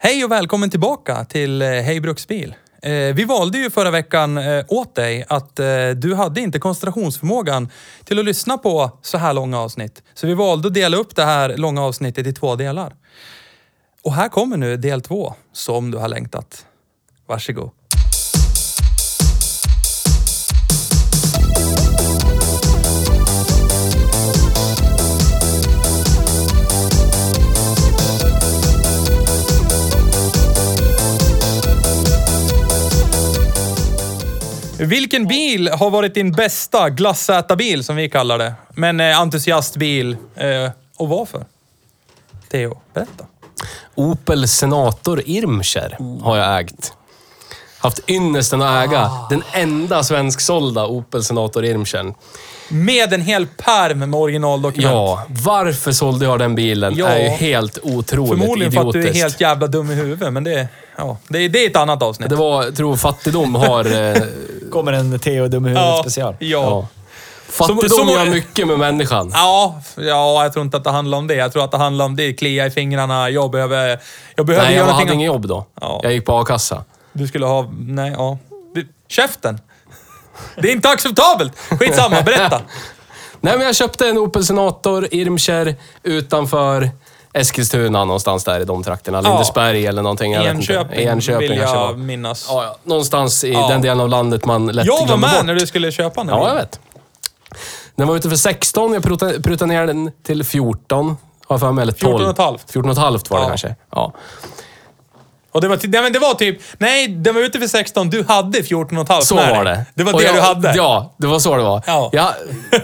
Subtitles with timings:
[0.00, 2.54] Hej och välkommen tillbaka till eh, Hej Bruksbil.
[2.82, 5.60] Eh, vi valde ju förra veckan eh, åt dig att
[5.96, 7.68] du hade inte koncentrationsförmågan
[8.04, 10.02] till att lyssna på så här långa avsnitt.
[10.14, 12.96] Så vi valde att dela upp det här långa avsnittet i två delar.
[14.02, 16.66] Och här kommer nu del två, som du har längtat.
[17.26, 17.70] Varsågod.
[34.78, 38.54] Vilken bil har varit din bästa glassätarbil, som vi kallar det?
[38.74, 40.16] Men eh, entusiastbil.
[40.34, 41.44] Eh, och varför?
[42.50, 43.24] Theo, berätta.
[43.94, 46.92] Opel Senator Irmscher har jag ägt.
[47.78, 49.26] Haft ynnesten att äga Ah.
[49.30, 52.14] den enda svensksålda Opel Senator Irmschern.
[52.70, 54.92] Med en hel pärm med originaldokument.
[54.92, 57.06] Ja, varför sålde jag den bilen Ja.
[57.08, 60.44] är ju helt otroligt Förmodligen för att du är helt jävla dum i huvudet, men
[60.44, 62.28] det, ja, det, är- det är ett annat avsnitt.
[62.30, 64.10] Det var, jag tror fattigdom har...
[64.10, 64.16] Eh,
[64.72, 66.36] Kommer en Theo dum i huvudet ja, special.
[66.38, 66.46] Ja.
[66.48, 66.86] ja.
[67.48, 69.30] Fattigdom Som- som- gör mycket med människan.
[69.34, 71.34] Ja, ja, jag tror inte att det handlar om det.
[71.34, 72.32] Jag tror att det handlar om det.
[72.32, 73.98] Klia i fingrarna, jag behöver...
[74.36, 75.66] Jag behöver Nej, göra jag hade ingen jobb då.
[75.80, 76.00] Ja.
[76.02, 76.84] Jag gick på a-kassa.
[77.18, 77.70] Du skulle ha...
[77.78, 78.38] Nej, ja.
[78.74, 79.60] Du, käften!
[80.56, 81.58] Det är inte acceptabelt!
[81.58, 82.60] Skitsamma, berätta.
[83.40, 86.90] Nej, men jag köpte en Opel Senator Irmscher utanför
[87.32, 89.20] Eskilstuna någonstans där i de trakterna.
[89.24, 89.30] Ja.
[89.30, 90.32] Lindesberg eller någonting.
[90.32, 90.46] Jag.
[90.46, 91.94] Enköping, Enköping vill kanske jag var.
[91.94, 92.46] minnas.
[92.48, 92.76] Ja, ja.
[92.84, 93.68] Någonstans i Ja.
[93.68, 95.46] den delen av landet man lätt jag var glömmer med bort.
[95.46, 96.28] när du skulle köpa den.
[96.28, 96.80] Ja, jag vet.
[97.96, 98.92] Den var ute för 16.
[98.92, 101.06] Jag prutade, prutade ner den till 14.
[101.08, 101.16] Har
[101.54, 101.82] jag för mig.
[101.82, 102.00] Eller 12.
[102.10, 102.70] 14 och ett halvt.
[102.72, 103.74] 14 och ett halvt var det kanske.
[103.90, 104.12] Ja.
[105.52, 106.58] Och det var, nej, men det var typ...
[106.78, 108.10] Nej, den var ute för 16.
[108.10, 109.84] Du hade 14 och ett halvt Så med var det.
[109.94, 110.74] Det var Och det jag, du hade.
[110.76, 111.82] Ja, det var så det var.
[111.86, 112.10] Ja.
[112.12, 112.32] Jag,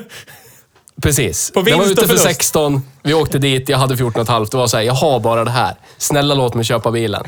[1.02, 1.50] precis.
[1.50, 2.24] På den var vinst och ute för förlust.
[2.42, 2.82] 16.
[3.02, 3.68] Vi åkte dit.
[3.68, 4.50] Jag hade 14 och ett halvt.
[4.50, 5.74] Det var så här, jag har bara det här.
[5.98, 7.24] Snälla låt mig köpa bilen.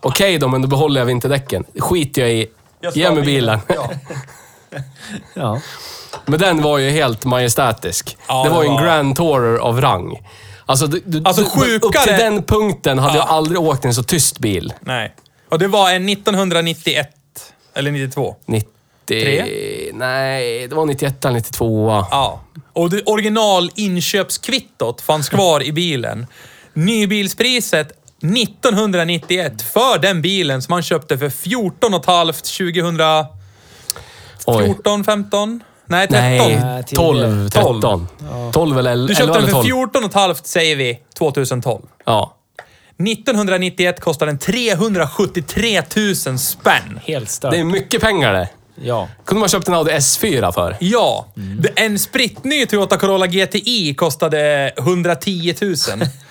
[0.00, 1.64] Okej då, men då behåller jag vinterdäcken.
[1.78, 2.46] skiter jag i.
[2.80, 3.58] Jag Ge mig bilen.
[3.68, 3.90] Ja.
[5.34, 5.60] Ja.
[6.26, 8.16] Men den var ju helt majestätisk.
[8.28, 10.18] Ja, det var ju en Grand Tourer av rang.
[10.70, 13.24] Alltså, du, du, Alltså, Upp sjukare- till den punkten hade Ja.
[13.26, 14.72] jag aldrig åkt en så tyst bil.
[14.80, 15.14] Nej.
[15.48, 17.08] Och det var en 1991.
[17.74, 18.36] Eller 92.
[18.46, 18.68] 90...
[19.06, 19.44] Tre?
[19.94, 21.88] Nej, det var 91 eller 92.
[22.10, 22.40] Ja.
[22.72, 26.26] Och det original inköpskvittot fanns kvar i bilen.
[26.74, 27.92] Nybilspriset
[28.22, 33.28] 1991 för den bilen som man köpte för 14 och ett halvt 2014,
[34.46, 35.04] Oj.
[35.06, 35.62] 15?
[35.90, 36.20] Nej, 13.
[36.20, 38.08] Nej, Nej, 12, 13.
[38.52, 39.64] 12 eller 11 Du köpte den för 12.
[39.64, 41.82] 14 och ett halvt, säger vi, 2012.
[42.04, 42.36] Ja.
[43.08, 45.82] 1991 kostade den 373
[46.26, 47.00] 000 spänn.
[47.04, 47.50] Helt stört.
[47.52, 48.48] Det är mycket pengar det.
[48.82, 49.08] Ja.
[49.24, 50.76] Kunde man köpt en Audi S4 för.
[50.80, 51.26] Ja.
[51.34, 55.74] Det- En spritny Toyota Corolla GTI kostade 110 000.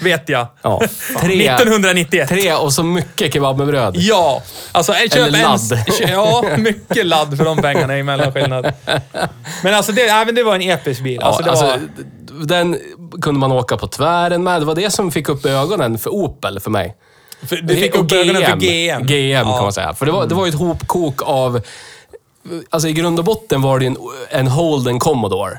[0.00, 0.46] Vet jag.
[0.62, 0.80] Ja.
[1.20, 2.28] Tre, 1991.
[2.28, 3.94] tre och så mycket kebab med bröd.
[3.98, 4.42] Ja,
[4.72, 5.44] alltså en- köp Eller en...
[5.44, 5.86] ladd.
[5.98, 8.72] kö- Ja, mycket ladd för de pengarna i mellanskillnad.
[9.62, 11.18] Men alltså det, även det var en episk bil.
[11.20, 12.02] Ja, Alltså, det alltså, var, d-
[12.44, 12.78] den
[13.22, 14.60] kunde man åka på tvären med.
[14.60, 16.94] Det var det som fick upp ögonen för Opel för mig.
[17.48, 19.06] för, du fick upp ögonen för GM.
[19.06, 19.62] GM kan Ja.
[19.62, 19.94] man säga.
[19.94, 21.60] För det var, det var ju ett hopkok av...
[22.70, 23.96] Alltså i grund och botten var det en,
[24.30, 25.58] en Holden Commodore.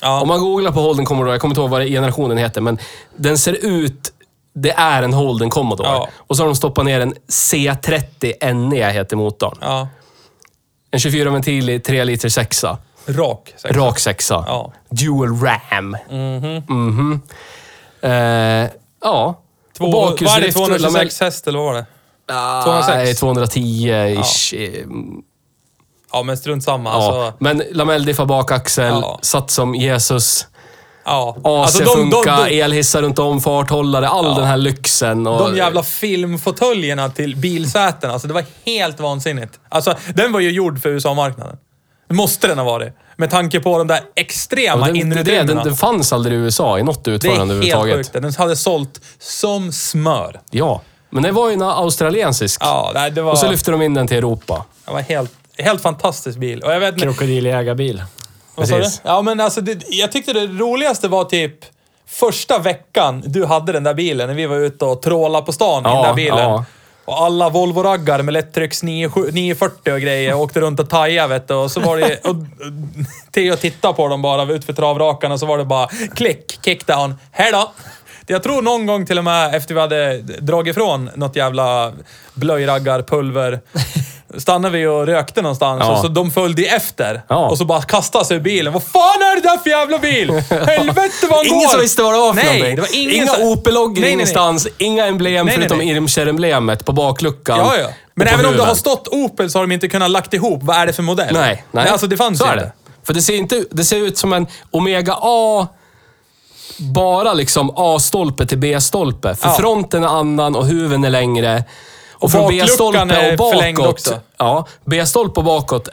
[0.00, 0.20] Ja.
[0.20, 2.78] Om man googlar på Holden Commodore, jag kommer inte ihåg vad generationen heter, men
[3.16, 4.12] den ser ut...
[4.58, 5.88] Det är en Holden Commodore.
[5.88, 6.08] Ja.
[6.16, 9.58] Och så har de stoppat ner en C30 NE, heter motorn.
[9.60, 9.88] Ja.
[10.90, 12.78] En 24-ventilig 3 liter sexa.
[13.06, 13.54] Rak.
[13.56, 13.76] säkert.
[13.76, 14.44] Rak sexa.
[14.46, 14.72] Ja.
[14.90, 15.96] Dual RAM.
[16.68, 17.20] Mhm.
[18.00, 19.40] Eh, ja.
[19.78, 19.92] Två, är det?
[19.92, 21.86] bakhjulsdrift och 226 häst eller vad var det?
[22.28, 23.22] Ah, 206?
[23.22, 24.54] Nej, 210-ish.
[24.54, 24.86] Ja,
[26.22, 26.90] men strunt samma.
[26.90, 26.94] Ja.
[26.96, 29.18] Alltså, Men lamelldiffa bakaxel, Ja.
[29.22, 30.46] satt som Jesus.
[31.04, 31.36] ja.
[31.44, 35.26] AC Alltså, de, funkar, de, de, elhissar runt om, farthållare, all den här lyxen.
[35.26, 39.52] Och, de jävla filmfåtöljerna till bilsäten, alltså det var helt vansinnigt.
[39.68, 41.56] Alltså, den var ju gjord för USA-marknaden.
[42.08, 42.92] Det måste den ha varit.
[43.16, 45.54] Med tanke på de där extrema Ja, den, det, innerutrymmena.
[45.54, 47.96] den, den fanns aldrig i USA i något Det utförande är helt överhuvudtaget.
[48.06, 48.12] sjukt.
[48.22, 50.40] Den hade sålt som smör.
[50.50, 50.80] Ja.
[51.10, 52.60] Men det var ju en australiensisk.
[52.64, 54.64] Ja, det var, Och så lyfte de in den till Europa.
[54.86, 56.62] det var helt, helt fantastisk bil.
[56.62, 57.00] Och jag vet.
[57.00, 58.02] Krokodiljägarbil.
[58.54, 58.82] Vad sa du?
[58.82, 59.00] precis.
[59.04, 61.54] Ja, men alltså, det, jag tyckte det roligaste var typ
[62.08, 65.82] första veckan du hade den där bilen, när vi var ute och trålade på stan
[65.82, 66.38] i Ja, den där bilen.
[66.38, 66.64] ja.
[67.04, 71.54] Och alla Volvo-raggar med lättrycks 97 940 och grejer åkte runt och tajade, vet du.
[71.54, 72.24] Och så var det...
[72.24, 72.36] Och,
[73.32, 77.14] Theo tittade på dem bara utför travrakan och så var det bara klick, kickdown.
[77.30, 77.72] Hej då!
[78.26, 81.92] Jag tror någon gång till och med efter vi hade dragit ifrån något jävla
[82.34, 83.60] blöjraggarpulver
[84.38, 85.92] stannade vi och rökte någonstans Ja.
[85.92, 87.22] och så de följde efter.
[87.28, 87.48] Ja.
[87.50, 88.72] Och så bara kastade sig ur bilen.
[88.72, 90.30] Vad fan är det där för jävla bil?
[90.66, 91.68] Helvete vad han Ingen går!
[91.70, 92.76] som visste vad det var för Nej, någonting.
[92.76, 95.88] det var ingen Inga som- Opel-loggor Nej, ingenstans, inga emblem Nej, nej, förutom nej.
[95.88, 97.58] Irmscher-emblemet på bakluckan.
[97.58, 97.86] Ja, ja.
[98.14, 98.68] Men och på även om det huven.
[98.68, 100.62] har stått Opel så har de inte kunnat lagt ihop.
[100.62, 101.34] Vad är det för modell?
[101.34, 101.88] Nej, nej.
[101.88, 102.64] Alltså det fanns Så ju är inte.
[102.66, 102.72] det.
[103.06, 105.66] För det ser, inte, det ser ut som en Omega A,
[106.78, 109.34] bara liksom A-stolpe till B-stolpe.
[109.34, 109.56] För Ja.
[109.58, 111.64] fronten är annan och huven är längre.
[112.18, 113.86] Och, från B-stolpe och bakåt.
[113.86, 114.20] också.
[114.36, 115.88] Ja, B-stolpe och bakåt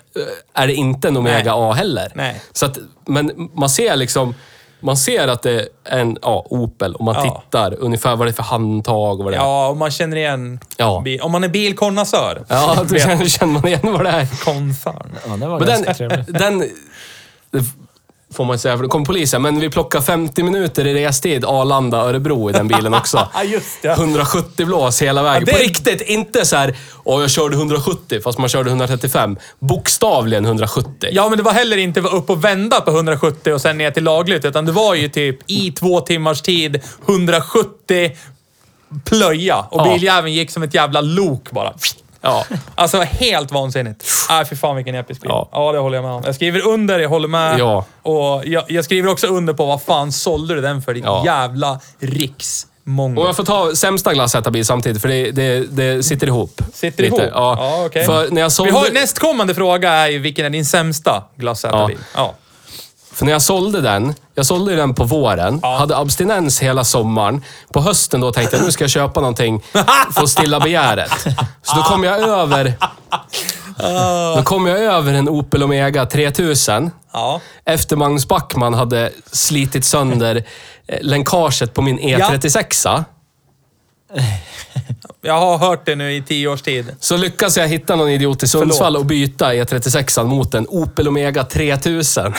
[0.53, 1.69] är det inte en Omega Nej.
[1.69, 2.11] A heller.
[2.15, 2.41] Nej.
[2.51, 4.35] Så att, men man ser liksom...
[4.79, 7.43] Man ser att det är en ja, Opel och man Ja.
[7.43, 9.41] tittar ungefär vad det är för handtag och vad det är.
[9.41, 10.59] Ja, och man känner igen...
[10.77, 11.01] Ja.
[11.05, 12.45] bil- Om man är bilkonnässör.
[12.47, 14.43] Ja, då känner, känner man igen vad det är.
[14.45, 15.15] Konsern.
[15.27, 16.39] Ja, det var Men ganska den, trevligt.
[16.39, 16.63] den...
[18.33, 19.41] Får man säga, för då kom polisen.
[19.41, 23.27] Men vi plockade 50 minuter i restid Arlanda-Örebro i den bilen också.
[23.45, 23.87] Just det.
[23.91, 25.43] 170 blås hela vägen.
[25.47, 29.37] Ja, det- På riktigt, inte så här, åh jag körde 170 fast man körde 135.
[29.59, 31.09] Bokstavligen 170.
[31.11, 34.03] Ja, men det var heller inte upp och vända på 170 och sen ner till
[34.03, 38.11] lagligt, utan det var ju typ i två timmars tid 170
[39.05, 39.57] plöja.
[39.69, 39.93] Och Ja.
[39.93, 41.73] biljäveln gick som ett jävla lok bara.
[42.23, 42.45] Ja.
[42.75, 44.05] Alltså, helt vansinnigt.
[44.29, 45.29] Nej, för fan vilken episk bil.
[45.33, 45.49] Ja.
[45.51, 45.71] Ja.
[45.71, 46.21] det håller jag med om.
[46.25, 47.59] Jag skriver under, jag håller med.
[47.59, 47.85] Ja.
[48.01, 50.93] Och jag, jag skriver också under på vad fan sålde du den för?
[50.93, 51.23] Ditt Ja.
[51.25, 53.21] jävla riksmongo.
[53.21, 56.61] Och jag får ta sämsta glassätarbil samtidigt, för det, det, det sitter ihop.
[56.73, 57.15] Sitter lite.
[57.15, 57.29] ihop?
[57.33, 58.05] Ja, Ja, okej.
[58.05, 58.73] För när jag Vi sålde...
[58.73, 61.97] har, nästkommande fråga är ju vilken är din sämsta glassätarbil?
[62.15, 62.33] Ja.
[63.13, 65.77] För när jag sålde den, jag sålde den på våren, Ja.
[65.77, 67.41] hade abstinens hela sommaren.
[67.73, 69.61] På hösten då tänkte jag nu ska jag köpa någonting
[70.15, 71.11] för att stilla begäret.
[71.63, 72.73] Så då kom jag över...
[74.35, 76.91] Då kom jag över en Opel Omega 3000.
[77.13, 77.41] ja.
[77.65, 80.43] Efter Magnus Backman hade slitit sönder
[80.87, 83.03] eh, länkaget på min E36.
[85.21, 86.95] Jag har hört det nu i tio års tid.
[86.99, 91.43] Så lyckas jag hitta någon idiot i Sundsvall och byta E36 mot en Opel Omega
[91.43, 92.33] 3000.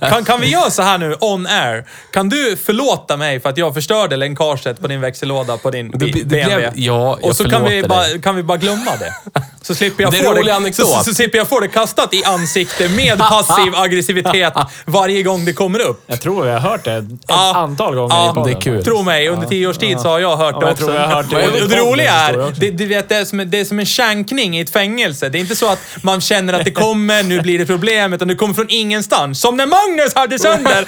[0.00, 1.84] Kan, kan vi göra så här nu, on air?
[2.12, 5.98] Kan du förlåta mig för att jag förstörde länkaget på din växellåda på din Det-
[6.06, 6.56] det BMW?
[6.56, 9.14] blev- ja, jag Och så kan vi, bara, kan vi bara glömma det.
[9.62, 10.86] Så slipper jag, Det få det, anekdot.
[10.88, 14.52] så, så slipper jag få det kastat i ansikte med passiv aggressivitet
[14.86, 16.02] varje gång det kommer upp.
[16.06, 17.52] Jag tror vi har hört det ett Ja.
[17.56, 18.52] antal gånger Ja, i podden.
[18.52, 18.84] det är kul.
[18.84, 20.84] Tro mig, under tio års tid så har jag hört Ja, det jag också.
[20.84, 23.50] tror jag har hört det och, det roliga är, det, du vet, det, är som,
[23.50, 25.28] det är som en känkning i ett fängelse.
[25.28, 28.28] Det är inte så att man känner att det kommer, nu blir det problem, utan
[28.28, 29.40] det kommer från ingenstans.
[29.40, 30.86] Som när Magnus hade sönder!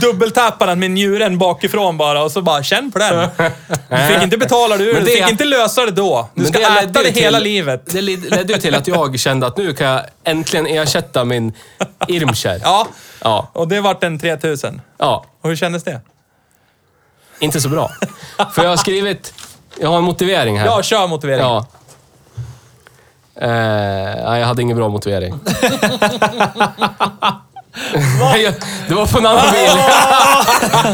[0.00, 3.28] Dubbeltappade han med njuren bakifrån bara och så bara, känn på den.
[3.88, 6.28] Du fick inte betala det ur, du det- fick inte lösa det då.
[6.34, 7.82] Du ska ledde äta det till- hela livet.
[7.86, 11.52] Det led- ledde ju till att jag kände att nu kan jag äntligen ersätta min
[12.08, 12.60] Irmscher.
[12.64, 12.86] Ja,
[13.22, 13.50] Ja.
[13.52, 14.80] och det vart en 3000.
[14.98, 15.24] ja.
[15.42, 16.00] Och hur kändes det?
[17.40, 17.90] Inte så bra.
[18.54, 19.34] För jag har skrivit...
[19.80, 20.66] Jag har en motivering här.
[20.66, 21.40] Ja, kör motivering.
[21.40, 21.66] Ja.
[23.40, 23.50] Eh,
[24.38, 25.34] jag hade ingen bra motivering.
[28.88, 29.70] Det var på en annan bil.
[30.80, 30.88] Du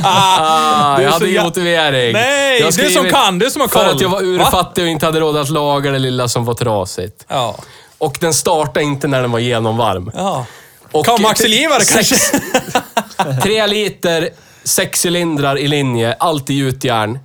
[0.99, 2.13] är jag hade ingen motivering.
[2.13, 3.95] Nej, Jag du som kan, du som har För koll.
[3.95, 4.27] att jag var Va?
[4.27, 7.25] urfattig och inte hade råd att laga det lilla som var trasigt.
[7.29, 7.57] Ja.
[7.99, 10.11] Och den startade inte när den var genomvarm.
[10.15, 10.47] ja.
[10.93, 13.41] Och Kam axelgivare sex- kanske?
[13.43, 14.29] Tre liter,
[14.65, 17.19] sex cylindrar i linje, allt i gjutjärn.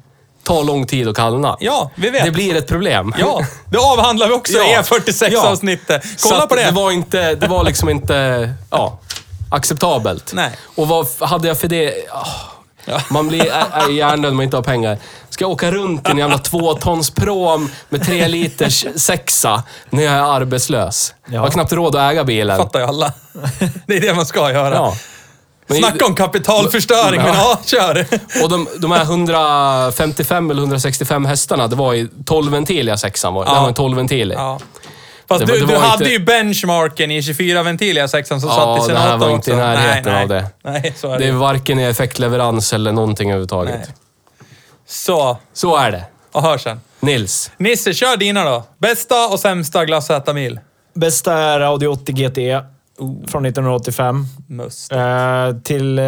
[0.43, 1.57] Tar lång tid att kallna.
[1.59, 2.23] Ja, vi vet.
[2.25, 3.13] Det blir ett problem.
[3.19, 4.81] Ja, det avhandlar vi också i Ja.
[4.81, 6.01] E46-avsnittet.
[6.17, 6.63] Så Kolla på det.
[6.63, 8.99] Det var, inte, det var liksom inte ja,
[9.49, 10.31] acceptabelt.
[10.33, 10.51] Nej.
[10.75, 11.93] Och vad hade jag för det?
[12.11, 12.27] Ah,
[13.09, 14.97] Man blir är, är hjärndöd om man inte har pengar.
[15.29, 20.13] Ska jag åka runt i en jävla tvåtons prom med tre liters sexa när jag
[20.13, 21.13] är arbetslös?
[21.29, 22.57] Jag har knappt råd att äga bilen.
[22.57, 23.13] fattar ju alla.
[23.87, 24.75] Det är det man ska göra.
[24.75, 24.95] Ja.
[25.69, 28.05] Men- Snacka om kapitalförstöring, men ja, kör.
[28.43, 33.33] Och de, de här 155 eller 165 hästarna, det var i 12-ventiliga sexan.
[33.33, 33.45] Var.
[33.45, 33.61] Det Ja.
[33.61, 34.35] var en 12-ventilig.
[34.35, 34.59] Ja.
[35.27, 38.99] Fast du, du hade inte- ju benchmarken i 24-ventiliga sexan som Ja, satt i det
[38.99, 39.51] här senatorn var också.
[39.51, 40.45] inte i närheten nej, av det.
[40.63, 41.27] Nej, så är Det det.
[41.29, 43.75] är varken i effektleverans eller någonting överhuvudtaget.
[43.77, 43.87] Nej.
[44.87, 46.03] Så, Så är det.
[46.31, 46.81] och hör sen.
[46.99, 47.51] Nils.
[47.57, 48.63] Nisse, kör dina då.
[48.77, 50.59] Bästa och sämsta glassätarmil.
[50.95, 52.61] Bästa är Audi 80
[52.99, 54.25] GT från 1985.
[54.47, 54.91] Must.
[54.91, 54.99] Eh,
[55.63, 56.03] till, eh,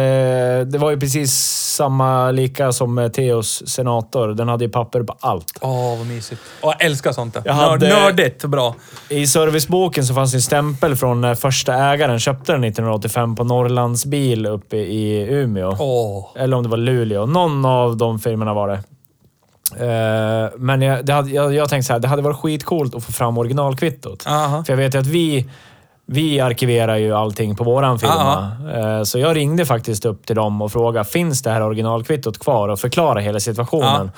[0.66, 1.32] det var ju precis
[1.76, 4.28] samma lika som eh, Theos Senator.
[4.28, 5.58] Den hade ju papper på allt.
[5.60, 6.40] Åh, vad mysigt.
[6.62, 7.42] Åh, jag älskar sånt där.
[7.44, 8.74] Jag hade- Nördigt bra.
[9.08, 14.46] I serviceboken så fanns en stämpel från när första ägaren köpte den 1985 på Norrlandsbil
[14.46, 15.76] uppe i Umeå.
[15.78, 16.42] Åh.
[16.42, 17.26] Eller om det var Luleå.
[17.26, 18.80] Någon av de firmorna var det.
[19.76, 23.12] Eh, men jag, hade, jag, jag tänkte så här, det hade varit skitcoolt att få
[23.12, 24.26] fram originalkvittot.
[24.26, 24.64] Aha.
[24.64, 25.48] För jag vet ju att vi,
[26.12, 28.50] vi arkiverar ju allting på våran firma.
[28.74, 32.68] Eh, Så jag ringde faktiskt upp till dem och frågade, finns det här originalkvittot kvar?
[32.68, 34.10] Och förklara hela situationen.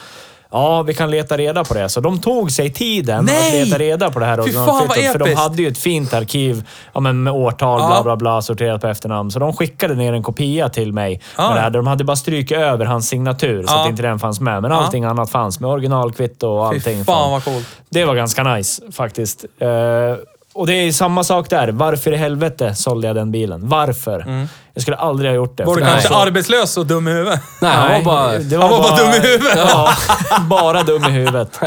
[0.54, 1.88] Ja, vi kan leta reda på det.
[1.88, 3.62] Så de tog sig tiden Nej!
[3.62, 5.12] att leta reda på det här fan, originalkvittot.
[5.12, 7.88] För de hade ju ett fint arkiv ja, men med årtal, Ja.
[7.88, 9.30] bla bla bla, sorterat på efternamn.
[9.30, 11.20] Så de skickade ner en kopia till mig.
[11.38, 11.54] Ja.
[11.54, 11.72] Med.
[11.72, 13.82] De hade bara strykit över hans signatur så Ja.
[13.82, 14.62] att inte den fanns med.
[14.62, 14.76] Men Ja.
[14.84, 16.98] allting annat fanns med originalkvitto och allting.
[16.98, 17.66] Fy fan vad coolt.
[17.90, 19.44] Det var ganska nice faktiskt.
[19.58, 19.68] Eh,
[20.54, 21.68] och det är samma sak där.
[21.68, 23.68] Varför i helvete sålde jag den bilen?
[23.68, 24.46] Varför?
[24.74, 25.62] Jag skulle aldrig ha gjort det.
[25.62, 25.70] Mm.
[25.70, 27.40] Var du det kanske var så- arbetslös och dum i huvudet?
[27.62, 28.38] Nej, han var bara...
[28.38, 29.58] det Han var bara dum i huvudet.
[29.68, 29.90] Ja,
[30.50, 31.60] bara dum i huvudet.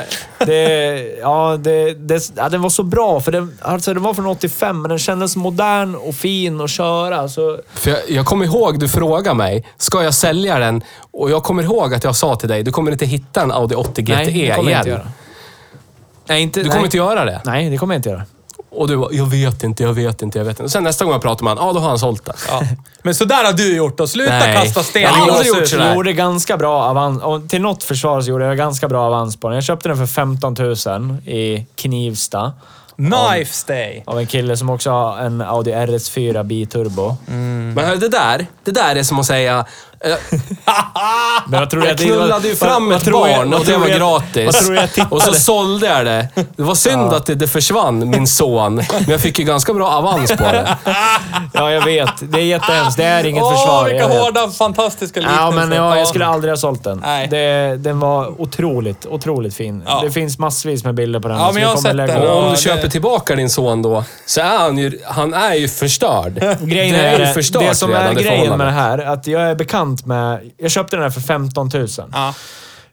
[0.45, 4.25] Det, ja, det, det, ja, den var så bra, för den, alltså, den var från
[4.27, 7.29] 85, men den kändes modern och fin att köra.
[7.29, 10.83] Så, För jag, jag kommer ihåg du frågade mig, ska jag sälja den?
[11.11, 13.75] Och jag kommer ihåg att jag sa till dig, du kommer inte hitta en Audi
[13.75, 14.99] 80 GTE nej, det kommer jag inte igen.
[14.99, 15.11] göra.
[16.27, 16.71] Nej, inte, Du nej.
[16.73, 17.41] kommer inte göra det?
[17.45, 18.23] Nej, det kommer jag inte göra.
[18.75, 20.63] Och du bara, jag vet inte, jag vet inte, jag vet inte.
[20.63, 22.35] Och sen nästa gång jag pratar med honom, ja då har han sålt den.
[22.49, 22.61] Ja.
[23.03, 24.07] Men sådär har du gjort då.
[24.07, 24.55] Sluta Nej.
[24.55, 25.85] kasta sten Jag har aldrig gjort sådär.
[25.85, 27.23] Jag gjorde ganska bra avans.
[27.23, 29.55] Och till något försvar så gjorde jag ganska bra avans på den.
[29.55, 30.75] Jag köpte den för 15 000
[31.25, 32.53] i Knivsta.
[32.95, 34.03] Knife day.
[34.05, 37.15] Av en kille som också har en Audi RS4 biturbo.
[37.25, 39.65] Men hör, det där, det där är som att säga,
[41.47, 43.97] Men vad tror du jag knullade ju fram ett jag- barn och det var jag-
[43.97, 44.69] gratis.
[44.97, 45.13] Jag?
[45.13, 46.27] Och så sålde jag det.
[46.55, 48.75] Det var synd att det, det försvann, min son.
[48.75, 50.77] Men jag fick ju ganska bra avans på det.
[51.53, 52.09] Ja, jag vet.
[52.19, 52.97] Det är jättehemskt.
[52.97, 53.83] Det är inget Åh, försvar.
[53.85, 54.21] vilka jag vet.
[54.21, 55.69] hårda, fantastiska Ja, liknelser.
[55.69, 57.01] men ja, jag skulle aldrig ha sålt den.
[57.05, 57.27] Nej.
[57.27, 59.83] Det, den var otroligt, otroligt fin.
[59.87, 60.01] Ja.
[60.03, 61.37] Det finns massvis med bilder på den.
[61.37, 62.27] Ja, men jag har kommer sett lägga den.
[62.29, 65.53] Och om Ja, du köper tillbaka din son då, så är han ju, han är
[65.53, 66.33] ju förstörd.
[66.61, 69.41] Grejen det är, är ju förstört det som är grejen med det här, att jag
[69.41, 70.51] är bekant med...
[70.57, 71.87] Jag köpte den här för 15 000.
[72.13, 72.33] Ja.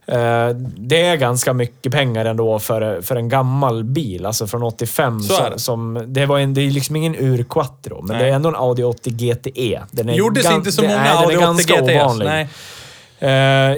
[0.06, 5.20] Eh, Det är ganska mycket pengar ändå för, för en gammal bil, alltså från 85.
[5.22, 5.58] Så är som, det.
[5.58, 8.24] som, det, var en, det är liksom ingen Ur-Quattro, men Nej.
[8.26, 9.80] det är ändå en Audi 80 GTE.
[9.90, 11.90] Den är Gjordes gan- inte så det- många den är Audi 80 ganska GTS.
[12.02, 12.26] ovanlig.
[12.26, 12.48] Nej.
[13.18, 13.30] Eh,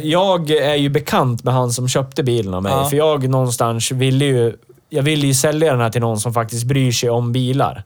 [0.08, 2.72] Jag är ju bekant med han som köpte bilen av mig.
[2.72, 2.84] Ja.
[2.90, 4.56] För jag någonstans ville ju...
[4.88, 7.82] Jag ville ju sälja den här till någon som faktiskt bryr sig om bilar.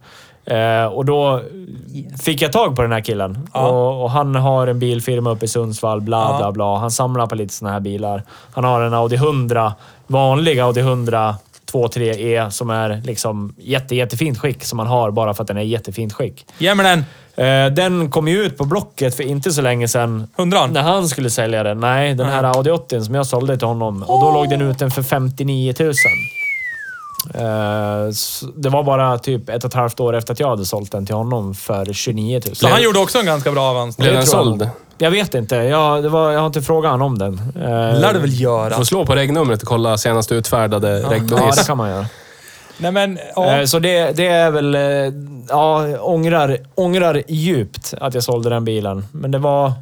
[0.50, 1.43] Eh, och då
[2.23, 3.49] fick jag tag på den här killen.
[3.55, 3.69] Ja.
[3.69, 6.37] Och, och han har en bilfirma uppe i Sundsvall, bla Ja.
[6.38, 6.76] bla bla.
[6.78, 8.23] Han samlar på lite såna här bilar.
[8.52, 9.73] Han har en Audi 100,
[10.07, 11.35] vanlig Audi 100
[11.73, 14.64] 2.3e som är liksom jätte, jättefint skick.
[14.64, 16.47] Som man har bara för att den är jättefint skick.
[16.59, 17.05] Ge mig den.
[17.47, 20.28] Eh, Den kom ju ut på Blocket för inte så länge sedan.
[20.37, 20.73] Hundran.
[20.73, 21.81] När han skulle sälja den.
[21.81, 24.02] Nej, den här Audi 80 som jag sålde till honom.
[24.02, 25.93] Och då låg den ute för 59 000.
[27.35, 28.12] Eh,
[28.56, 31.06] Det var bara typ ett och ett halvt år efter att jag hade sålt den
[31.06, 32.56] till honom för 29 000.
[32.56, 33.97] Så han gjorde också en ganska bra avans.
[33.97, 34.68] Blev den såld?
[34.99, 35.56] Jag vet inte.
[35.56, 37.35] Jag, det var, jag har inte frågat honom om den.
[37.56, 38.75] Eh, lär du väl Du göra.
[38.75, 41.56] får slå på regnumret och kolla senast utfärdade Ja, regbevis.
[41.56, 42.06] det kan man göra.
[42.78, 43.56] Nej men, ja.
[43.58, 44.75] Eh, Så det, det är väl...
[44.75, 44.80] eh,
[45.49, 49.06] Ja, ångrar, ångrar djupt att jag sålde den bilen.
[49.12, 49.73] Men det var...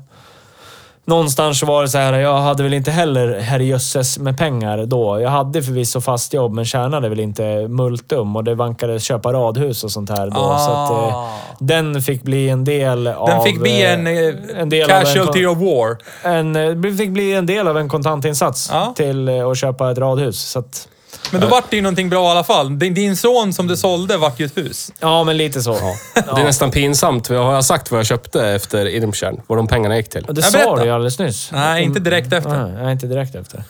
[1.08, 5.20] Någonstans var det så här, jag hade väl inte heller herrejösses med pengar då.
[5.20, 9.84] Jag hade förvisso fast jobb, men tjänade väl inte multum och det vankade köpa radhus
[9.84, 10.34] och sånt här då.
[10.34, 11.28] Så att, eh, Ah.
[11.58, 13.28] den fick bli en del av...
[13.28, 15.96] Den fick bli eh, en, eh, en del av en casualty kon- of war.
[16.32, 18.92] En, eh, det fick bli en del av en kontantinsats Ja.
[18.96, 20.40] till att köpa ett radhus.
[20.40, 20.88] Så att,
[21.30, 22.78] Men då vart det ju någonting bra i alla fall.
[22.78, 24.92] Din, din son som du sålde vart ju ett hus.
[25.00, 25.72] ja, men lite så.
[26.14, 27.28] Det är nästan pinsamt.
[27.28, 29.40] Har jag sagt vad jag köpte efter Irmtjärn?
[29.46, 30.22] Vad de pengarna gick till?
[30.28, 30.76] Det Jag sa berättar.
[30.76, 31.48] du ju alldeles nyss.
[31.52, 32.50] Nej, inte direkt efter.
[32.68, 33.64] Nej, nej, inte direkt efter.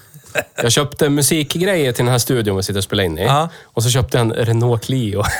[0.62, 3.24] Jag köpte musikgrejer till den här studion vi sitter och spelar in i.
[3.24, 3.48] Ja.
[3.64, 5.22] Och så köpte jag en Renault Clio.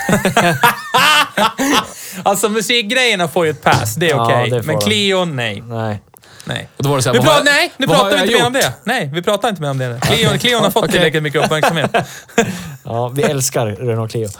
[2.23, 4.49] Alltså musikgrejerna får ju ett pass, det är Ja, okej.
[4.49, 4.85] det får Men de.
[4.85, 5.63] Clio, nej.
[5.69, 6.01] Nej.
[6.47, 6.67] Nej.
[6.77, 8.53] Och då var det så här, Vi pratar, nej, nu pratar vi inte mer om
[8.53, 8.73] det.
[8.83, 9.99] Nej, vi pratar inte mer om det.
[10.07, 11.95] Clio, Clio har fått tillräckligt mycket uppmärksamhet.
[12.83, 14.27] Ja, vi älskar Renault Clio.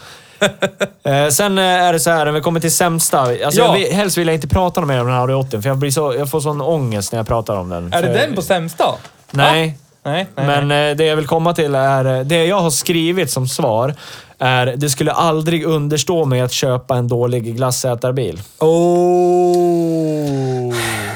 [1.04, 3.20] Eh, sen eh, är det så här, när vi kommer till sämsta.
[3.20, 3.66] Alltså, Ja.
[3.66, 5.78] jag vill, helst vill jag inte prata mer om den här Audi 80, för jag,
[5.78, 7.94] blir så, jag får sån ångest när jag pratar om den.
[7.94, 8.86] Är det För- den på sämsta?
[9.32, 9.78] Nej.
[10.04, 13.32] Nej, nej, Men eh, det jag vill komma till är, eh, det jag har skrivit
[13.32, 13.96] som svar
[14.40, 18.42] är, det skulle aldrig understå mig att köpa en dålig glassätarbil.
[18.60, 19.68] Oh.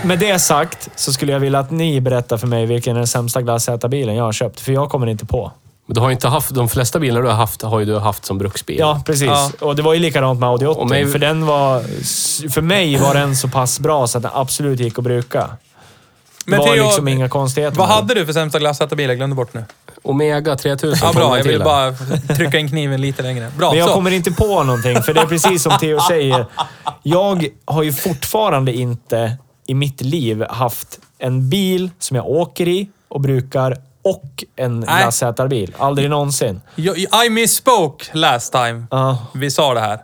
[0.04, 3.08] Med det sagt så skulle jag vilja att ni berättar för mig vilken är den
[3.08, 5.52] sämsta glassätarbilen jag har köpt, för jag kommer inte på.
[5.86, 6.56] Men du har inte haft...
[6.56, 8.76] De flesta bilar du har haft har ju du haft som bruksbil.
[8.80, 9.28] Ja, precis.
[9.28, 9.52] Ja.
[9.60, 10.80] Och det var ju likadant med Audi 80.
[10.80, 11.80] Och mig- För, den var,
[12.50, 15.50] för mig var den så pass bra så att den absolut gick att bruka.
[16.46, 17.78] Det Men var Theo, liksom inga konstigheter.
[17.78, 19.08] Vad hade du för sämsta glassätarbil?
[19.10, 19.64] Jag glömde bort nu.
[20.04, 21.08] Omega 3000.
[21.08, 21.38] Ja, bra.
[21.38, 21.66] Jag ville Matilda.
[22.28, 23.52] bara trycka in kniven lite längre.
[23.58, 23.94] Bra, Men jag så.
[23.94, 26.46] kommer inte på någonting, för det är precis som Theo säger.
[27.04, 32.90] Jag har ju fortfarande inte i mitt liv haft en bil som jag åker i
[33.08, 35.76] och brukar och en glassätarbil.
[35.78, 36.62] Aldrig någonsin.
[36.76, 38.84] Jag- I misspoke last time.
[38.92, 39.18] Ja.
[39.34, 40.00] Vi sa det här.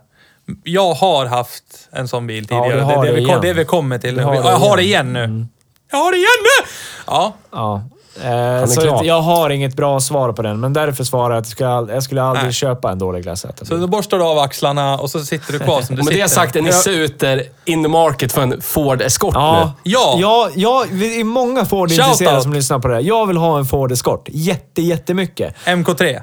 [0.64, 2.76] Jag har haft en sån bil Ja, tidigare.
[2.80, 3.40] du har det, är det, det vi, igen.
[3.42, 4.16] det vi kommer till.
[4.16, 4.24] Jag
[4.58, 5.12] har det igen.
[5.12, 5.46] nu.
[5.90, 6.68] Jag har det igen nu!
[7.06, 7.34] Ja.
[7.52, 7.82] Ja.
[8.24, 9.04] Eh, så klar.
[9.04, 12.02] jag har inget bra svar på den, men därför svarar jag att jag skulle, jag
[12.02, 12.52] skulle aldrig Nej.
[12.52, 13.66] köpa en dålig glassätarbil.
[13.66, 16.22] Så då borstar du av axlarna och så sitter du kvar som du med sitter.
[16.22, 19.90] det sagt är Nisse ute in the market för en Ford Escort Ja, nu.
[19.90, 20.16] Ja.
[20.20, 23.02] ja, ja, det är många Ford-intresserade som lyssnar på det här.
[23.02, 24.28] Jag vill ha en Ford Escort.
[24.32, 25.54] Jätte, jättemycket.
[25.64, 26.22] MK3.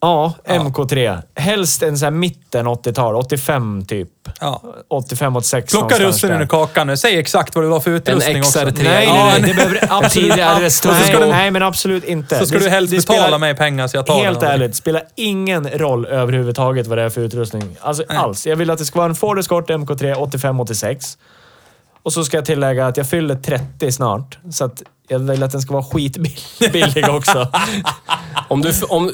[0.00, 1.22] Ja, MK3.
[1.34, 3.14] Helst en sån här mitten 80-tal.
[3.16, 4.08] 85 typ.
[4.40, 4.62] Ja.
[4.88, 6.96] 85, 86 Plocka russinen ur kakan nu.
[6.96, 8.58] Säg exakt vad du har för utrustning också.
[8.58, 8.82] XR3.
[8.84, 9.36] Nej, Ja, nej, nej.
[9.36, 10.36] en- Det behöver absolut,
[10.84, 12.38] nej, du- nej, men absolut inte.
[12.38, 14.50] Så ska Det- du helst det betala spelar- mig pengar så jag tar Helt den.
[14.50, 17.76] ärligt, spelar ingen roll överhuvudtaget vad det är för utrustning.
[17.80, 18.46] Alltså alls.
[18.46, 21.18] Jag vill att det ska vara en Ford Escort MK3 85-86.
[22.02, 24.38] Och så ska jag tillägga att jag fyller 30 snart.
[24.50, 27.48] Så att jag vill att den ska vara skitbillig också.
[28.48, 28.72] Om du...
[28.88, 29.12] Om,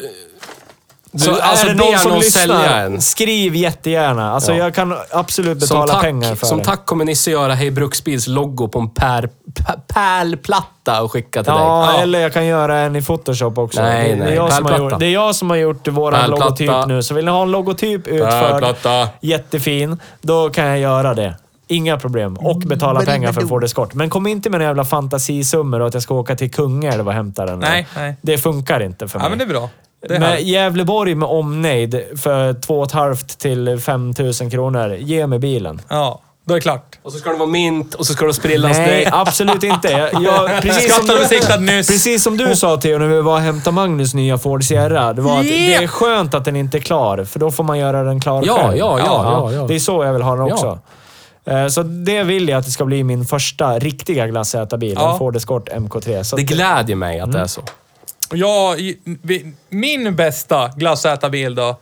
[1.14, 3.00] du Så alltså är det någon som någon lyssnar, en.
[3.00, 4.32] skriv jättegärna.
[4.32, 4.58] Alltså Ja.
[4.58, 6.64] jag kan absolut Som betala tack, pengar för som det.
[6.64, 11.52] tack kommer Nisse göra Hej Bruksbils logo på en pär, pär, pärlplatta och skicka till
[11.52, 11.62] dig.
[11.62, 12.00] Ja, Ja.
[12.02, 13.82] eller jag kan göra en i Photoshop också.
[13.82, 14.34] Nej, det, det, är nej.
[14.34, 16.26] jag som har gjort, det är jag som har gjort Pärlplatta.
[16.26, 17.02] logotyp nu.
[17.02, 19.08] Så vill ni ha en logotyp utförd, Pärlplatta.
[19.20, 21.34] jättefin, då kan jag göra det.
[21.66, 22.36] Inga problem.
[22.36, 23.94] Och betala pengar för en Ford Escort.
[23.94, 27.14] Men kom inte med några jävla fantasisummor och att jag ska åka till Kungälv och
[27.14, 27.58] hämta den.
[27.58, 28.16] Nej, nej.
[28.22, 29.26] Det funkar inte för mig.
[29.26, 29.68] Ja, men det är bra.
[30.08, 30.46] Det är med härligt.
[30.46, 34.94] Gävleborg med omnejd för 2 500 till 5 000 kronor.
[34.98, 35.80] Ge mig bilen.
[35.88, 36.98] Ja, då är det klart.
[37.02, 39.08] Och så ska det vara mint och så ska det sprillans Nej, dig.
[39.12, 39.88] absolut inte.
[39.88, 41.16] Jag, jag, precis, som du,
[41.68, 45.12] precis som du sa Theo när vi var och hämtade Magnus nya Ford Sierra.
[45.12, 45.80] Det var att Yeah.
[45.80, 48.42] det är skönt att den inte är klar, för då får man göra den klar
[48.46, 48.76] Ja, själv.
[48.78, 49.66] ja, ja, ja, ja.
[49.66, 50.78] Det är så jag vill ha den också.
[51.46, 54.94] Eh, Så det vill jag att det ska bli min första riktiga glassätarbil.
[54.96, 55.12] Ja.
[55.12, 56.22] En Ford Escort MK3.
[56.22, 57.62] Så Det glädjer mig att det är så.
[59.22, 61.80] Vi- min bästa glassätarbil då.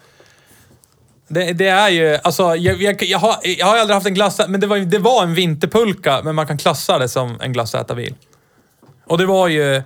[1.28, 4.40] Det, det är ju, alltså jag, jag, jag, har, jag har aldrig haft en glass
[4.48, 8.14] men det var, det var en vinterpulka, men man kan klassa det som en glassätarbil.
[9.06, 9.82] Och det var ju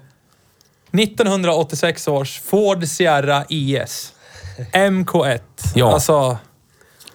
[0.92, 4.12] 1986 års Ford Sierra IS.
[4.72, 5.40] MK1.
[5.74, 5.92] Ja.
[5.94, 6.38] Alltså,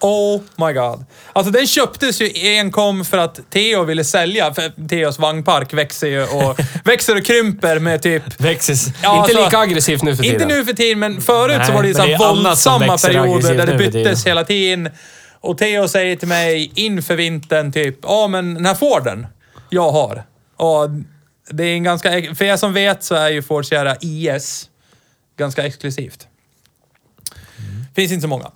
[0.02, 1.04] oh my god.
[1.32, 6.22] Alltså den köptes ju enkom för att Theo ville sälja, för Theos vagnpark växer ju
[6.22, 8.86] och, växer och krymper med typ Växes.
[8.86, 10.42] Ja, inte alltså, lika aggressivt nu för tiden.
[10.42, 13.54] Inte nu för tiden, men förut Nej, så var det ju så våldsamma växer perioder
[13.54, 14.90] där det byttes hela tiden.
[15.40, 19.26] Och Theo säger till mig inför vintern typ, ja men den här Forden
[19.70, 20.22] jag har.
[20.56, 20.90] Och
[21.50, 24.68] det är en ganska, för er som vet så är ju Ford Sierra IS
[25.36, 26.26] ganska exklusivt.
[27.94, 28.50] Finns inte så många.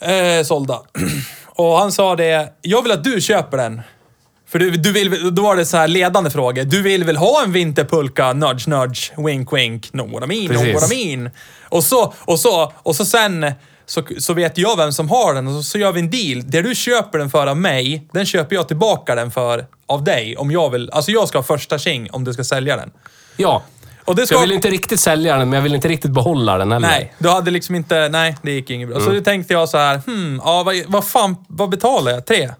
[0.00, 0.80] Eh, sålda.
[1.46, 3.82] Och han sa det, jag vill att du köper den.
[4.48, 6.64] För du, du vill, då var det så här ledande frågor.
[6.64, 8.32] Du vill väl ha en vinterpulka?
[8.32, 9.90] Nudge, nudge, wink, wink.
[9.90, 10.74] Know what I mean, Precis.
[10.74, 11.30] what I mean.
[11.68, 13.52] Och så, och så, och så sen
[13.86, 16.42] så, så vet jag vem som har den och så, så gör vi en deal.
[16.50, 20.36] Det du köper den för av mig, den köper jag tillbaka den för av dig.
[20.36, 22.90] Om jag vill, alltså jag ska ha första tjing om du ska sälja den.
[23.36, 23.62] Ja.
[24.06, 26.58] Och det ska, jag vill inte riktigt sälja den, men jag vill inte riktigt behålla
[26.58, 26.88] den heller.
[26.88, 28.08] Nej, du hade liksom inte...
[28.08, 28.96] Nej, det gick inget bra.
[28.96, 29.08] Mm.
[29.08, 32.26] Så då tänkte jag så här, hmm, ja, vad, vad fan, vad betalar jag?
[32.26, 32.50] Tre?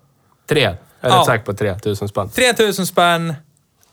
[0.49, 0.61] Tre.
[0.63, 1.19] Jag är Ja.
[1.21, 2.31] rätt säker på 3000 spänn.
[2.31, 3.29] 3000 spänn.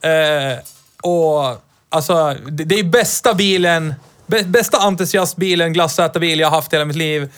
[0.02, 0.60] Eh,
[1.04, 3.94] och alltså, det, det är bästa bilen,
[4.28, 7.32] bä, bästa entusiastbilen, glassätarbil jag har haft i hela mitt liv.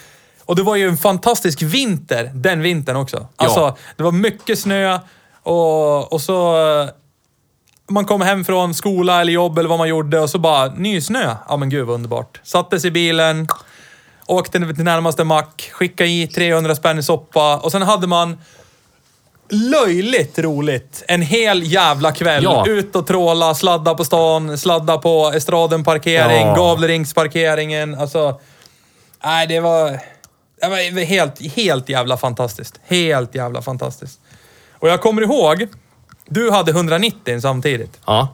[0.46, 3.28] Och det var ju en fantastisk vinter, den vintern också.
[3.36, 5.00] Alltså, det var mycket snö
[5.44, 6.56] och, och så...
[7.88, 11.02] Man kom hem från skola eller jobb eller vad man gjorde och så bara, ny
[11.02, 11.36] snö.
[11.50, 12.42] Ja men gud vad underbart.
[12.44, 13.48] Sattes i bilen,
[14.26, 18.38] åkte till närmaste mack, skickade i 300 spänn i soppa och sen hade man
[19.50, 21.04] löjligt roligt.
[21.08, 22.44] En hel jävla kväll.
[22.44, 22.68] Ja.
[22.68, 26.56] Ut och tråla, sladda på stan, sladda på Estraden parkering, Ja.
[26.56, 27.96] Gavleringsparkeringen.
[27.96, 28.40] Alltså,
[29.24, 30.00] nej det var,
[30.62, 32.80] det var helt, helt jävla fantastiskt.
[32.88, 34.20] Helt jävla fantastiskt.
[34.72, 35.68] Och jag kommer ihåg,
[36.30, 38.00] du hade 190 samtidigt.
[38.06, 38.28] Ja.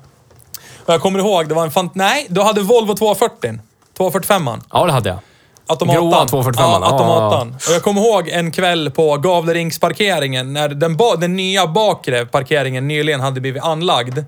[0.86, 1.96] Och jag kommer ihåg, det var en fant...
[1.96, 3.60] Nej, du hade Volvo 240.
[3.98, 4.62] 245an.
[4.72, 5.20] Ja, det hade jag.
[5.68, 6.02] Automatan.
[6.04, 6.64] Gråa 245.
[6.66, 7.56] Ja, Ja, automatan.
[7.68, 13.20] Och jag kommer ihåg en kväll på Gavleringsparkeringen när den, den nya bakre parkeringen nyligen
[13.20, 14.20] hade blivit anlagd.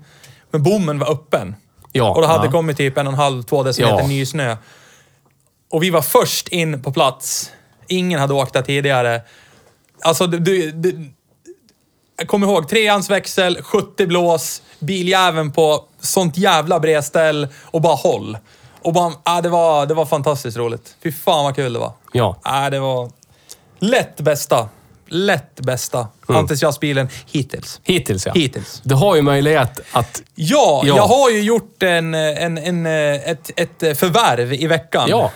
[0.52, 1.56] Men bommen var öppen.
[1.92, 2.10] Ja.
[2.16, 2.52] Och det hade Ja.
[2.52, 4.08] kommit typ en och en halv, två decimeter Ja.
[4.08, 4.58] ny snö.
[5.72, 7.52] Och vi var först in på plats.
[7.88, 9.22] Ingen hade åkt där tidigare.
[10.02, 10.72] Alltså, du...
[10.72, 11.10] du,
[12.28, 18.38] kommer ihåg, treans växel, 70 blås, biljäveln på sånt jävla bredställ och bara håll.
[18.82, 20.96] Och bara, äh, det, var, det var fantastiskt roligt.
[21.04, 21.94] Fy fan vad kul det var.
[22.12, 22.38] Ja.
[22.46, 23.12] Äh, det var
[23.80, 24.70] lätt bästa.
[25.08, 27.80] Lätt bästa entusiastbilen hittills.
[27.84, 28.32] Hittills, ja.
[28.36, 28.82] Hittills.
[28.84, 30.22] Du har ju möjlighet att...
[30.36, 30.96] Ja, Ja.
[30.98, 35.10] jag har ju gjort en, en, en, ett, ett förvärv i veckan.
[35.10, 35.32] Ja.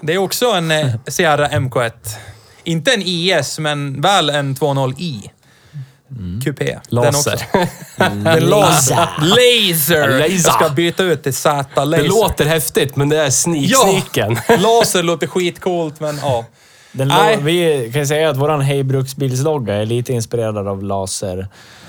[0.00, 1.90] Det är också en eh, Sierra MK1.
[2.64, 5.30] Inte en IS, men väl en 2.0i.
[6.44, 6.78] Coupé.
[6.90, 7.32] Den Laser.
[7.32, 7.46] också.
[7.96, 9.08] Den laser.
[9.20, 10.08] Laser.
[10.08, 10.18] Laser.
[10.18, 12.02] Jag ska byta ut till Z laser.
[12.02, 14.38] Det låter häftigt, men det är sneak-sneaken.
[14.58, 16.44] laser låter skitcoolt, men ja.
[16.92, 17.38] Den Nej.
[17.40, 21.48] vi kan säga att våran Hej Bruksbilslogga är lite inspirerad av laser.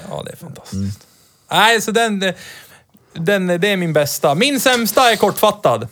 [0.09, 0.99] Ja, det är fantastiskt.
[1.51, 2.33] Nej, så den,
[3.13, 4.35] den, det är min bästa.
[4.35, 5.87] Min sämsta är kortfattad.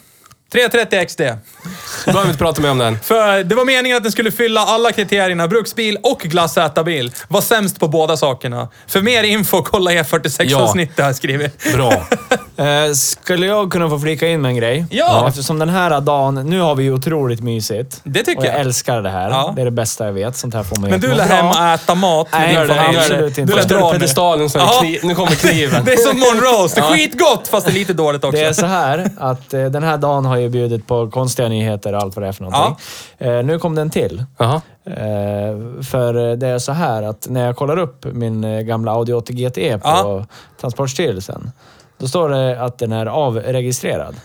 [0.52, 1.22] 330 XD.
[1.22, 3.00] Du behöver inte prata mer om den.
[3.00, 5.48] För det var meningen att den skulle fylla alla kriterierna.
[5.48, 7.12] Bruksbil och glassätarbil.
[7.28, 8.68] Var sämst på båda sakerna.
[8.88, 11.74] För mer info, kolla E46-avsnittet har jag skrivit.
[11.74, 12.08] Bra.
[12.60, 14.86] Eh, skulle jag kunna få flika in med en grej?
[14.90, 15.28] Ja.
[15.28, 18.02] Eftersom den här dagen, nu har vi ju otroligt mysigt.
[18.04, 18.54] Det tycker och jag.
[18.54, 18.62] jag.
[18.62, 19.30] älskar det här.
[19.30, 19.54] Ja.
[19.56, 20.36] Det är det bästa jag vet.
[20.38, 22.28] Sånt här får man Men du lär hem och äta mat.
[22.32, 23.00] Nej, Gör det, fan, gör det.
[23.00, 23.54] absolut inte.
[23.54, 23.94] Du lär dra nu.
[23.94, 24.80] pedestalen så Ja.
[24.82, 25.00] kniv.
[25.04, 25.82] Nu kommer kniven.
[25.86, 26.76] Det är som morgonroast.
[26.76, 28.38] Det är skitgott, fast det är lite dåligt också.
[28.42, 31.94] Det är så här att eh, den här dagen har ju bjudit på konstiga nyheter
[31.94, 32.76] och allt vad det är för någonting.
[33.18, 34.24] Eh, nu kom den till.
[34.38, 34.62] Jaha.
[34.86, 39.14] Eh, för det är så här att när jag kollar upp min eh, gamla Audi
[39.14, 40.26] 80 GTE på Ja.
[40.62, 41.52] Transportstyrelsen,
[41.98, 44.16] då står det att den är avregistrerad.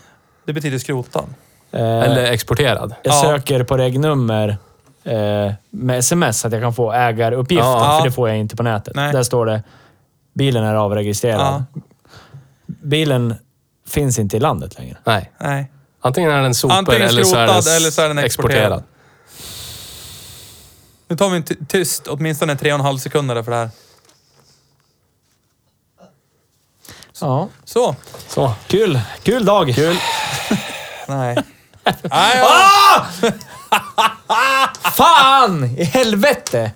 [0.46, 1.34] Det betyder skrotan.
[1.72, 2.94] Eh, Eller exporterad.
[3.02, 3.22] jag Ja.
[3.22, 4.56] söker på regnummer
[5.70, 7.96] med sms så att jag kan få ägaruppgifter, Ja.
[7.98, 8.94] för det får jag inte på nätet.
[8.96, 9.12] Nej.
[9.12, 9.62] Där står det
[10.34, 11.64] bilen är avregistrerad.
[12.66, 13.34] Bilen
[13.88, 14.96] finns inte i landet längre.
[15.04, 15.30] Nej.
[15.38, 15.70] Nej.
[16.04, 18.82] Antingen är den sopor Antingen eller så är den, skrotad eller så är den exporterad.
[21.08, 23.70] Nu tar vi en ty- tyst, åtminstone tre och en halv sekunder för det här.
[27.20, 27.48] Ja.
[27.64, 27.96] Så.
[28.28, 28.52] Så.
[28.66, 29.00] Kul.
[29.22, 29.74] Kul dag.
[29.74, 29.96] Kul.
[31.08, 31.36] Nej.
[32.02, 33.06] Nej, ja.
[34.96, 36.72] Fan i helvete!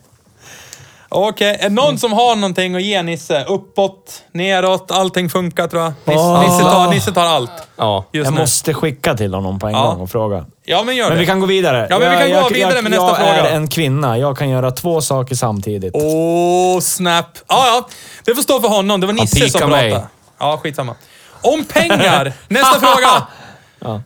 [1.18, 3.44] Okej, är det någon som har någonting att ge Nisse?
[3.44, 5.92] Uppåt, neråt, allting funkar tror jag.
[6.04, 6.40] Nisse.
[6.40, 8.04] Nisse, tar, Nisse tar allt Ja.
[8.10, 8.40] Jag nu.
[8.40, 9.86] måste skicka till honom på en Ja.
[9.86, 10.46] gång och fråga.
[10.64, 11.20] Ja, men gör Men det.
[11.20, 11.86] vi kan gå vidare.
[11.90, 13.36] Ja, men vi kan jag, gå vidare med nästa jag fråga.
[13.36, 14.18] Jag är en kvinna.
[14.18, 15.90] Jag kan göra två saker samtidigt.
[15.94, 17.26] Åh, snap.
[17.48, 17.88] Ja, ja.
[18.24, 19.00] Det får stå för honom.
[19.00, 19.90] Det var Nisse som mig.
[19.90, 20.08] pratade.
[20.38, 20.94] Ja, skitsamma.
[21.42, 22.32] Om pengar.
[22.48, 23.26] nästa fråga.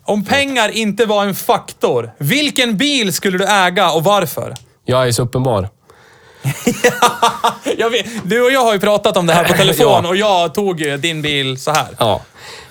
[0.05, 4.55] Om pengar inte var en faktor, vilken bil skulle du äga och varför?
[4.85, 5.69] Jag är så uppenbar.
[7.79, 10.09] Jag vet, du och jag har ju pratat om det här på telefon Ja.
[10.09, 11.89] och jag tog ju din bil så här.
[11.99, 12.21] Ja.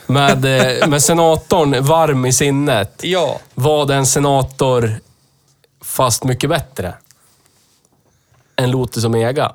[0.08, 0.46] Med,
[0.82, 3.00] eh, med senatorn varm i sinnet.
[3.04, 3.40] Ja.
[3.56, 5.00] Var det en senator
[5.84, 6.94] fast mycket bättre?
[8.56, 9.52] Än Lotus Omega.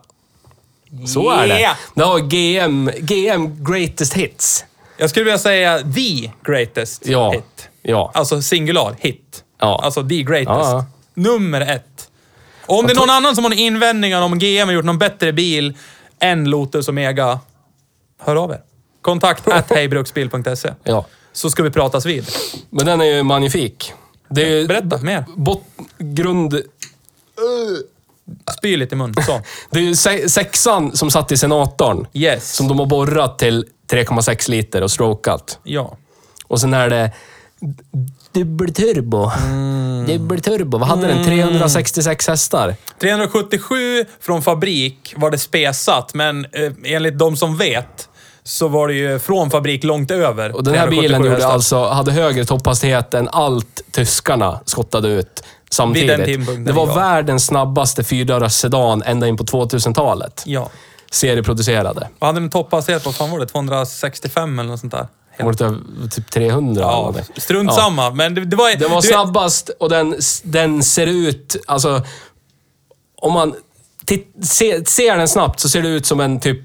[1.07, 1.61] Så är det.
[1.61, 1.77] Yeah.
[1.95, 4.65] Det har GM, GM Greatest Hits.
[4.97, 7.31] Jag skulle vilja säga the greatest Ja.
[7.31, 7.69] hit.
[7.83, 8.11] Ja.
[8.15, 9.45] Alltså singular hit.
[9.61, 9.81] Ja.
[9.85, 10.49] Alltså the greatest.
[10.49, 10.85] Ja, ja.
[11.15, 11.94] Nummer ett.
[12.67, 15.33] Och om det är någon annan som har invändningar om GM har gjort någon bättre
[15.33, 15.75] bil
[16.21, 17.41] än Lotus Omega,
[18.19, 18.61] hör av er.
[19.03, 20.73] Kontakt at hejbruksbil.se.
[20.85, 21.07] Ja.
[21.33, 22.27] Så ska vi pratas vid.
[22.71, 23.93] Men den är ju magnifik.
[24.29, 25.25] Det är ju Berätta mer.
[25.37, 25.63] bot,
[25.99, 26.63] grund...
[28.59, 29.15] Spy lite i mun.
[29.27, 29.41] Så.
[29.71, 32.07] Det är ju se, sexan som satt i senatorn.
[32.13, 32.53] Yes.
[32.53, 35.59] Som de har borrat till 3,6 liter och strokat.
[35.63, 35.97] Ja.
[36.47, 37.11] Och sen är det
[38.35, 39.31] dubbelturbo.
[39.47, 40.07] Mm.
[40.07, 40.79] Dubbelturbo.
[40.79, 41.25] Vad hade den?
[41.25, 42.77] 366 hästar.
[43.01, 48.09] 377 från fabrik var det spesat, men eh, enligt de som vet
[48.45, 50.57] så var det ju från fabrik långt över.
[50.57, 55.17] Och den här 377 bilen gjorde alltså, hade högre topphastighet än allt tyskarna skottade ut
[55.17, 56.67] Vid den samtidigt.
[56.67, 56.95] Det var ja.
[56.95, 60.43] världens snabbaste fyrdörrars sedan ända in på 2000-talet.
[60.47, 60.71] Ja.
[61.11, 62.09] Serieproducerade.
[62.19, 63.09] Vad hade den topphastighet på?
[63.09, 63.47] Vad fan var det?
[63.47, 65.07] 265 eller något sånt där?
[65.39, 65.53] Det var
[66.09, 66.83] typ 300.
[66.83, 67.25] eller Ja, någonting.
[67.37, 67.77] strunt Ja.
[67.77, 68.11] samma.
[68.11, 68.77] Men det, det var...
[68.77, 72.03] Den var du- snabbast och den, den ser ut, alltså...
[73.23, 73.55] Om man
[74.07, 76.61] titt, se, ser den snabbt så ser det ut som en typ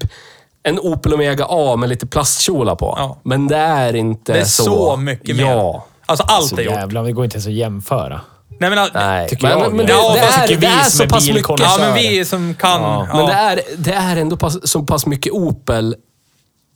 [0.62, 2.94] en Opel Omega A med lite plastkjolar på.
[2.98, 3.18] Ja.
[3.22, 4.64] Men det är inte Det är så.
[4.64, 5.44] så, mycket mer.
[5.44, 5.86] Ja.
[6.06, 6.74] Alltså allt Så är gjort.
[6.74, 8.20] jävlar, det går inte ens att jämföra.
[8.60, 9.74] Nej, men, Nej, Tycker men, jag.
[9.74, 11.34] men det, Ja, det, vad är, tycker det vi är som så är pass mycket...
[11.34, 11.86] bilkonnässörer?
[11.88, 12.82] Ja, men vi som kan...
[12.82, 13.06] Ja.
[13.10, 13.16] Ja.
[13.16, 15.96] Men det är, det är ändå pass, så pass mycket Opel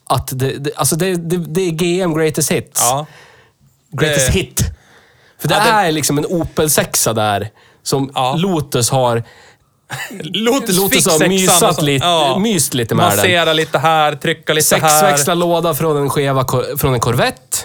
[0.07, 2.81] att det, det, alltså det, det, det är GM Greatest Hits.
[2.81, 3.07] Ja.
[3.91, 4.61] Greatest Hit.
[5.39, 7.49] För det Ja, det- är liksom en Opel 6 där
[7.83, 8.35] som Ja.
[8.39, 9.23] Lotus har
[10.23, 13.17] Lotus, Lotus har mysat och så- lite- myst lite med den.
[13.17, 15.01] Massera lite här, trycka lite här.
[15.01, 17.59] Sexväxlad låda från en skeva kor- från en Corvette.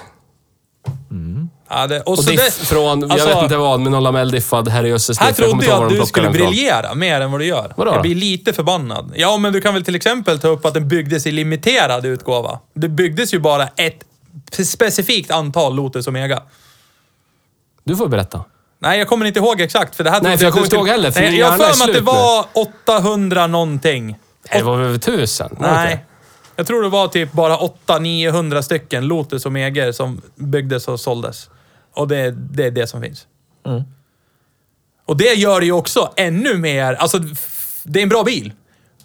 [1.69, 4.67] Ja, det, och Och diff det, från, jag alltså, vet inte vad, med någon lamelldiffad
[4.69, 5.27] herrejösses Här.
[5.27, 6.33] Jag trodde jag de att du skulle från.
[6.33, 7.73] briljera mer än vad du gör.
[7.75, 9.13] Vadå Jag blir lite förbannad.
[9.15, 12.59] Ja, men du kan väl till exempel ta upp att den byggdes i limiterad utgåva.
[12.73, 14.03] Det byggdes ju bara ett
[14.51, 16.41] specifikt antal Lotus Omega.
[17.83, 18.43] Du får berätta.
[18.81, 19.95] Nej, jag kommer inte ihåg exakt.
[19.95, 21.77] För det här Nej, för jag kommer inte ihåg heller, för Nej, jag har för
[21.77, 24.17] mig att det var 800 någonting.
[24.51, 25.55] Det var över tusen?
[25.59, 25.91] Var det Nej.
[25.91, 26.03] inte?
[26.55, 31.49] Jag tror det var typ bara 800-900 stycken Lotus Omega som byggdes och såldes.
[31.93, 33.27] Och det, det är det som finns.
[33.65, 33.83] Mm.
[35.05, 36.93] Och det gör det ju också ännu mer...
[36.93, 37.19] Alltså,
[37.83, 38.53] det är en bra bil.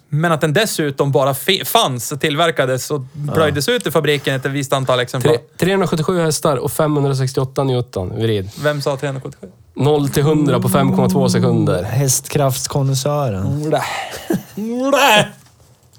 [0.09, 1.33] Men att den dessutom bara
[1.65, 3.01] fanns, och tillverkades och
[3.33, 5.31] plöjdes ut i fabriken ett visst antal exemplar.
[5.31, 8.49] Tre, 377 hästar och 568 Newton vrid.
[8.63, 9.47] Vem sa 377?
[9.73, 11.83] 0 till 100 på 5,2 sekunder.
[11.83, 13.71] Hästkraftskonnässören.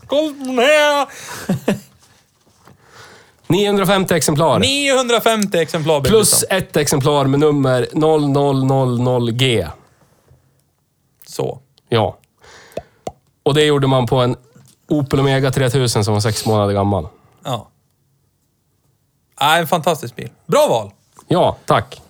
[0.07, 1.07] Kom här!
[3.47, 4.59] 950 exemplar.
[4.59, 9.69] 950 exemplar blev Plus det ett exemplar med nummer 0000G.
[11.27, 11.61] Så.
[11.89, 12.19] Ja.
[13.43, 14.37] Och det gjorde man på en
[14.89, 17.09] Opel Omega 3000 som var sex månader gammal.
[17.45, 17.69] Ja.
[19.41, 20.31] Ja, en fantastisk bil.
[20.47, 20.91] Bra val!
[21.29, 22.03] Ja, tack.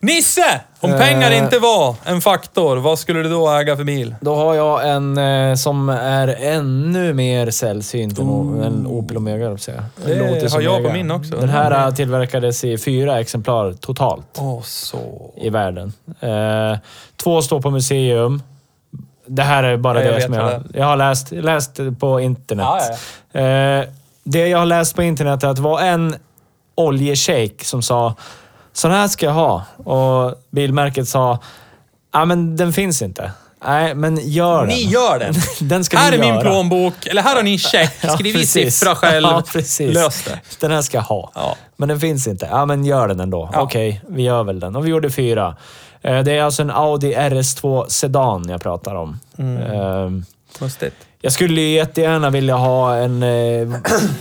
[0.00, 0.60] Nisse!
[0.80, 0.98] Om Eh.
[0.98, 4.14] pengar inte var en faktor, vad skulle du då äga för bil?
[4.20, 9.42] Då har jag en eh, som är ännu mer sällsynt än o- än Opel Omega,
[9.42, 9.84] höll jag säga.
[10.04, 10.92] En Det Lotus har jag på Omega.
[10.92, 11.36] min också.
[11.36, 14.98] Den här eh, tillverkades i fyra exemplar totalt Åh, så...
[15.36, 15.92] i världen.
[16.20, 16.78] Eh,
[17.16, 18.42] två står på museum.
[19.26, 21.30] Det här är bara Ja, jag det vet som vad jag, det jag har läst,
[21.32, 22.66] läst på internet.
[23.32, 23.84] Ja, Eh,
[24.24, 26.16] det jag har läst på internet är att det var en
[26.74, 28.14] oljeshejk som sa
[28.78, 29.62] sån här ska jag ha.
[29.84, 31.38] Och bilmärket sa,
[32.12, 33.32] ja men den finns inte.
[33.64, 34.68] Nej, men gör den.
[34.68, 35.34] Ni gör den!
[35.68, 36.40] Den ska här ni är min göra.
[36.40, 37.92] plånbok, eller här har ni en check.
[38.00, 38.78] Ja, Skriv i precis.
[38.78, 39.26] siffra själv.
[39.26, 39.94] Ja, precis.
[39.94, 40.40] Lös det.
[40.60, 41.30] Den här ska jag ha.
[41.34, 41.56] Ja.
[41.76, 42.48] Men den finns inte.
[42.50, 43.50] Ja, men gör den ändå.
[43.52, 43.60] Ja.
[43.60, 44.76] Okej, vi gör väl den.
[44.76, 45.56] Och vi gjorde fyra.
[46.02, 49.20] Eh, Det är alltså en Audi RS2 Sedan jag pratar om.
[49.38, 49.62] Mm.
[49.62, 50.10] Eh,
[50.60, 50.96] Mustigt.
[51.20, 53.22] Jag skulle ju jättegärna vilja ha en...
[53.22, 53.68] Eh,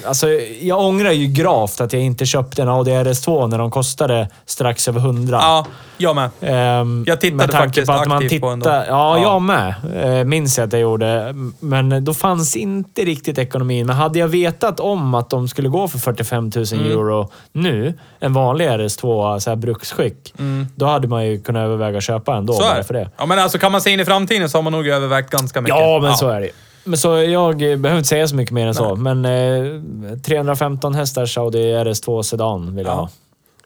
[0.06, 0.28] alltså,
[0.62, 4.88] jag ångrar ju gravt att jag inte köpte en Audi RS2 när de kostade strax
[4.88, 5.38] över 100.
[5.42, 5.66] Ja,
[5.98, 6.30] jag med.
[6.42, 8.70] Ehm, Jag tittade faktiskt på att man aktivt på tittar, ändå.
[8.70, 8.84] Ja,
[9.18, 9.22] Ja.
[9.24, 9.74] jag med.
[10.20, 11.34] Eh, minns jag att jag gjorde.
[11.60, 13.86] Men då fanns inte riktigt ekonomin.
[13.86, 16.86] Men hade jag vetat om att de skulle gå för 45 000 Mm.
[16.92, 20.34] euro nu, en vanlig RS2 så här bruksskick,
[20.76, 22.54] då hade man ju kunnat överväga att köpa en då.
[22.54, 22.62] Mm.
[22.62, 22.84] Så är bara det.
[22.84, 23.10] för det.
[23.18, 25.62] Ja, men alltså kan man se in i framtiden så har man nog övervägt ganska
[25.62, 25.80] mycket.
[25.80, 26.50] Ja, men så är det
[26.88, 30.96] men så Jag eh, behöver inte säga så mycket mer än så, men eh, 315
[30.96, 33.00] hästars Audi RS2 Sedan vill jag Ja.
[33.00, 33.10] ha.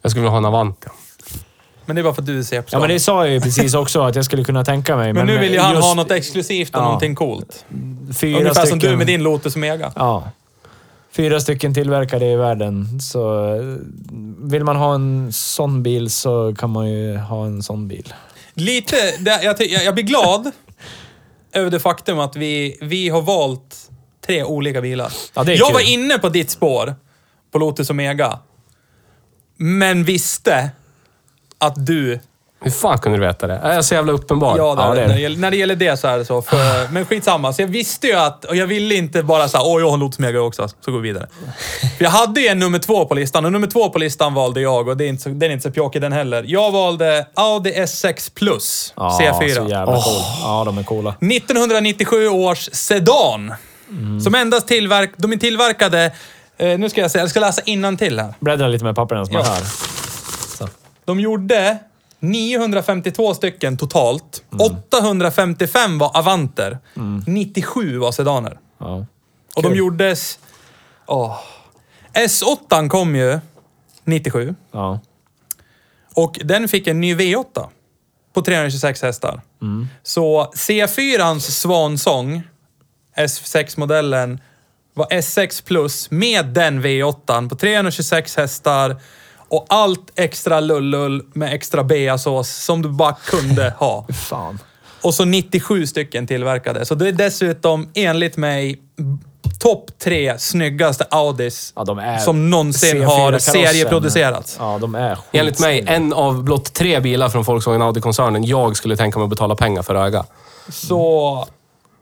[0.02, 0.88] Jag skulle vilja ha en Avanti.
[1.86, 3.40] Men det är bara för att du är CP Ja, men det sa jag ju
[3.40, 5.12] precis också att jag skulle kunna tänka mig.
[5.12, 6.84] Men nu vill ju han just ha något exklusive och Ja.
[6.84, 7.64] någonting coolt.
[8.14, 9.92] Fyra Ungefär stycken, som du med din Lotus Omega.
[9.96, 10.24] Ja.
[11.12, 13.00] Fyra stycken tillverkade i världen.
[13.00, 13.62] Så eh,
[14.38, 18.14] vill man ha en sån bil så kan man ju ha en sån bil.
[18.54, 20.50] Lite, det, jag, ty- jag, jag blir glad
[21.52, 23.90] över det faktum att vi, vi har valt
[24.26, 25.12] tre olika bilar.
[25.34, 25.74] Ja, det är jag kul.
[25.74, 26.94] var inne på ditt spår,
[27.50, 28.38] på Lotus Omega.
[29.56, 30.70] Men visste
[31.58, 32.20] att du...
[32.64, 33.54] Hur fan kunde du veta det?
[33.54, 34.56] Är jag så jävla uppenbar?
[34.58, 35.14] Ja, det, Ja, det är när, det.
[35.14, 36.42] det gäller, när det gäller det så är det så.
[36.42, 37.52] För, men skitsamma.
[37.52, 38.44] Så jag visste ju att...
[38.44, 40.98] Och jag ville inte bara säga åh, jag har en Lotus Omega också, så går
[40.98, 41.26] vi vidare.
[41.98, 44.60] För jag hade ju en nummer två på listan och nummer två på listan valde
[44.60, 46.44] jag och det är inte så, den är inte så pjåkig den heller.
[46.46, 49.54] Jag valde Audi S6 Plus Ja, C4.
[49.54, 50.22] så jävla cool.
[50.42, 51.10] Ja, de är coola.
[51.20, 53.54] 1997 års sedan.
[54.24, 56.12] Som endast tillverk, de är tillverkade...
[56.58, 57.62] Eh, nu ska jag säga, jag ska läsa
[57.98, 58.34] till här.
[58.40, 59.42] Bläddra lite med papperna som Ja.
[59.42, 59.64] hör.
[60.58, 60.68] Så.
[61.04, 61.78] De gjorde
[62.22, 64.44] 952 stycken totalt.
[64.58, 66.78] 855 var Avanter.
[67.26, 68.58] 97 var sedaner.
[68.78, 69.06] Ja.
[69.56, 69.78] Och de Kul.
[69.78, 70.38] gjordes...
[71.06, 71.38] Åh.
[72.14, 73.40] S8 kom ju
[74.04, 74.54] 97.
[74.72, 75.00] Ja.
[76.14, 77.68] Och den fick en ny V8
[78.34, 79.40] på 326 hästar.
[79.62, 79.88] Mm.
[80.02, 82.42] Så C4ans svansång,
[83.16, 84.40] S6-modellen,
[84.94, 88.96] var S6 plus med den V8 på 326 hästar
[89.52, 94.06] och allt extra lullull med extra beasås som du bara kunde ha.
[94.12, 94.58] Fan.
[95.02, 96.84] Och så 97 stycken tillverkade.
[96.86, 98.80] Så det är dessutom enligt mig
[99.60, 104.56] topp tre snyggaste Audis Ja, de är som någonsin C4 har serieproducerats.
[104.60, 105.96] Ja, de är Enligt mig, skitsnygga.
[105.96, 109.82] en av blott tre bilar från Volkswagen Audi-koncernen jag skulle tänka mig att betala pengar
[109.82, 110.24] för att äga.
[110.68, 110.98] Så...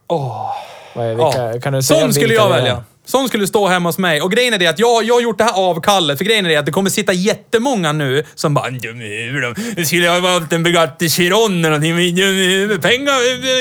[0.07, 0.51] Åh.
[0.95, 1.59] Vad är, vilka, Ja.
[1.61, 2.83] Kan du säga Sån skulle jag välja.
[3.05, 4.21] Sån skulle stå hemma hos mig.
[4.21, 6.49] Och grejen är det att jag, jag har gjort det här avkallet, för grejen är
[6.49, 9.57] det att det kommer sitta jättemånga nu som bara "Dum i huvudet.
[9.77, 11.95] Nu skulle jag ha valt en Bugatti Chiron eller någonting.
[11.95, 12.81] men dum i huvudet.
[12.81, 13.13] Pengar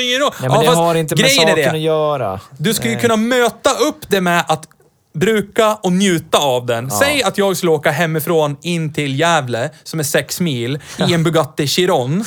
[0.09, 0.31] ingen roll.
[0.41, 1.71] Nej, men det fast har inte med saken det.
[1.71, 2.41] att göra.
[2.59, 3.01] Du skulle Nej.
[3.03, 4.69] kunna möta upp det med att
[5.13, 6.91] bruka och njuta av den.
[6.91, 11.23] Säg att jag skulle åka hemifrån in till Gävle, som är sex mil, i en
[11.25, 12.25] Bugatti Chiron.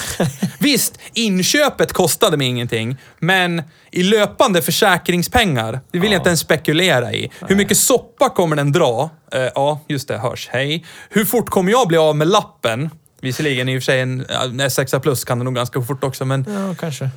[0.59, 7.13] Visst, inköpet kostade mig ingenting, men i löpande försäkringspengar, det vill jag inte ens spekulera
[7.13, 7.31] i.
[7.47, 9.09] Hur mycket soppa kommer den dra?
[9.33, 10.49] Eh, ja, just det, hörs.
[10.51, 10.85] Hej.
[11.09, 12.89] Hur fort kommer jag bli av med lappen?
[13.21, 16.45] Visserligen i och för sig en S6 plus kan det nog ganska fort också, men
[16.49, 17.09] Ja, kanske.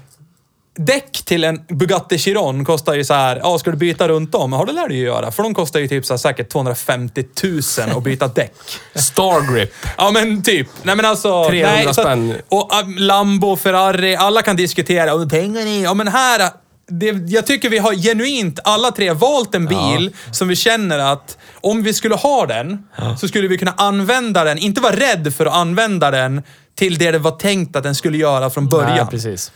[0.76, 4.52] Däck till en Bugatti Chiron kostar ju så här, ja ska du byta runt om?
[4.52, 5.32] Ja det lär du ju göra.
[5.32, 8.54] För de kostar ju typ så här, säkert 250 000 att byta däck.
[8.94, 9.72] Stargrip.
[9.98, 10.68] Ja men typ.
[10.82, 11.48] Nej men alltså.
[11.48, 12.34] 300 nej, så spänn.
[12.48, 15.14] Och Lambo, Ferrari, alla kan diskutera.
[15.14, 15.82] Och pengar i.
[15.82, 16.50] Ja men här,
[16.88, 21.38] det, jag tycker vi har genuint alla tre valt en bil som vi känner att
[21.60, 22.78] om vi skulle ha den
[23.18, 26.42] så skulle vi kunna använda den, inte vara rädd för att använda den
[26.74, 28.96] till det det var tänkt att den skulle göra från början.
[28.96, 29.52] Nej, precis.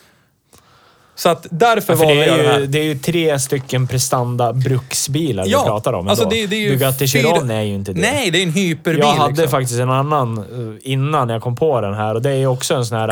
[1.22, 2.61] Så att därför För valde det, jag den är här.
[2.61, 6.56] ju, det är ju tre stycken prestanda bruksbilar Ja, vi pratar om alltså det- det
[6.56, 8.00] är ju Bugatti Chiron är ju inte det.
[8.00, 9.00] Nej, det är en hyperbil.
[9.00, 9.48] Jag hade liksom.
[9.48, 12.87] faktiskt en annan eh, innan jag kom på den här och det är också en
[12.87, 13.11] sån här...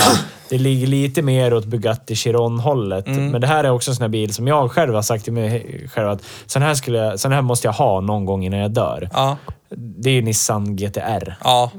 [0.50, 3.06] Det ligger lite mer åt Bugatti Chiron-hållet.
[3.06, 3.30] Mm.
[3.30, 5.32] Men det här är också en sån här bil som jag själv har sagt till
[5.32, 8.58] mig själv att sån här, skulle jag, sån här måste jag ha någon gång innan
[8.60, 9.08] jag dör.
[9.12, 9.36] Ja,
[9.76, 11.36] Det är ju Nissan GTR.
[11.44, 11.70] ja.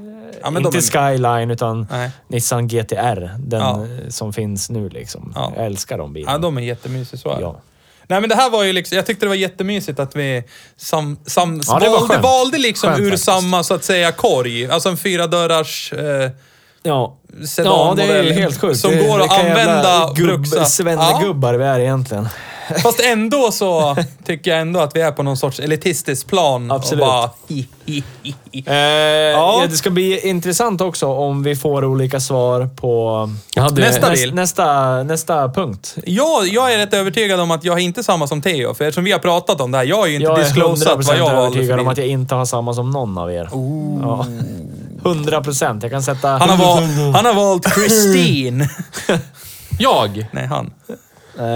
[0.42, 2.12] ja Inte är, Skyline, utan Nej.
[2.28, 3.36] Nissan GTR.
[3.40, 3.84] Den Ja.
[4.04, 5.32] eh, som finns nu liksom.
[5.36, 5.54] Ja.
[5.56, 6.32] Jag älskar de bilarna.
[6.34, 7.20] ja, de är jättemysiga.
[7.20, 7.42] Så är.
[7.42, 7.62] Ja.
[8.08, 10.44] Nej men det här var ju liksom, jag tyckte det var jättemysigt att vi
[10.78, 12.24] sam, sam, Ja, valde, skönt.
[12.24, 13.26] valde liksom Skönt ur faktiskt.
[13.26, 14.68] samma så att säga korg.
[14.72, 16.32] Alltså en fyra dörrars eh,
[16.84, 17.16] Ja.
[17.58, 18.80] Ja, det är helt sjukt.
[18.80, 20.48] Som Det- går att använda gubb.
[20.48, 22.28] Svennegubbar vi är egentligen.
[22.84, 26.72] Fast ändå så tycker jag ändå att vi är på någon sorts elitistisk plan.
[26.72, 27.02] Absolut.
[27.04, 27.30] Och bara.
[28.66, 29.66] Eh, ja.
[29.70, 34.22] Det ska bli intressant också om vi får olika svar på Jag hade, Nästa näs,
[34.22, 34.34] bil.
[34.34, 35.96] nästa, nästa punkt.
[36.06, 38.74] Ja, jag är rätt övertygad om att jag är inte samma som Theo.
[38.74, 41.06] För eftersom vi har pratat om det här, jag har ju inte Jag är disclosat
[41.06, 43.32] vad 100% jag valde övertygad för om att jag inte har samma som någon av
[43.32, 43.50] er.
[44.02, 44.26] Ja.
[45.06, 45.84] 100 procent.
[45.84, 46.28] Jag kan sätta...
[46.28, 48.70] Han har, valt, han har valt Christine.
[49.80, 50.74] jag, Nej, han.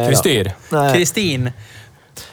[0.08, 0.52] Kristyr.
[0.94, 1.52] Kristin.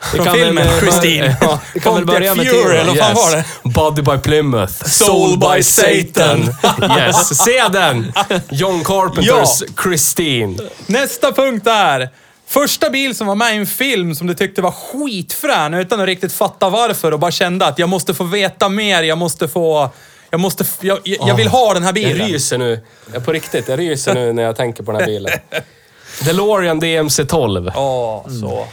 [0.00, 1.36] Från filmen Christine.
[1.40, 3.44] Ja, vi kan väl Pontiac börja med Fury, eller vad fan var det?
[3.62, 4.72] Body by Plymouth.
[4.88, 6.40] Soul by Satan.
[6.98, 8.12] yes, se den!
[8.50, 10.58] John Carpenters Christine.
[10.86, 12.08] Nästa punkt är
[12.46, 16.06] första bil som var med i en film som du tyckte var skitfrän utan att
[16.06, 19.90] riktigt fatta varför och bara kände att jag måste få veta mer, jag måste få...
[20.30, 20.64] Jag måste...
[20.80, 22.28] Jag, jag, jag vill ha den här Jag bilen.
[22.28, 22.80] ryser nu.
[23.12, 25.32] Jag på riktigt, jag ryser nu när jag tänker på den här bilen.
[26.24, 27.72] DeLorean DMC-12.
[27.76, 28.66] Åh, så.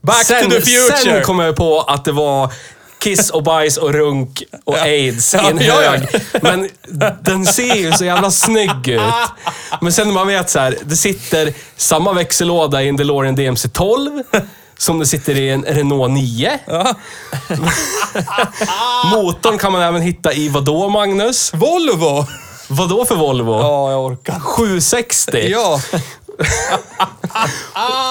[0.00, 0.96] Back sen, to the future!
[0.96, 2.52] Sen kom jag på att det var
[2.98, 6.08] kiss och bajs och runk och aids i en Ja, ja, hög.
[6.42, 6.68] Men
[7.20, 9.00] den ser ju så jävla snygg ut.
[9.80, 14.22] Men sen när man vet så här, det sitter samma växellåda i en DeLorean DMC-12
[14.78, 16.58] som det sitter i en Renault 9.
[19.10, 21.54] Motorn kan man även hitta i vadå, Magnus?
[21.54, 22.26] Volvo!
[22.68, 23.60] Vadå för Volvo?
[23.60, 24.40] Ja, jag orkar.
[24.40, 25.48] 760?
[25.48, 25.80] Ja,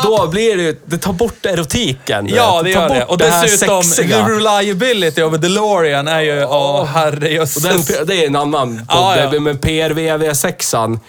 [0.04, 2.28] Då blir det ju- det tar bort erotiken.
[2.36, 3.06] ja det gör det.
[3.06, 4.28] Och det dessutom, the sexiga.
[4.30, 6.46] reliability of a DeLorean är ju...
[6.46, 7.88] Åh, Och herrejösses.
[8.06, 9.30] det är en annan podd, Ja, ja.
[9.30, 11.00] det är med PRV V6an.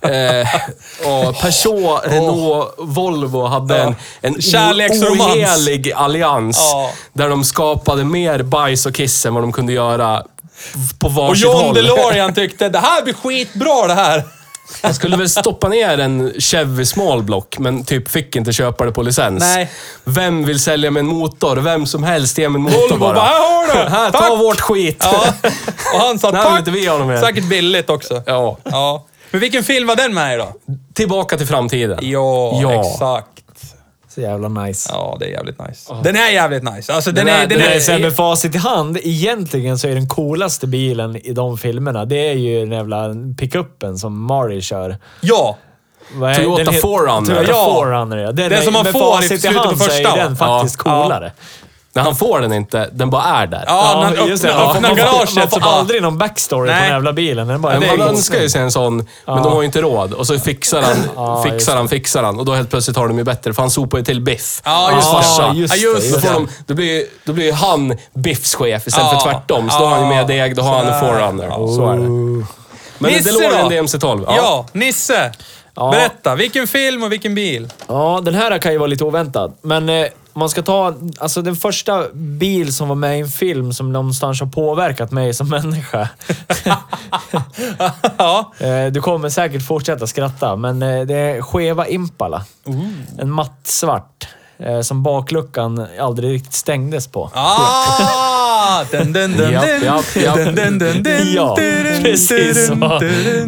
[0.00, 0.48] Eh,
[1.08, 5.20] och Peugeot, Renault, Volvo hade en, en Kärleksromans.
[5.36, 6.58] ohelig allians.
[6.72, 6.90] Ja.
[7.12, 10.22] Där de skapade mer bajs och kiss än vad de kunde göra
[10.98, 11.74] på Och varsitt John håll.
[11.74, 14.22] DeLorean tyckte det här blir skitbra det här.
[14.82, 18.92] Jag skulle väl stoppa ner en Chevy Small Block, men typ fick inte köpa det
[18.92, 19.40] på licens.
[19.40, 19.70] Nej.
[20.04, 21.56] Vem vill sälja med en motor?
[21.56, 23.14] Vem som helst ge mig en motor Volvo bara.
[23.14, 23.90] bara, här har du!
[23.96, 24.30] Här, ta Tack!
[24.38, 24.96] vårt skit.
[25.00, 25.24] Ja.
[25.94, 26.58] Och han sa tack.
[26.58, 27.20] inte vi något mer.
[27.20, 28.22] Säkert billigt också.
[28.26, 28.56] Ja.
[28.64, 29.06] Ja.
[29.30, 30.52] Men vilken film var den med i då?
[30.94, 31.98] Tillbaka till framtiden.
[32.02, 32.80] Ja, Ja.
[32.92, 33.28] exakt.
[34.16, 34.88] Så jävla nice.
[34.92, 35.94] Ja, det är jävligt nice.
[36.04, 36.92] Den är jävligt nice.
[36.92, 37.42] Alltså, den, Den är...
[37.42, 40.66] är- Den Den är, är, sen med facit i hand, egentligen så är den coolaste
[40.66, 44.96] bilen i de filmerna, det är ju den jävla pickuppen som Mari kör.
[45.20, 45.56] ja.
[46.14, 47.26] Vad är- Toyota 4Runner.
[47.26, 47.82] Toyota Ja.
[47.84, 48.26] 4Runner, ja.
[48.32, 50.16] Den Den är- som man med får i facit slutet på hand så första, är
[50.16, 51.02] den faktiskt Ja.
[51.02, 51.32] coolare.
[51.96, 53.64] När han får den inte, den bara är där.
[53.66, 54.48] Ja, när han just det.
[54.48, 55.70] öppnar, Man får- öppnar man får- garaget Man så får bara...
[55.74, 56.82] aldrig någon backstory på Nej.
[56.82, 57.48] den jävla bilen.
[57.48, 59.80] Den bara, Men det ju- önskar ju sig en sån, men de har ju inte
[59.80, 60.12] råd.
[60.12, 62.38] Och så fixar han, Ja, just fixar han, fixar han.
[62.38, 64.62] Och då helt plötsligt har de ju bättre, för han sopar ju till Biff.
[64.64, 65.12] Ja, Hans just det.
[65.22, 65.42] farsa.
[65.42, 66.46] Ja, just Ja, just det, Då, just får det.
[66.46, 69.20] de, då, blir, då blir han Biffs chef istället Ja.
[69.20, 69.70] för tvärtom.
[69.70, 71.48] Så då har han ju mer deg, då har han en forerunner.
[71.76, 72.46] Så är det.
[72.98, 73.70] Men Nisse DeLorean då?
[73.70, 74.24] DMC-12.
[74.36, 74.66] Ja.
[74.72, 75.32] Nisse.
[75.74, 75.90] Ja.
[75.90, 77.68] Berätta, vilken film och vilken bil?
[77.88, 79.52] Ja, den här kan ju vara lite oväntad.
[79.62, 80.06] Men eh,
[80.36, 80.94] man ska ta...
[81.18, 85.34] Alltså den första bil som var med i en film som någonstans har påverkat mig
[85.34, 86.08] som människa.
[88.18, 88.52] ja.
[88.58, 92.44] Eh, du kommer säkert fortsätta skratta, men eh, det är Cheva Impala.
[93.18, 94.28] En mattsvart.
[94.58, 97.30] Eh, som bakluckan aldrig riktigt stängdes på.
[97.34, 98.84] Ah!
[98.90, 99.52] Dun, dun, dun,
[101.34, 101.56] Ja,
[102.02, 102.72] precis så.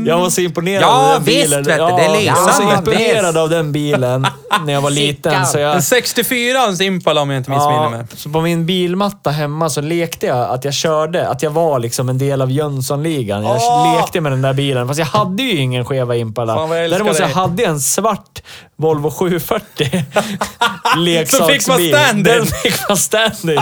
[0.07, 1.65] Jag var så imponerad Ja, av den visst, bilen.
[1.65, 4.27] vet du, det är jag var så imponerad av den bilen
[4.65, 5.47] när jag var liten.
[5.47, 8.05] Så jag, En 64ans Impala om jag inte missminner Ja, mig.
[8.15, 12.09] så på min bilmatta hemma så lekte jag att jag körde, att jag var liksom
[12.09, 13.43] en del av Jönssonligan.
[13.43, 13.97] Jag Åh!
[14.01, 16.55] lekte med den där bilen, fast jag hade ju ingen Cheva Impala.
[16.55, 18.43] Fan, jag Däremot så jag hade en svart
[18.81, 20.05] Volvo 740
[20.99, 21.55] leksaksbil.
[21.61, 22.23] fick vara stand-in.
[22.25, 23.61] Den fick vara stand-in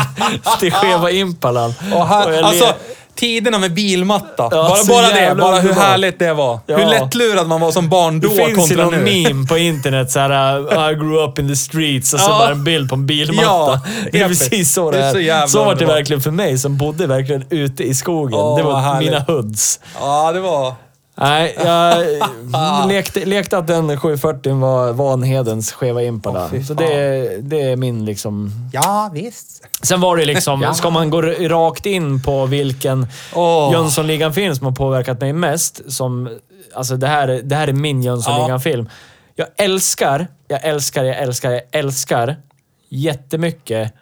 [0.61, 1.75] till Cheva Impalan.
[1.95, 2.75] Och här, Och alltså,
[3.14, 4.43] tiderna med bilmatta.
[4.43, 6.61] Ja, bara så bara det, bara hur härligt det var.
[6.67, 6.77] Ja.
[6.77, 9.25] Hur lättlurad man var som barn då Det finns ju kontra någon nu.
[9.29, 12.39] meme på internet såhär I grew up in the streets och så Ja.
[12.39, 13.81] bara en bild på en bilmatta.
[14.12, 15.47] Det är precis så det Det är är.
[15.47, 18.39] så så var det verkligen för mig som bodde verkligen ute i skogen.
[18.39, 19.81] Åh, det var mina hoods.
[20.01, 20.75] Ja, det var...
[21.19, 26.49] Nej, jag lekte, lekte att den 740 var Vanhedens skeva Impala.
[26.51, 28.51] Fy så det, det är min liksom...
[28.73, 29.62] Ja, visst.
[29.83, 30.75] Sen var det liksom, Ja.
[30.75, 33.71] ska man gå rakt in på vilken Åh.
[33.73, 36.39] Jönssonligan-film som har påverkat mig mest, som...
[36.75, 38.89] Alltså det här, är- det här är min Jönssonligan-film.
[39.35, 42.37] Jag älskar, jag älskar, jag älskar, jag älskar
[42.89, 43.93] jättemycket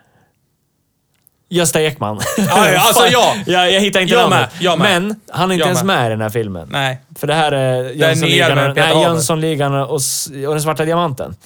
[1.49, 2.21] Gösta Ekman.
[2.39, 3.35] Ja, ja, alltså, Fan, ja.
[3.47, 4.51] jag, jag hittar inte Jag namnet.
[4.53, 5.03] med, jag med.
[5.03, 5.97] Men han är inte Jag ens med.
[5.97, 6.69] med i den här filmen.
[6.71, 6.99] Nej.
[7.19, 9.03] För det här är Jönssonligan med och, nej.
[9.03, 10.01] Jönssonligan och,
[10.33, 11.37] den svarta diamanten.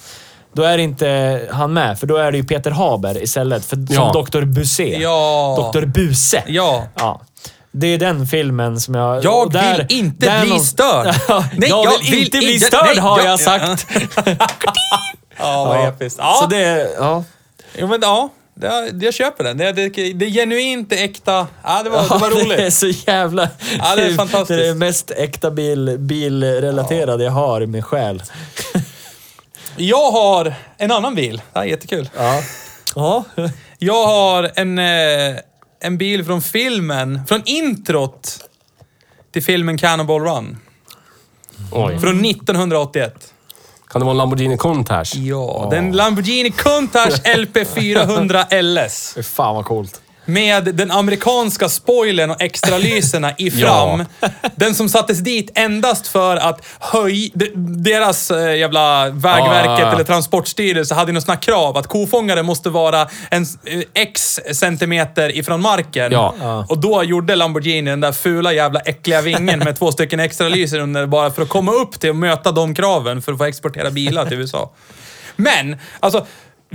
[0.53, 3.65] Då är inte han med, för då är det ju Peter Haber istället.
[3.65, 4.13] För, Ja.
[4.13, 4.45] Som Dr.
[4.45, 4.97] Busé.
[5.01, 5.71] Ja.
[5.73, 5.85] Dr.
[5.85, 6.43] Buse.
[6.47, 6.83] Ja.
[6.95, 7.21] Ja.
[7.71, 9.23] Det är den filmen som jag...
[9.23, 11.15] Jag där- vill inte där bli någon- störd.
[11.27, 13.87] Ja, Nej, jag, jag vill vill inte bli inte- störd nej, har jag- jag sagt.
[15.39, 16.19] Ja, vad episkt.
[16.21, 16.37] Ja.
[16.41, 16.89] Så det...
[16.99, 17.23] Ja.
[17.77, 18.29] Jo, men ja.
[18.59, 19.57] Det, jag köper den.
[19.57, 21.47] Det, det, det är genuint äkta.
[21.63, 22.73] Ja, det var, det var Det är roligt.
[22.73, 23.49] så jävla...
[23.77, 24.47] Ja, det är fantastiskt.
[24.59, 28.23] Det är det mest äkta bil, bilrelaterade jag har i min själ.
[29.77, 31.41] Jag har en annan bil.
[31.53, 32.09] Det här är jättekul.
[32.17, 32.41] Ja.
[32.95, 33.23] Ja.
[33.77, 35.35] Jag har en, eh,
[35.79, 38.39] en bil från filmen, från introt
[39.31, 40.57] till filmen Cannonball Run.
[41.71, 41.99] Oj.
[41.99, 43.33] Från 1981.
[43.89, 45.15] Kan det vara en Lamborghini Countach?
[45.15, 49.13] Ja, den Lamborghini Countach LP400 LS.
[49.15, 50.01] Fy fan vad coolt.
[50.29, 54.03] Med den amerikanska spoilern och extralyserna i fram.
[54.55, 57.31] Den som sattes dit endast för att höj...
[57.33, 57.49] de-
[57.83, 59.91] Deras eh, jävla Vägverket Ah.
[59.93, 65.61] eller Transportstyrelse hade något sånt krav att kofångare måste vara en eh, x centimeter ifrån
[65.61, 66.11] marken.
[66.11, 66.35] Ja.
[66.41, 66.65] Ja.
[66.69, 70.79] Och då gjorde Lamborghini den där fula jävla äckliga vingen med två stycken extra lyser
[70.79, 73.91] under bara för att komma upp till och möta de kraven för att få exportera
[73.91, 74.71] bilar till USA.
[75.35, 76.25] Men, alltså,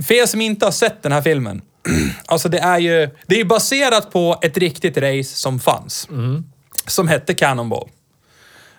[0.07, 1.61] för er som inte har sett den här filmen.
[2.25, 6.07] Alltså det är ju, det är baserat på ett riktigt race som fanns.
[6.87, 7.89] Som hette Cannonball.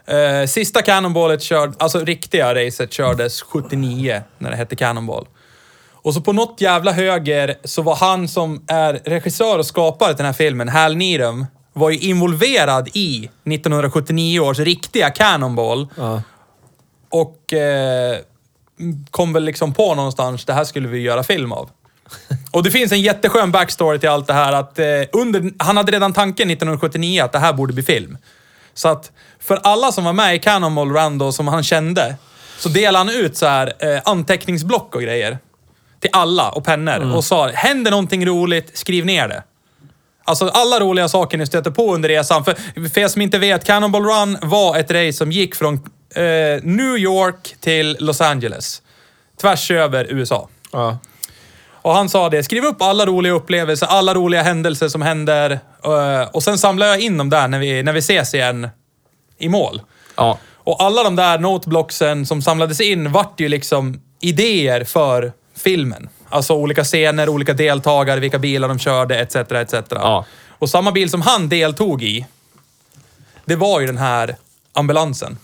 [0.06, 5.26] Eh, sista Cannonballet körd, alltså riktiga racet kördes 79 när det hette Cannonball.
[5.92, 10.16] Och så på något jävla höger så var han som är regissör och skapare till
[10.16, 15.88] den här filmen, Hal Needham, var ju involverad i 1979 års riktiga Cannonball.
[15.96, 16.22] Ja.
[17.08, 18.16] Och eh,
[19.10, 21.70] kom väl liksom på någonstans, det här skulle vi göra film av.
[22.50, 24.52] Och det finns en jätteskön backstory till allt det här.
[24.52, 28.18] Att, eh, under, han hade redan tanken 1979 att det här borde bli film.
[28.74, 32.16] Så att för alla som var med i Cannonball Run då, som han kände,
[32.58, 35.38] så delade han ut så här, eh, anteckningsblock och grejer.
[36.00, 37.14] Till alla och pennor.
[37.16, 39.42] Och sa, händer någonting roligt, skriv ner det.
[40.24, 42.44] Alltså alla roliga saker ni stöter på under resan.
[42.44, 42.54] För,
[42.88, 45.74] för er som inte vet, Cannonball Run var ett race som gick från
[46.14, 48.82] eh, New York till Los Angeles.
[49.40, 50.48] Tvärs över USA.
[50.72, 50.98] Ja.
[51.86, 55.50] Och han sa det, skriv upp alla roliga upplevelser, alla roliga händelser som händer.
[55.84, 58.68] eh, Och sen samlar jag in dem där när vi, när vi ses igen
[59.38, 59.80] i mål.
[60.16, 60.38] Ja.
[60.54, 66.08] Och alla de där noteblocksen som samlades in vart ju liksom idéer för filmen.
[66.28, 69.36] Alltså olika scener, olika deltagare, vilka bilar de körde, etc.
[69.36, 69.74] etc.
[69.90, 70.24] Ja.
[70.48, 72.26] Och samma bil som han deltog i,
[73.44, 74.36] det var ju den här
[74.72, 75.38] ambulansen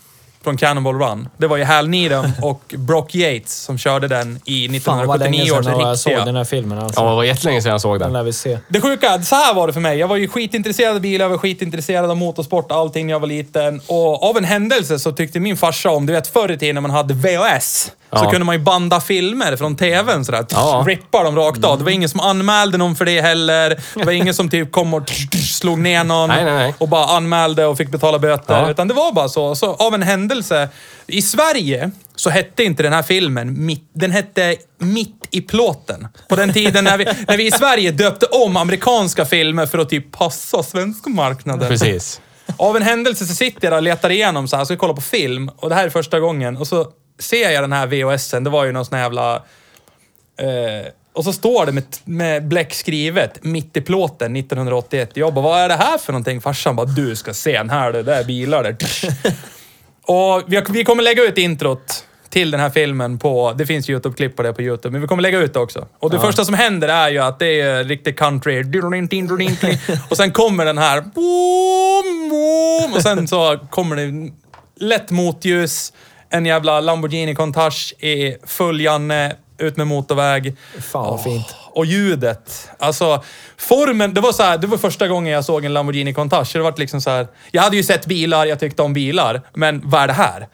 [0.44, 1.28] från Cannonball Run.
[1.36, 5.42] Det var ju Hal Needham och Brock Yates som körde den i Fan vad länge
[5.42, 6.24] 1979 års sedan jag såg riktiga.
[6.24, 7.00] den här filmen alltså.
[7.00, 8.12] Ja, det var jättelänge sedan jag såg Den den.
[8.12, 8.58] lär vi se.
[8.68, 9.98] Det sjuka, så här var det för mig.
[9.98, 13.26] Jag var ju skitintresserad av bilar, jag var skitintresserad av motorsport, allting när jag var
[13.26, 13.80] liten.
[13.86, 16.80] Och av en händelse så tyckte min farsa om, du vet förr i tiden när
[16.82, 20.46] man hade VHS, så kunde man ju banda filmer från TVn sådär.
[20.50, 20.84] Ja.
[20.86, 21.78] Rippa dem rakt av.
[21.78, 23.80] Det var ingen som anmälde någon för det heller.
[23.94, 25.10] Det var ingen som typ kom och
[25.50, 26.74] slog ner någon Nej, nej, nej.
[26.78, 28.60] och bara anmälde och fick betala böter.
[28.60, 28.70] Ja.
[28.70, 29.54] Utan det var bara så.
[29.54, 30.68] Så av en händelse.
[31.06, 36.08] I Sverige så hette inte den här filmen mitt, Den hette Mitt i plåten.
[36.28, 39.88] På den tiden när vi, när vi i Sverige döpte om amerikanska filmer för att
[39.88, 41.68] typ passa svenska marknaden.
[41.68, 42.20] Precis.
[42.56, 45.00] Av en händelse så sitter jag där och letar igenom så här, ska kolla på
[45.00, 45.48] film.
[45.56, 46.56] Och det här är första gången.
[46.56, 46.86] Och så
[47.22, 48.44] ser jag den här VHSen.
[48.44, 49.34] Det var ju någon sån här jävla...
[50.36, 55.10] Eh, och så står det med, med bläck skrivet, mitt i plåten 1981.
[55.14, 56.40] Jag bara, vad är det här för någonting?
[56.40, 58.76] Farsan bara, du ska se den här, det där är bilar där.
[60.02, 64.36] och vi, vi kommer lägga ut introt till den här filmen på, det finns YouTube-klipp
[64.36, 65.86] på det på YouTube, men vi kommer lägga ut det också.
[65.98, 68.64] Och det första som händer är ju att det är riktigt country.
[70.10, 71.04] Och sen kommer den här,
[72.96, 74.32] och sen så kommer det
[74.76, 75.92] lätt motljus,
[76.32, 80.56] en jävla Lamborghini Countach i full Janne, ut med motorväg.
[80.92, 81.56] Fan vad fint.
[81.70, 82.70] Och ljudet.
[82.78, 83.22] Alltså,
[83.56, 84.14] formen.
[84.14, 86.52] Det var så här, det var första gången jag såg en Lamborghini Countach.
[86.52, 89.42] Det var liksom så här, jag hade ju sett bilar, jag tyckte om bilar.
[89.54, 90.48] Men vad är det här?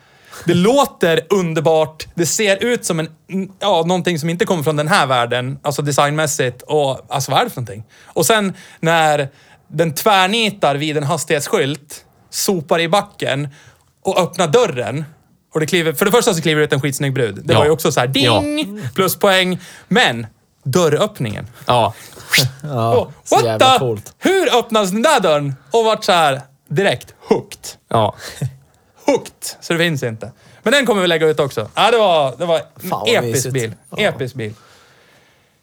[0.44, 2.06] Det låter underbart.
[2.14, 3.08] Det ser ut som en,
[3.60, 5.58] ja, någonting som inte kommer från den här världen.
[5.62, 6.62] Alltså designmässigt.
[6.62, 7.84] Och alltså vad är det för någonting?
[8.04, 9.28] Och sen när
[9.68, 13.48] den tvärnitar vid en hastighetsskylt, sopar i backen
[14.02, 15.04] och öppnar dörren.
[15.54, 17.40] Och det kliver, för det första så kliver det ut en skitsnygg brud.
[17.44, 17.58] Det Ja.
[17.58, 18.88] var ju också så här ding!
[18.94, 19.58] Pluspoäng.
[19.88, 20.26] Men
[20.62, 21.46] dörröppningen.
[21.66, 21.94] Ja.
[22.62, 23.78] Ja, Och, så what jävla the?
[23.78, 24.14] coolt.
[24.18, 25.54] Hur öppnas den där dörren?
[25.70, 27.58] Och vart så här direkt hooked.
[27.88, 28.14] Ja.
[29.06, 29.32] Hooked.
[29.60, 30.32] Så det finns inte.
[30.62, 31.68] Men den kommer vi lägga ut också.
[31.74, 33.52] Ja, det var, det var en Fan, vad episk mysigt.
[33.54, 33.74] bil.
[33.90, 33.98] Ja.
[33.98, 34.54] Episk bil.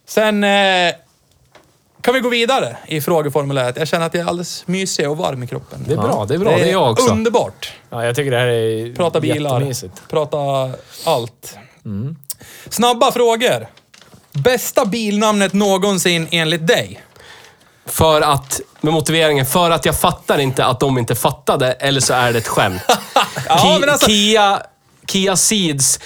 [0.07, 0.93] Sen eh,
[2.05, 3.77] kan vi gå vidare i frågeformuläret.
[3.77, 5.85] Jag känner att jag är alldeles mysig och varm i kroppen.
[5.87, 6.51] Det är bra, det är bra.
[6.57, 7.11] Det är jag också.
[7.11, 7.73] underbart.
[7.89, 9.73] Ja, jag tycker det här är Prata bilar.
[10.09, 10.37] Prata
[11.05, 11.57] allt.
[11.85, 12.15] Mm.
[12.69, 13.67] Snabba frågor.
[14.31, 17.01] Bästa bilnamnet någonsin enligt dig?
[17.85, 22.13] För att, med motiveringen, för att jag fattar inte att de inte fattade, eller så
[22.13, 22.81] är det ett skämt.
[23.49, 24.61] Ja, Ki- alltså- Kia,
[25.07, 25.99] Kia Ceeds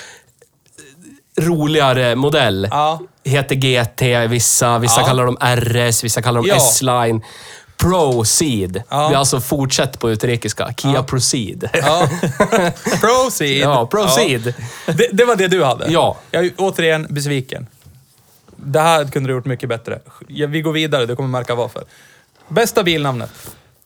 [1.40, 3.00] roligare modell Ja.
[3.24, 5.08] heter GT, vissa, vissa Ja.
[5.08, 6.56] kallar dem RS, vissa kallar dem Ja.
[6.56, 7.22] S-line.
[7.78, 8.84] Proceed.
[8.90, 9.08] Ja.
[9.10, 10.74] Det är alltså fortsätt på utrikiska.
[10.78, 11.70] Kia Proceed.
[11.74, 12.08] Ja.
[13.02, 13.58] Proceed.
[13.62, 14.54] Ja, proceed.
[14.86, 14.94] Ja.
[14.94, 15.92] Det, det var det du hade?
[15.92, 16.18] Ja.
[16.32, 17.68] Jag är återigen besviken.
[18.56, 20.00] Det här kunde du gjort mycket bättre.
[20.28, 21.84] Ja, Vi går vidare, du kommer märka varför.
[22.48, 23.32] Bästa bilnamnet?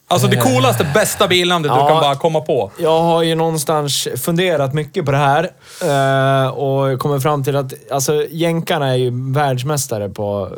[0.07, 1.87] Alltså det coolaste, bästa bilnamnet du Ja.
[1.87, 2.71] kan bara komma på.
[2.77, 5.49] Jag har ju någonstans funderat mycket på det här
[5.83, 10.49] eh, och kommit fram till att alltså, jänkarna är ju världsmästare på,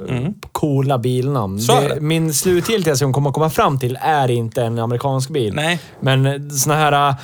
[0.41, 1.54] på coola bilnamn.
[1.54, 1.60] Mm.
[1.60, 2.02] Så är det.
[2.02, 5.54] Min slutgiltiga som kommer komma fam till är inte en amerikansk bil.
[5.56, 5.80] Nej.
[6.00, 7.16] Men såna här...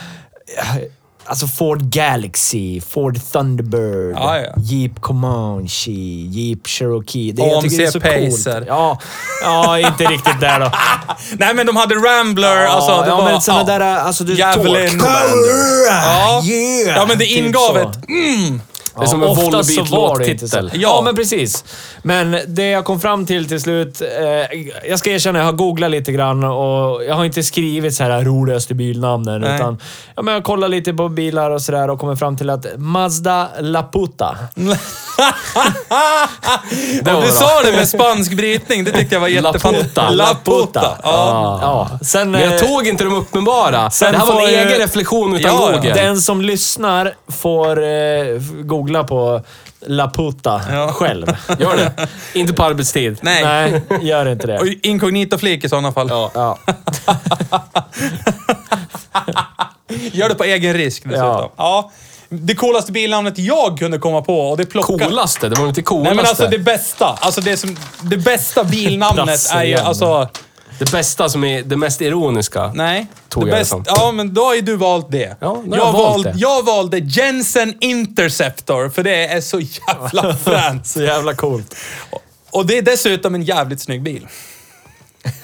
[1.32, 4.54] Alltså Ford Galaxy, Ford Thunderbird, Ja, ja.
[4.58, 5.92] Jeep Comanche,
[6.30, 7.32] Jeep Cherokee.
[7.32, 8.54] Det, AMC tycker det är så Pacer.
[8.54, 8.68] coolt.
[8.68, 8.98] Ja,
[9.44, 10.72] ja, inte riktigt där då.
[11.38, 13.24] Nej men de hade Rambler, Ja, alltså det ja, var...
[13.32, 13.64] men såna ja.
[13.64, 14.34] där, alltså du...
[14.36, 15.02] Javelin.
[15.88, 16.42] Ja.
[16.46, 16.98] Yeah!
[16.98, 17.78] Ja men det Typ ingav så.
[17.78, 18.10] ett...
[18.10, 18.62] Mm.
[19.02, 20.58] Det är som en oftast så var det inte så.
[20.58, 20.72] Volbeat-låttitel.
[20.74, 20.80] Ja.
[20.82, 21.02] Ja.
[21.02, 21.64] men precis.
[22.02, 24.02] Men det jag kom fram till till slut...
[24.02, 28.04] Eh, jag ska erkänna, jag har googlat lite grann och jag har inte skrivit så
[28.04, 29.42] här roligaste bilnamnen.
[29.42, 29.56] Nej.
[29.56, 29.80] Utan
[30.16, 33.48] ja, men jag kollar lite på bilar och sådär och kommer fram till att Mazda
[33.60, 34.38] Laputa.
[37.04, 39.96] Du sa det med spansk brytning, det tyckte jag var jättefantastiskt.
[39.96, 40.10] Laputa.
[40.10, 40.98] Laputa.
[41.04, 41.60] Ja.
[41.62, 42.00] Ja.
[42.02, 43.90] Sen, Men jag eh, tog inte de uppenbara.
[43.90, 45.72] Sen det här var en egen reflektion utan ja.
[45.72, 45.94] Google.
[45.94, 49.42] Den som lyssnar får eh, googla på
[49.86, 50.92] Laputa Ja.
[50.94, 51.28] själv.
[51.60, 52.08] Gör det.
[52.34, 53.18] Inte på arbetstid.
[53.22, 53.44] Nej.
[53.44, 54.60] Nej, gör inte det.
[54.62, 56.10] Och inkognito-flik i sådana fall.
[56.10, 56.58] Ja.
[60.12, 61.28] Gör det på egen risk dessutom.
[61.28, 61.52] Ja.
[61.58, 61.92] Ja.
[62.30, 65.06] Det coolaste bilnamnet jag kunde komma på och det plockade...
[65.06, 65.50] Coolaste?
[65.50, 66.10] Det var inte coolaste.
[66.10, 67.06] Nej men alltså det bästa.
[67.20, 70.28] Alltså det, som, det bästa bilnamnet är ju alltså...
[70.82, 72.72] Det bästa som är det mest ironiska.
[72.76, 73.08] Nej.
[73.30, 73.84] Tog det jag det som.
[73.88, 75.36] Ja, men då har ju du valt det.
[75.40, 76.34] Ja, då har jag, jag valt det.
[76.38, 80.88] jag valde Jensen Interceptor, för det är så jävla fränt.
[80.88, 81.76] Så jävla coolt.
[82.52, 84.28] Och det är dessutom en jävligt snygg bil.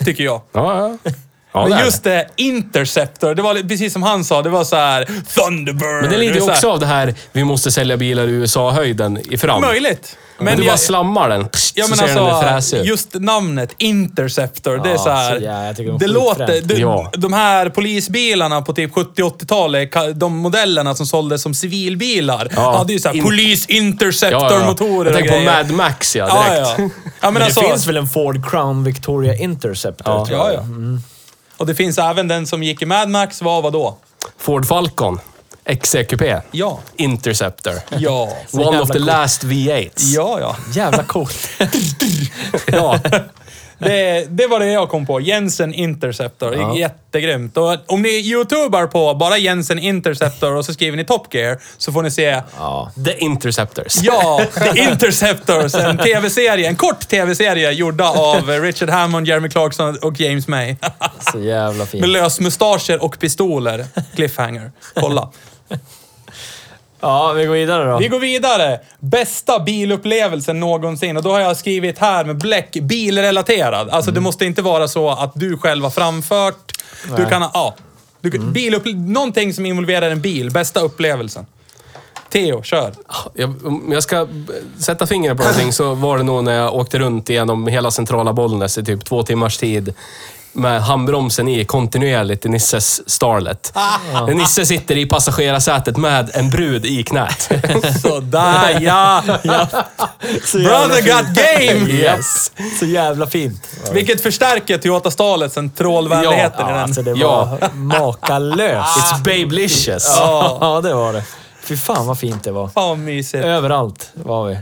[0.06, 0.42] Tycker jag.
[0.52, 1.12] Ja, ja.
[1.54, 5.06] ja Men just det, Interceptor, det var precis som han sa, det var så här
[5.36, 6.02] Thunderbird.
[6.02, 9.20] Men det lider är ju också av det här, vi måste sälja bilar i USA-höjden
[9.32, 9.62] i fram.
[9.62, 10.18] Möjligt.
[10.40, 12.86] Men du bara jag, slammar den, ja, så men ser den alltså, fräsig ut.
[12.86, 15.40] just namnet Interceptor, det är Ja, så här.
[15.40, 16.62] så ja, de det låter...
[16.62, 17.12] Du, Ja.
[17.18, 22.78] De här polisbilarna på typ 70-80-talet, ka- de modellerna som såldes som civilbilar, Ja.
[22.78, 23.82] hade ju så här In- Police Ja, ja.
[23.82, 25.44] Interceptor-motorer Jag tänker på.
[25.46, 26.80] Mad Max ja, Ja, direkt.
[26.80, 26.90] ja.
[27.04, 30.14] ja men, Men alltså, det finns väl en Ford Crown Victoria Interceptor?
[30.14, 30.26] Ja.
[30.26, 30.54] tror jag.
[30.54, 30.64] Ja, ja.
[31.58, 33.98] Och det finns även den som gick i Mad Max, var vad då?
[34.40, 35.20] Ford Falcon.
[35.70, 36.41] XC-kupé.
[36.51, 36.80] Ja.
[36.95, 37.74] Interceptor.
[37.97, 38.22] Ja.
[38.51, 39.05] One of the coolt.
[39.05, 39.91] last V8s.
[39.95, 40.55] Ja, ja.
[40.74, 41.49] Jävla coolt.
[42.68, 42.99] ja.
[43.80, 45.20] Det, det var det jag kom på.
[45.22, 46.55] Jensen Interceptor.
[46.55, 46.78] Ja.
[46.78, 47.57] Jättegrymt.
[47.57, 51.91] Och om ni youtubar på bara Jensen Interceptor och så skriver ni Top Gear så
[51.91, 52.91] får ni se Ja.
[53.05, 53.95] The Interceptors.
[54.03, 54.41] Ja,
[54.74, 55.76] The Interceptors.
[55.76, 56.68] En tv-serie.
[56.68, 60.76] En kort tv-serie gjorda av Richard Hammond, Jeremy Clarkson och James May.
[61.32, 62.07] Så jävla Med fint.
[62.07, 63.86] lösmustascher och pistoler.
[64.15, 64.72] Cliffhanger.
[64.95, 65.30] Kolla.
[66.99, 67.97] Ja, vi går vidare då.
[67.97, 68.80] Vi går vidare.
[68.99, 71.18] Bästa bilupplevelsen någonsin.
[71.18, 73.89] Och då har jag skrivit här med bläck, bilrelaterad.
[73.89, 76.72] Alltså det måste inte vara så att du själv har framfört.
[77.18, 77.76] Du kan ha, ja.
[78.22, 80.51] Du, kan- biluppl- någonting som involverar en bil.
[80.51, 81.45] Bästa upplevelsen.
[82.30, 82.93] Theo, kör.
[83.34, 84.28] Jag, om jag ska
[84.80, 88.34] sätta fingret på någonting så var det nog när jag åkte runt genom hela centrala
[88.34, 89.93] Bollnäs i typ två timmars tid.
[90.58, 93.72] Med handbromsen i kontinuerligt i Nisses Starlet.
[94.14, 97.49] När Nisse sitter i passagerarsätet med en brud i knät.
[98.01, 99.24] Sådär ja!
[100.45, 101.89] Så jävla Brother got game!
[101.91, 102.51] Yes.
[102.80, 103.68] Så jävla fint.
[103.93, 106.82] Vilket förstärker Toyota Stalet sen trålvänligheten Ja, i den.
[106.84, 107.45] alltså det Ja.
[107.62, 108.97] var makalöst.
[108.97, 110.16] It's babelicious.
[110.20, 110.58] Ja.
[110.62, 111.24] ja, det var det.
[111.64, 112.68] Fy fan vad fint det var.
[112.68, 113.43] Fan mysigt.
[113.45, 114.58] Överallt var vi.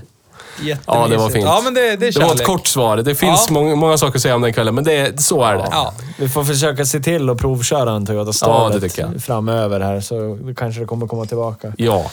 [0.59, 0.83] Jättemysigt.
[0.87, 1.45] Ja, det var fint.
[1.45, 2.97] Ja, men det, det är Det var ett kort svar.
[2.97, 3.53] Det finns Ja.
[3.53, 5.67] många, många saker att säga om den kvällen, men det, så är det.
[5.71, 5.93] Ja.
[6.17, 9.23] Vi får försöka se till att provköra en Toyota Starlet jag.
[9.23, 11.73] framöver här, så kanske det kommer komma tillbaka.
[11.77, 12.05] Ja.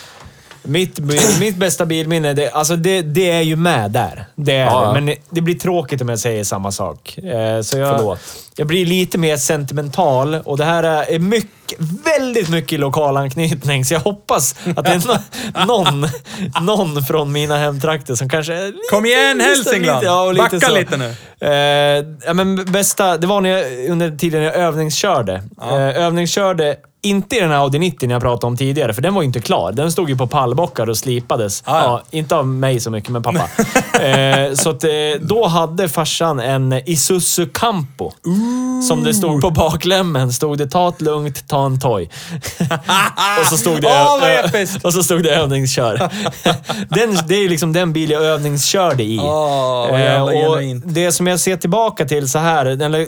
[0.64, 0.98] Mitt,
[1.40, 4.24] mitt bästa bilminne, det, alltså det, det är ju med där.
[4.34, 4.92] Det är Ja, ja.
[4.92, 5.00] det.
[5.00, 7.18] Men det blir tråkigt om jag säger samma sak.
[7.18, 8.18] Eh, Så jag, Förlåt.
[8.56, 13.84] jag blir lite mer sentimental och det här är mycket, väldigt mycket lokal anknytning.
[13.84, 16.06] Så jag hoppas att det är nå- någon,
[16.66, 19.98] någon från mina hemtrakter som kanske är lite, Kom igen Hälsingland!
[20.00, 20.74] Lite, ja, lite Backa så.
[20.74, 21.14] lite nu.
[21.40, 25.42] Eh, ja, men bästa, det var när jag, under tiden jag övningskörde.
[25.62, 29.22] Eh, övningskörde inte i den här Audi 90 jag pratade om tidigare, för den var
[29.22, 29.72] ju inte klar.
[29.72, 31.62] Den stod ju på pallbockar och slipades.
[31.66, 31.84] Ah, ja.
[31.84, 33.38] ja, inte av mig så mycket, men pappa.
[34.04, 34.90] eh, så att, eh,
[35.20, 38.12] då hade farsan en Isuzu Campo.
[38.88, 40.32] Som det stod på baklämmen.
[40.32, 42.10] Stod det “Ta det lugnt, ta en toj”.
[43.40, 44.84] och, så stod det, episkt!
[44.84, 46.10] och så stod det övningskör.
[46.88, 49.16] den, det är liksom den bil jag övningskörde i.
[49.16, 50.84] Vad Eh, jävla och genuint.
[50.86, 53.06] det som jag ser tillbaka till så här, eller,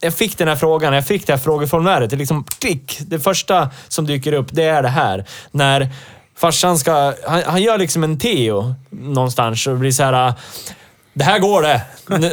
[0.00, 2.10] jag fick den här frågan, jag fick det här frågeformuläret.
[2.10, 2.98] Det är liksom klick.
[3.00, 5.24] Det första som dyker upp, det är det här.
[5.50, 5.88] När
[6.36, 10.32] farsan ska, han, han gör liksom en Teo någonstans och blir så här.
[11.14, 11.80] Det här går det.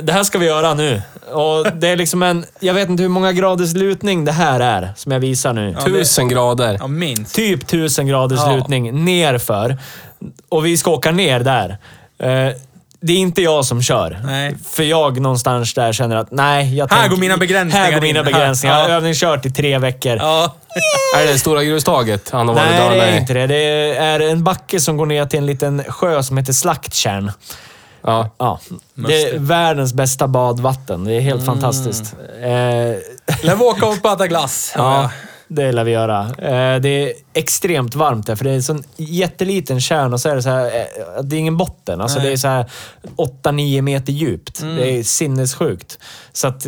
[0.02, 1.02] Det här ska vi göra nu.
[1.32, 4.94] Och det är liksom en, jag vet inte hur många graders lutning det här är,
[4.96, 5.76] som jag visar nu.
[5.80, 6.78] Ja, Tusen grader.
[6.80, 7.36] Ja, minst.
[7.36, 8.56] Typ 1000 graders Ja.
[8.56, 9.78] lutning nerför.
[10.50, 11.78] Och vi ska åka ner där.
[13.08, 14.20] Det är inte jag som kör.
[14.24, 14.56] Nej.
[14.72, 18.02] För jag någonstans där känner att nej, jag Här tänker- går mina begränsningar Här går
[18.02, 18.26] mina in.
[18.26, 18.76] begränsningar.
[18.78, 20.18] Jag har övningskört i tre veckor.
[20.18, 20.56] Ja.
[21.18, 23.48] Är det Stora grustaget han har varit Nej, det är inte det.
[23.48, 27.32] Det är en backe som går ner till en liten sjö som heter Slakttjärn.
[28.04, 28.30] Ja.
[28.38, 28.60] Ja,
[28.94, 31.04] det är världens bästa badvatten.
[31.06, 31.46] Det är helt Mm.
[31.46, 32.14] fantastiskt.
[32.42, 32.48] Eh,
[33.44, 34.74] Lär vi åka och äta glass.
[34.76, 35.10] Ja,
[35.48, 36.20] det lär vi göra.
[36.22, 40.30] Eh, Det är extremt varmt där, för det är en sån jätteliten kärn och så
[40.30, 42.02] är det så här, eh, det är ingen botten.
[42.02, 42.28] Alltså Nej.
[42.28, 42.66] det är så här
[43.18, 44.62] 8-9 meter djupt.
[44.62, 44.76] Mm.
[44.76, 46.00] Det är sinnessjukt.
[46.32, 46.66] Så att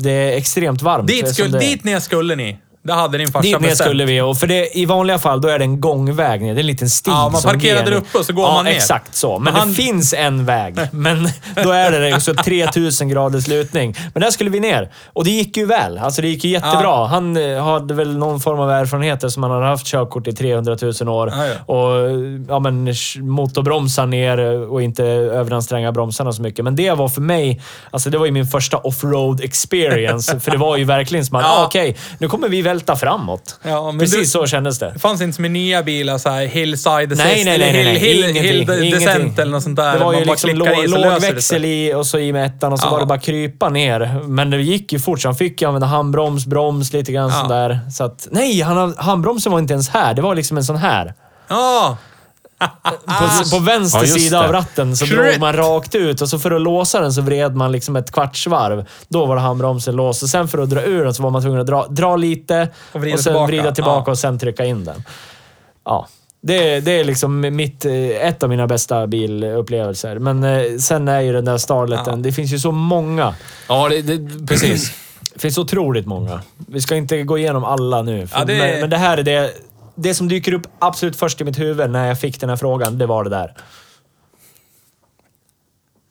[0.00, 1.08] det är extremt varmt.
[1.08, 2.58] Dit, skulle, dit ner skulle ni.
[2.86, 3.86] Det hade din farsa Dit ner bestämt.
[3.88, 4.20] skulle vi.
[4.20, 6.54] Och för det, I vanliga fall då är det en gångväg ner.
[6.54, 7.90] Det är en liten stig Ja, man som parkerar ner.
[7.90, 8.72] där uppe och så går ja, man ner.
[8.72, 9.38] exakt så.
[9.38, 10.76] Men Men han- det finns en väg.
[10.92, 11.28] Men
[11.64, 12.20] då är det det.
[12.20, 13.94] Så 3000 graders lutning.
[14.14, 14.90] Men där skulle vi ner.
[15.12, 15.98] Och det gick ju väl.
[15.98, 16.82] Alltså det gick ju jättebra.
[16.82, 17.06] Ja.
[17.10, 20.76] Han eh, hade väl någon form av erfarenheter som han hade haft körkort i 300
[21.00, 21.32] 000 år.
[21.36, 21.74] Ja, ja.
[21.74, 22.10] Och
[22.48, 24.38] ja, men, motorbromsar ner
[24.70, 26.64] och inte överanstränga bromsarna så mycket.
[26.64, 27.60] Men det var för mig,
[27.90, 30.40] alltså det var ju min första offroad experience.
[30.40, 31.58] för det var ju verkligen som att, Ja.
[31.62, 33.60] ah, okej, nu kommer vi välta framåt.
[33.62, 34.90] Ja, Precis du- så kändes det.
[34.92, 37.72] Det fanns inte som i nya bilar så här hillside assist Nej, nej, nej.
[37.72, 37.98] nej, nej.
[37.98, 39.92] hill, hill, hill descent eller något sånt där.
[39.92, 42.72] Det var Man ju liksom låg, i låg växel i och så i med ettan
[42.72, 42.90] och så Ja.
[42.90, 44.20] var det bara krypa ner.
[44.26, 47.42] Men det gick ju fort, så han fick ju använda handbroms, broms, lite grann Ja.
[47.42, 47.80] sådär.
[47.92, 50.14] Så att, nej, han, handbromsen var inte ens här.
[50.14, 51.14] Det var liksom en sån här.
[51.48, 51.96] Ja!
[53.06, 55.16] På, på vänster Ja, sida av ratten så Shit.
[55.16, 58.10] drog man rakt ut och så för att låsa den så vred man liksom ett
[58.12, 58.86] kvartsvarv.
[59.08, 60.22] Då var det handbromsen låst.
[60.22, 62.68] Och sen för att dra ur den så var man tvungen att dra, dra lite
[62.92, 63.46] Och vrida sen tillbaka.
[63.46, 64.12] vrida tillbaka Ja.
[64.12, 65.04] och sen trycka in den.
[65.84, 66.08] Ja.
[66.46, 67.92] Det, det är liksom mitt, eh,
[68.28, 70.18] ett av mina bästa bilupplevelser.
[70.18, 72.16] Men eh, sen är ju den där Starleten, Ja.
[72.16, 73.34] det finns ju så många.
[73.68, 74.92] Ja, det, det, precis.
[75.34, 76.40] Det finns otroligt många.
[76.68, 78.26] Vi ska inte gå igenom alla nu.
[78.26, 79.50] För, Ja, det- men, men det här är det,
[79.94, 82.98] det som dyker upp absolut först i mitt huvud när jag fick den här frågan.
[82.98, 83.54] Det var det där.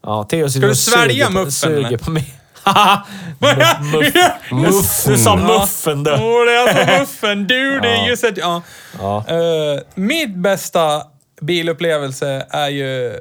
[0.04, 1.98] Ja, Theo sitter du svälja muffen, suger eller?
[1.98, 2.34] på mig.
[4.52, 5.06] muff.
[5.06, 6.12] Du sa muffen du.
[6.12, 7.48] Åh, det är alltså muffen.
[7.48, 8.08] Dude, Ja.
[8.08, 8.38] you said...
[8.38, 8.62] Ja.
[9.00, 9.26] Ja.
[9.32, 11.04] Uh, mitt bästa
[11.42, 13.20] bilupplevelse är ju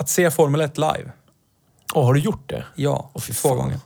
[0.00, 1.12] att se Formel 1 live.
[1.94, 2.64] Åh, har du gjort det?
[2.74, 3.78] Ja, fy två gånger.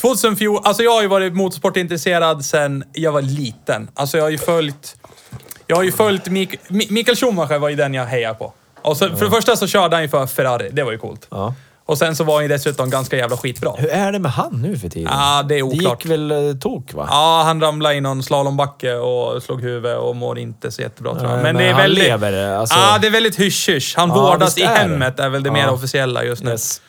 [0.00, 3.88] 2014, alltså jag har ju varit motorsportintresserad sen jag var liten.
[3.94, 4.96] Alltså jag har ju följt...
[5.66, 8.52] Jag har ju följt Mik Mi- Mikael Schumacher var ju den jag hejade på.
[8.82, 11.26] Och så, För det första så körde han ju för Ferrari, det var ju coolt.
[11.30, 11.54] Ja.
[11.86, 13.72] Och sen så var han ju dessutom ganska jävla skitbra.
[13.78, 15.12] Hur är det med han nu för tiden?
[15.12, 16.04] Ja, det är det oklart.
[16.04, 17.06] gick väl eh, tok, va?
[17.10, 21.30] Ja, han ramlade i någon slalombacke och slog huvudet och mår inte så jättebra tror
[21.30, 21.34] jag.
[21.34, 22.04] Nej, Men, men det är han väldigt...
[22.04, 22.78] lever, alltså.
[22.78, 23.94] Ja, det är väldigt hysch-hysch.
[23.96, 24.74] Han Ja, vårdas visst i är det.
[24.74, 25.70] hemmet, är väl det mer Ja.
[25.70, 26.50] officiella just nu.
[26.50, 26.80] Yes.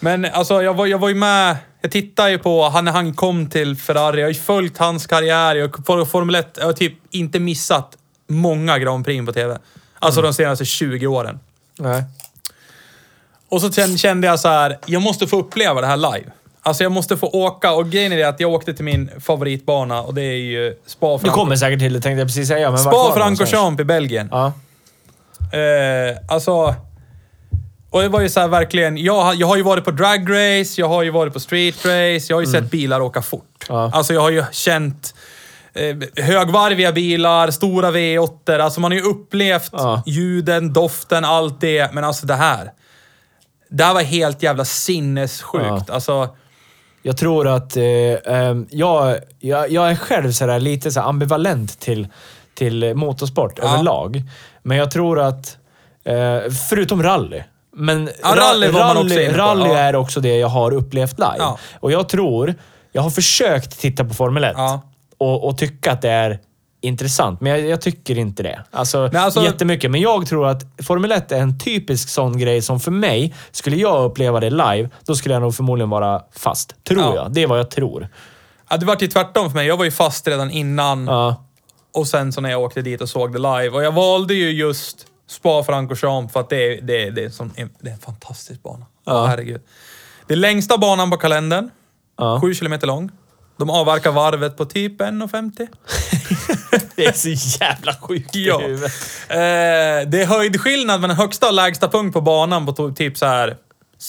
[0.00, 1.56] Men alltså, jag var, jag var ju med...
[1.80, 4.20] Jag tittade ju på han när han kom till Ferrari.
[4.20, 5.54] Jag har ju följt hans karriär.
[5.54, 7.96] Jag har Formel 1, jag har typ inte missat
[8.28, 9.58] många Grand Prix på TV.
[9.98, 11.40] Alltså de senaste 20 åren.
[11.78, 12.02] Nej.
[13.48, 16.30] Och så kände- jag så här, jag måste få uppleva det här live.
[16.62, 20.02] Alltså jag måste få åka och grejen är det att jag åkte till min favoritbana
[20.02, 22.70] och det är ju Spa Du kommer säkert till det tänkte jag precis säga.
[22.70, 23.12] Men Spa?
[23.14, 24.28] Francorchamps i Belgien.
[24.32, 24.52] Ja.
[25.58, 26.74] Eh, alltså...
[27.90, 30.80] Och det var ju så här verkligen, jag, har- jag har ju varit på dragrace,
[30.80, 33.64] jag har ju varit på street race, jag har ju sett bilar åka fort.
[33.68, 33.90] Ja.
[33.94, 35.14] Alltså jag har ju känt
[35.74, 40.02] eh, högvarviga bilar, stora V8, alltså man har ju upplevt Ja.
[40.06, 41.92] ljuden, doften, allt det.
[41.94, 42.72] Men alltså det här.
[43.70, 45.90] Det här var helt jävla sinnessjukt.
[45.90, 46.28] Alltså,
[47.02, 47.84] Jag tror att eh,
[48.34, 52.08] ehm, jag, jag, jag är själv så lite så ambivalent till,
[52.54, 53.72] till motorsport Ja.
[53.74, 54.22] överlag.
[54.62, 55.56] Men jag tror att,
[56.04, 57.42] eh, förutom rally.
[57.78, 61.34] Men Ja, rally var man också rally, på, är också det jag har upplevt live.
[61.38, 61.58] Ja.
[61.80, 62.54] Och jag tror,
[62.92, 64.80] jag har försökt titta på Formel 1 Ja.
[65.18, 66.38] och, och tycka att det är
[66.80, 67.40] intressant.
[67.40, 68.64] Men jag, jag tycker inte det.
[68.70, 69.90] Alltså, Nej, alltså- jättemycket.
[69.90, 73.76] Men jag tror att Formel 1 är en typisk sån grej som för mig, skulle
[73.76, 76.84] jag uppleva det live, då skulle jag nog förmodligen vara fast.
[76.84, 77.14] Tror Ja.
[77.14, 77.32] jag.
[77.32, 78.08] Det är vad jag tror.
[78.70, 79.66] ja, det var ju tvärtom för mig.
[79.66, 81.06] Jag var ju fast redan innan.
[81.06, 81.44] Ja.
[81.94, 83.68] Och sen så när jag åkte dit och såg det live.
[83.68, 87.30] Och jag valde ju just Spa Francorchamps för att det är, det är, det är,
[87.30, 88.86] som, det är en fantastisk bana.
[89.06, 89.26] Ja.
[89.26, 89.60] Herregud.
[90.26, 91.70] Det är längsta banan på kalendern.
[92.18, 92.40] Ja.
[92.40, 93.10] Sju kilometer lång.
[93.58, 95.68] De avverkar varvet på typ 1,50.
[96.96, 98.58] Det är så jävla sjukt i Ja.
[98.58, 98.92] huvudet.
[99.28, 99.36] Eh,
[100.10, 103.56] det är höjdskillnad mellan högsta och lägsta punkt på banan på typ så här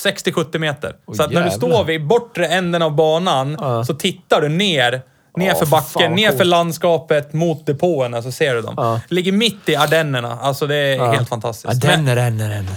[0.05, 0.95] 60-70 meter.
[1.05, 3.85] Åh, så när du står vid bortre änden av banan Ja.
[3.85, 5.01] så tittar du ner.
[5.35, 6.47] Ner Ja, för för backen, fan, ner för coolt.
[6.47, 8.73] landskapet, mot depåerna så ser du dem.
[8.77, 9.01] Ja.
[9.07, 10.39] Ligger mitt i Ardennerna.
[10.41, 11.11] Alltså det är Ja.
[11.11, 11.83] helt fantastiskt.
[11.83, 12.67] Ja, den men, är den är den.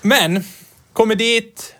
[0.00, 0.44] men,
[0.92, 1.74] kommer dit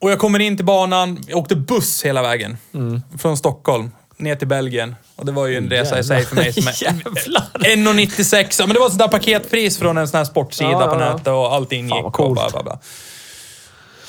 [0.00, 1.24] och jag kommer in till banan.
[1.28, 2.56] Jag åkte buss hela vägen.
[2.74, 3.02] Mm.
[3.18, 4.94] Från Stockholm ner till Belgien.
[5.16, 6.52] Och det var ju en resa i sig för mig.
[6.52, 7.42] Som är, Jävlar.
[7.54, 8.56] 1,96.
[8.60, 11.26] Ja, men det var sådär paketpris från en sån här sportsida Ja, ja, på nätet
[11.26, 12.34] och allting Fan, gick vad och coolt.
[12.40, 12.78] bla, bla, bla.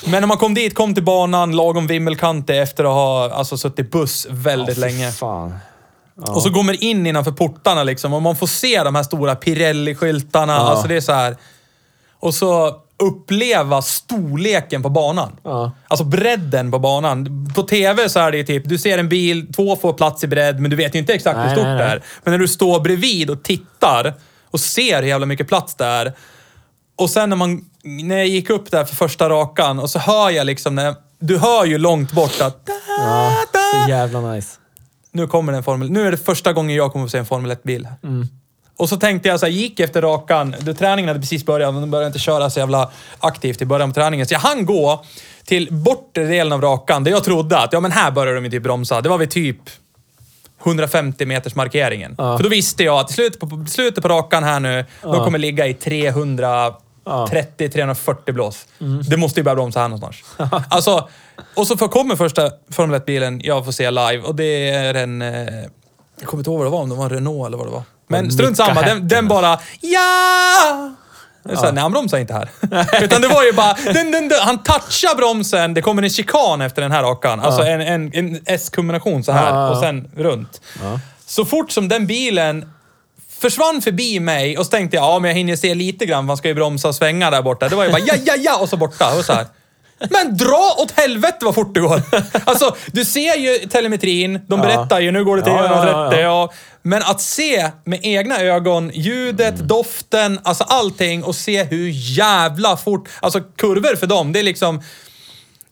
[0.04, 3.90] Men när man kom dit, kom till banan, lagom vimmelkantig efter att ha alltså, suttit
[3.90, 5.12] buss väldigt Fy länge.
[5.12, 5.54] Fan.
[6.20, 9.34] Och så går man in innanför portarna liksom och man får se de här stora
[9.34, 10.52] Pirelli-skyltarna.
[10.52, 10.58] Ja.
[10.58, 11.36] Alltså det är så här.
[12.20, 15.36] Och så uppleva storleken på banan.
[15.42, 15.72] Ja.
[15.88, 17.50] Alltså bredden på banan.
[17.54, 20.26] På TV så är det ju typ, du ser en bil, två får plats i
[20.26, 21.92] bredd, men du vet ju inte exakt hur Nej, stort nej, det nej.
[21.92, 22.02] är.
[22.24, 24.14] Men när du står bredvid och tittar
[24.50, 26.12] och ser hur jävla mycket plats det är.
[26.98, 30.30] Och sen när man, när jag gick upp där för första rakan och så hör
[30.30, 32.68] jag liksom, när, du hör ju långt bort att
[32.98, 33.32] Ja,
[33.84, 34.56] så jävla nice.
[35.12, 35.90] nu kommer en Formel...
[35.90, 37.88] Nu är det första gången jag kommer att se en Formel 1-bil.
[38.76, 40.54] Och så tänkte jag så här, gick efter rakan.
[40.60, 43.90] Då träningen hade precis börjat, men de började inte köra så jävla aktivt i början
[43.90, 44.26] på träningen.
[44.26, 45.04] Så jag hann gå
[45.44, 48.50] till bortre delen av rakan, där jag trodde att ja, men här börjar de ju
[48.50, 49.00] typ bromsa.
[49.00, 49.58] Det var vid typ
[50.64, 52.14] 150 meters markeringen.
[52.18, 52.36] Ja.
[52.36, 55.38] För då visste jag att i slutet på, slutet på rakan här nu, de kommer
[55.38, 55.74] ligga i
[57.08, 58.66] 330-340 blås.
[59.08, 60.16] Det måste ju börja bromsa här någonstans.
[60.70, 61.08] alltså,
[61.54, 65.22] och så kommer första Formel 1-bilen jag får se live och det är en...
[65.22, 65.28] Eh,
[66.20, 67.70] jag kommer inte ihåg vad det var, om det var en Renault eller vad det
[67.70, 67.82] var.
[68.08, 70.94] Men Micka strunt samma, den, den bara ja!
[71.54, 72.48] Så här, Nej, han bromsar inte här.
[73.04, 73.74] Utan det var ju bara...
[73.84, 77.40] Den, den, den, han touchar bromsen, det kommer en chikan efter den här rakan.
[77.40, 79.70] Alltså en, en, en S-kombination så här Ja, ja, ja.
[79.70, 80.60] och sen runt.
[81.26, 82.72] Så fort som den bilen
[83.40, 86.36] försvann förbi mig och så tänkte jag, ja men jag hinner se lite grann, man
[86.36, 87.68] ska ju bromsa och svänga där borta.
[87.68, 89.18] Det var ju bara ja, ja, ja och så borta.
[89.18, 89.46] Och så här.
[90.10, 92.02] Men dra åt helvete vad fort det går!
[92.44, 96.20] Alltså, du ser ju telemetrin, de berättar ju nu går det till Ja, ja, 130,
[96.20, 96.52] ja, ja.
[96.82, 99.66] Men att se med egna ögon ljudet, Mm.
[99.66, 103.08] doften, alltså allting och se hur jävla fort...
[103.20, 104.82] Alltså kurvor för dem, det är liksom...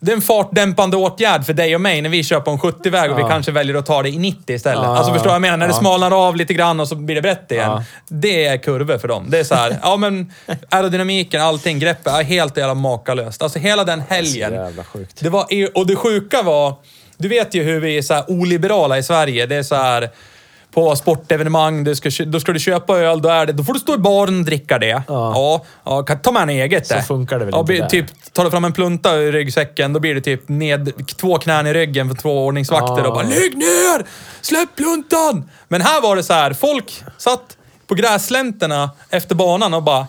[0.00, 3.10] Det är en fartdämpande åtgärd för dig och mig när vi kör på en 70-väg
[3.10, 3.28] och vi Ja.
[3.28, 4.84] kanske väljer att ta det i 90 istället.
[4.84, 5.56] Ja, alltså förstår du vad jag menar?
[5.56, 5.80] När det ja.
[5.80, 7.70] smalnar av lite grann och så blir det brett igen.
[7.70, 7.84] Ja.
[8.08, 9.26] Det är kurvor för dem.
[9.28, 10.32] Det är så här, ja men
[10.70, 13.42] aerodynamiken, allting, greppet är helt jävla makalöst.
[13.42, 14.52] Alltså hela den helgen.
[14.52, 15.20] jävla sjukt.
[15.20, 16.74] Det var, och det sjuka var,
[17.16, 19.46] du vet ju hur vi är så här oliberala i Sverige.
[19.46, 20.10] Det är så här
[20.76, 23.78] på sportevenemang, du ska, då ska du köpa öl, då, är det, då får du
[23.80, 25.02] stå i baren och dricka det.
[25.08, 25.64] Ja.
[25.84, 27.02] ja, kan ta med en eget Så det.
[27.02, 27.88] funkar det väl ja, inte där.
[27.88, 31.66] Typ, tar du fram en plunta ur ryggsäcken, då blir det typ ned, två knän
[31.66, 33.08] i ryggen för två ordningsvakter Ja.
[33.08, 34.06] och bara “Lägg ner!
[34.40, 37.56] Släpp pluntan!” Men här var det så här, folk satt
[37.86, 40.06] på gräslänterna efter banan och bara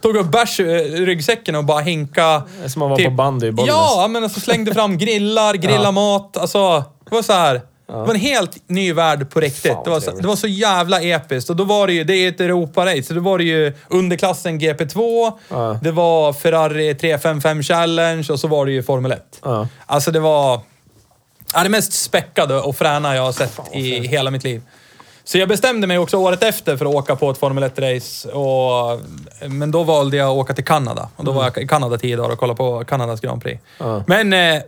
[0.00, 2.42] tog upp bärs ur ryggsäcken och bara hinka...
[2.66, 3.74] Som att vara på bandy i Bollnäs.
[3.76, 5.90] Ja, men alltså slängde fram grillar, grilla Ja.
[5.90, 6.36] mat.
[6.36, 7.60] Alltså, det var så här.
[7.86, 9.72] Det var en helt ny värld på riktigt.
[9.72, 11.50] Fan, det, var så, det var så jävla episkt.
[11.50, 14.60] Och då var det ju, det är ett Europarace, så då var det ju underklassen
[14.60, 15.78] GP2, Ja.
[15.82, 19.40] det var Ferrari 355 Challenge och så var det ju Formel 1.
[19.44, 19.68] Ja.
[19.86, 20.60] Alltså det var...
[21.54, 24.62] Ja, det mest späckade och fräna jag har sett i hela mitt liv.
[25.24, 28.28] Så jag bestämde mig också året efter för att åka på ett Formel 1-race.
[28.28, 29.00] Och,
[29.50, 31.08] men då valde jag att åka till Kanada.
[31.16, 33.62] Och då var jag i Kanada tio dagar och kollade på Kanadas Grand Prix.
[34.06, 34.32] Men...
[34.32, 34.62] Eh,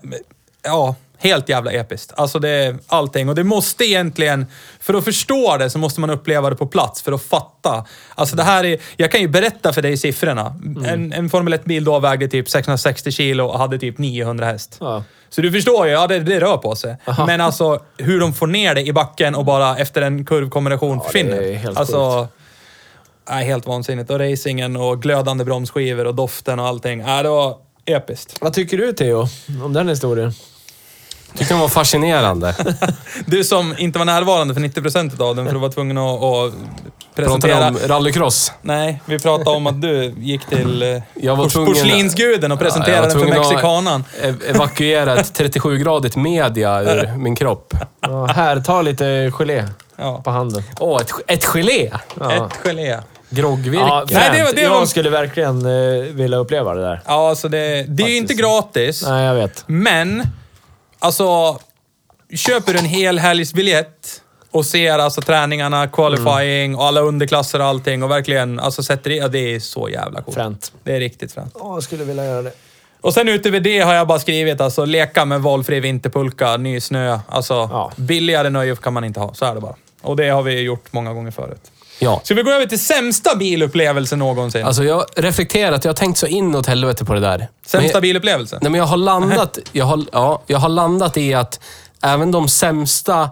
[0.63, 2.13] ja, helt jävla episkt.
[2.17, 3.29] Alltså det är allting.
[3.29, 4.47] Och det måste egentligen,
[4.81, 7.85] för att förstå det så måste man uppleva det på plats för att fatta.
[8.15, 10.55] Alltså det här är, jag kan ju berätta för dig siffrorna.
[10.87, 14.77] En, en Formel 1-bil då vägde typ 660 kilo och hade typ 900 häst.
[14.81, 15.05] Ja.
[15.31, 16.97] Så du förstår ju, ja det, det rör på sig.
[17.27, 21.05] Men alltså hur de får ner det i backen och bara efter en kurvkombination det
[21.05, 21.43] försvinner.
[21.43, 22.29] är helt alltså,
[23.27, 24.11] är helt vansinnigt.
[24.11, 27.01] Och racingen och glödande bromsskivor och doften och allting.
[27.01, 28.37] Äh, det var episkt.
[28.41, 29.27] Vad tycker du Theo
[29.65, 30.33] om den historien?
[31.37, 32.55] Tyckte den var fascinerande.
[33.27, 36.53] Du som inte var närvarande för 90% av den för du var tvungen att, att
[37.15, 37.69] Pratade presentera...
[37.69, 38.53] om rallycross.
[38.63, 42.65] Nej, vi pratade om att du gick till eh, Jag var tvungen- porslinsguden och Ja,
[42.65, 44.05] jag presenterade var den för mexikanan.
[44.23, 47.75] ev- Evakuera ett 37-gradigt media ur min kropp.
[48.01, 49.65] Ja, här, ta lite gelé
[49.97, 50.21] Ja.
[50.25, 50.63] på handen.
[50.81, 51.91] Åh, ett, ett gelé!
[52.21, 52.33] Ja.
[52.47, 52.99] Ett gelé.
[53.31, 53.85] Groggvirke.
[53.89, 57.01] Ja, Nej, det var- det jag var- skulle verkligen eh, vilja uppleva det där.
[57.07, 59.05] Ja, alltså det, det är ju inte gratis.
[59.09, 59.65] Nej, jag vet.
[59.67, 60.23] Men,
[60.99, 61.59] alltså,
[62.35, 68.03] köper du en hel helgsbiljett och ser alltså träningarna, qualifying och alla underklasser och allting
[68.03, 70.35] och verkligen alltså sätter i, ja, det är så jävla coolt.
[70.35, 70.73] Fränt.
[70.85, 71.57] Det är riktigt fränt.
[71.59, 72.53] Ja, jag skulle vilja göra det.
[73.01, 77.19] Och sen utöver det har jag bara skrivit alltså leka med valfri vinterpulka, ny snö.
[77.29, 77.93] Alltså Ja.
[77.97, 79.35] billigare nöje kan man inte ha.
[79.35, 79.75] Så är det bara.
[80.03, 81.71] Och det har vi gjort många gånger förut.
[81.99, 82.21] Ja.
[82.25, 84.65] Ska vi gå över till sämsta bilupplevelse någonsin?
[84.67, 87.49] Alltså jag reflekterat, jag har tänkt så inåt helvete på det där.
[87.67, 88.59] sämsta Men- bilupplevelse?
[88.63, 91.61] Nej, men jag har landat, jag har, ja, jag har landat i att
[92.03, 93.31] även de sämsta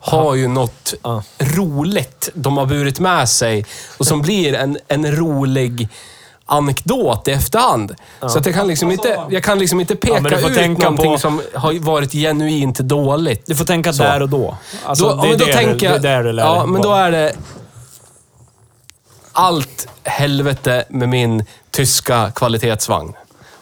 [0.00, 1.22] har ju något Ja.
[1.38, 3.66] roligt de har burit med sig
[3.98, 5.88] och som blir en, en rolig
[6.46, 7.94] anekdot i efterhand.
[8.20, 11.12] Så att jag kan liksom inte, jag kan liksom inte peka får ut tänka någonting
[11.12, 13.42] på- som har varit genuint dåligt.
[13.46, 14.02] Du får tänka Så.
[14.02, 14.56] där och då.
[14.84, 16.82] Alltså, då, det, ja, är men då det, tänker jag, det det lär Ja, men
[16.82, 17.32] då är det
[19.36, 23.12] allt helvete med min tyska kvalitetsvagn.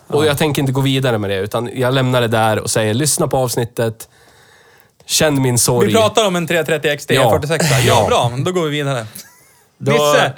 [0.07, 2.95] Och jag tänker inte gå vidare med det, utan jag lämnar det där och säger
[2.95, 4.09] lyssna på avsnittet.
[5.07, 5.87] Känn min sorg.
[5.87, 7.31] Vi pratar om en 330 XT Ja.
[7.31, 8.07] 46 Ja, Ja.
[8.09, 8.33] bra.
[8.45, 9.07] Då går vi vidare.
[9.79, 10.33] Då- Nisse!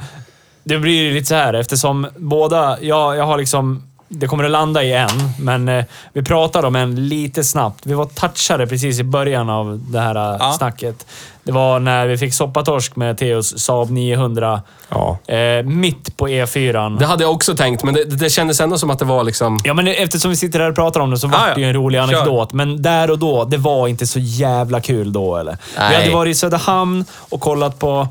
[0.65, 2.79] Det blir ju lite så här eftersom båda...
[2.81, 3.83] Jag, jag har liksom...
[4.09, 5.09] Det kommer att landa i en,
[5.41, 7.87] men eh, vi pratade om en lite snabbt.
[7.87, 10.53] Vi var touchade precis i början av det här eh, Ja.
[10.53, 11.07] snacket.
[11.45, 15.19] Det var när vi fick soppatorsk med Theos Saab 900 Ja.
[15.35, 16.99] eh, mitt på E4.
[16.99, 19.59] Det hade jag också tänkt, men det, det kändes ändå som att det var liksom...
[19.65, 21.55] Ja, men eftersom vi sitter här och pratar om det så var Ah, ja.
[21.55, 22.03] det ju en rolig Kör.
[22.03, 22.53] anekdot.
[22.53, 25.53] Men där och då, det var inte så jävla kul då eller?
[25.53, 25.95] Vi Nej.
[26.03, 28.09] hade varit i Söderhamn och kollat på...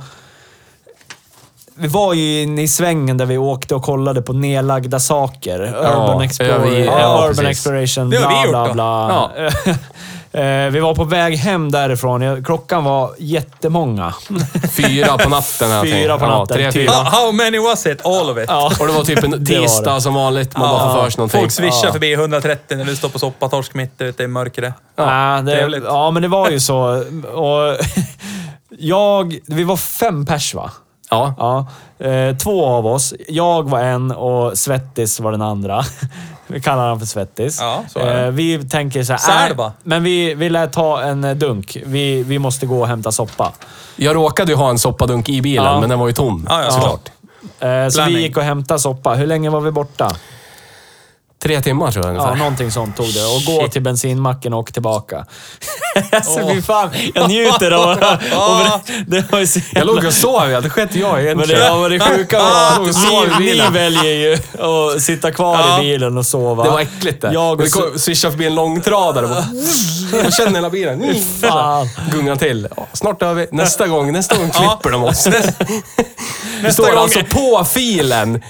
[1.78, 5.60] Vi var ju inne i svängen där vi åkte och kollade på nedlagda saker.
[5.62, 7.46] Urban, Explorer, ja, ja, Urban.
[7.46, 8.74] Exploration, Det vi bla bla då.
[8.74, 9.32] bla.
[10.32, 12.44] Eh, vi var på väg hem därifrån.
[12.44, 14.14] Klockan var jättemånga.
[14.78, 15.82] Fyra på natten.
[15.84, 16.82] Fyra på natten, Ja, tre, typ.
[16.82, 16.92] fyra.
[16.92, 18.06] How, how many was it?
[18.06, 18.46] All of it.
[18.48, 18.72] Ja.
[18.80, 20.02] Och det var typ en tisdag det.
[20.02, 20.58] som vanligt.
[20.58, 21.40] Man bara får för sig någonting.
[21.40, 21.92] Folk swishar Ja.
[21.94, 24.74] förbi 130 när du står på soppatorsk mitt ute i mörkret.
[24.96, 27.04] Ja, det, ja, men det var ju så.
[27.34, 27.78] Och
[28.80, 29.38] jag...
[29.48, 30.72] Vi var fem pers va?
[31.10, 31.34] Ja.
[31.38, 31.66] Ja,
[32.08, 33.14] eh, två av oss.
[33.28, 35.84] Jag var en och Svettis var den andra.
[36.48, 37.58] Vi kallar honom för Svettis.
[37.62, 38.26] Ja, så är det.
[38.26, 41.78] eh, vi tänker så här, äh, men vi, vi lär ta en eh, dunk.
[41.86, 43.52] Vi, vi måste gå och hämta soppa.
[43.96, 45.80] Jag råkade ju ha en soppadunk i bilen, Ja.
[45.80, 46.46] men den var ju tom.
[46.50, 47.10] Ja, ja, såklart.
[47.60, 49.14] Eh, så vi gick och hämtade soppa.
[49.14, 50.12] Hur länge var vi borta?
[51.44, 52.36] Tre timmar tror jag Ja, ungefär.
[52.36, 53.26] någonting sånt tog det.
[53.26, 53.72] Och gå Shit.
[53.72, 55.26] till bensinmacken och tillbaka.
[56.12, 57.90] alltså fy fan, jag njuter av...
[58.36, 60.62] av det var ju så Jag låg och sov, ja.
[60.62, 64.04] det sket jag i Men det, ja, men det sjuka var att ni, ni väljer
[64.04, 64.34] ju
[64.94, 65.78] att sitta kvar Ja.
[65.78, 66.64] i bilen och sova.
[66.64, 67.34] Det var äckligt det.
[67.34, 69.46] Jag och Vi kom- swishade förbi en långtradare och bara...
[70.24, 71.04] Jag känner hela bilen.
[71.04, 71.90] Mm, Fan.
[72.12, 72.68] Gungar till.
[72.78, 73.48] Ja, snart över.
[73.52, 74.60] Nästa gång, nästa gång Ja.
[74.60, 75.28] klipper de oss.
[76.62, 78.42] Vi står gång- alltså på filen.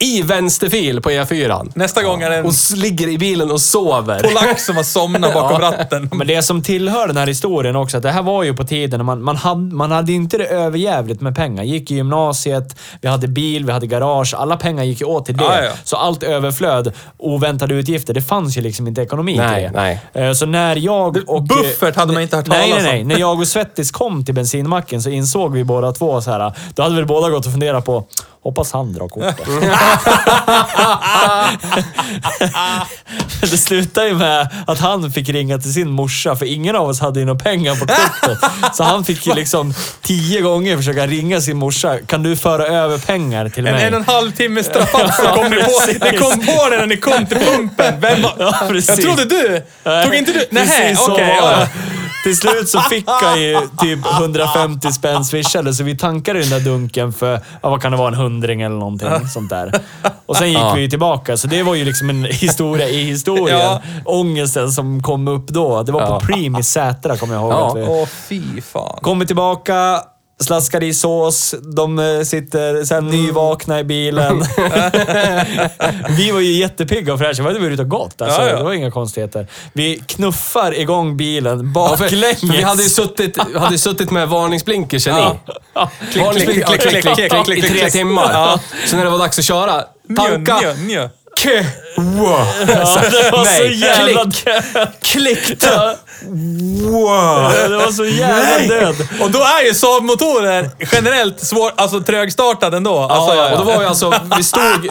[0.00, 1.70] I vänsterfil på E4.
[1.74, 4.20] Nästa gång är det en Och s- ligger i bilen och sover.
[4.22, 6.10] polack som har somnat bakom ratten.
[6.12, 8.98] Men det som tillhör den här historien också, att det här var ju på tiden
[8.98, 11.64] när man, man, hade, man hade inte det överjävligt med pengar.
[11.64, 14.34] Gick i gymnasiet, vi hade bil, vi hade garage.
[14.34, 15.44] Alla pengar gick ju åt till det.
[15.44, 15.70] Ja, ja.
[15.84, 19.80] Så allt överflöd, oväntade utgifter, det fanns ju liksom inte ekonomi Nej, till det.
[20.14, 20.28] nej.
[20.28, 21.42] Eh, Så när jag och...
[21.42, 23.02] Buffert hade man inte hört Nej, talas nej, nej.
[23.02, 23.08] om.
[23.08, 26.52] När jag och Svettis kom till bensinmacken så insåg vi båda två så här.
[26.74, 28.04] Då hade vi båda gått och funderat på,
[28.42, 29.36] hoppas han drar kortet.
[33.40, 37.00] det slutade ju med att han fick ringa till sin morsa, för ingen av oss
[37.00, 38.38] hade ju några pengar på kortet.
[38.76, 41.98] Så han fick ju liksom tio gånger försöka ringa sin morsa.
[42.06, 43.84] Kan du föra över pengar till En, mig?
[43.84, 45.70] en och en halv timme straffat så kom ni på,
[46.10, 48.00] ni kom på det när ni kom till pumpen.
[48.00, 48.54] Vem var, Ja,
[48.86, 49.62] jag trodde du.
[49.84, 50.44] Nej, Tog inte du?
[50.50, 51.26] Nej, okej.
[51.26, 51.68] det.
[52.22, 56.60] Till slut så fick han ju typ 150 spänn swishade, så vi tankade den där
[56.60, 59.72] dunken för, ja, vad kan det vara, en hundring eller någonting sånt där.
[60.26, 60.72] Och sen gick Ja.
[60.74, 63.58] vi ju tillbaka, så det var ju liksom en historia i historien.
[63.58, 63.82] Ja.
[64.04, 65.82] Ångesten som kom upp då.
[65.82, 66.20] Det var på Ja.
[66.20, 67.78] Prim i Sätra, kommer jag ihåg.
[67.78, 67.84] Ja.
[67.88, 68.98] Åh, fy fan.
[69.02, 70.00] Kommer tillbaka,
[70.40, 71.54] slaskar i sås.
[71.76, 74.44] De eh, sitter sen nyvakna i bilen.
[76.10, 77.42] vi var ju jättepigga och fräscha.
[77.42, 78.22] Vi hade varit ute och gått.
[78.22, 78.56] Alltså, Ja, ja.
[78.56, 79.46] Det var inga konstigheter.
[79.72, 82.40] Vi knuffar igång bilen Ja, baklänges.
[82.40, 85.36] för vi hade ju suttit, hade suttit med varningsblinkersen Ja.
[85.46, 86.10] i.
[86.12, 87.92] Klick, Varningsblinkers klick, klick, klick, klick, klick, i klick, tre klick.
[87.92, 88.30] timmar.
[88.32, 88.60] Ja.
[88.86, 89.84] Så när det var dags att köra,
[90.16, 91.08] tanka, Njö, njö, njö.
[91.42, 91.66] ke,
[91.96, 92.46] wow.
[92.68, 95.02] Ja, det var så Nej, jävla klick.
[95.02, 97.52] Klick, Ja, wow.
[97.68, 98.94] Det var så jävla död.
[99.20, 102.98] Och då är ju Saab-motorer generellt svår, alltså trögstartad ändå.
[102.98, 104.88] Alltså, Ja, ja, och då var ju alltså, vi stod,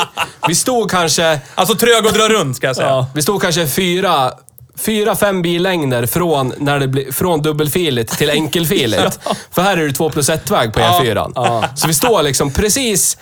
[0.47, 2.87] vi stod kanske, alltså trög att dra runt ska jag säga.
[2.87, 3.07] Ja.
[3.15, 4.31] vi stod kanske fyra,
[4.77, 9.19] fyra, fem billängder från, när det blir, från dubbelfiligt till enkelfiligt.
[9.51, 11.67] För här är det två plus ett-väg på E4.
[11.75, 13.17] Så vi står liksom precis,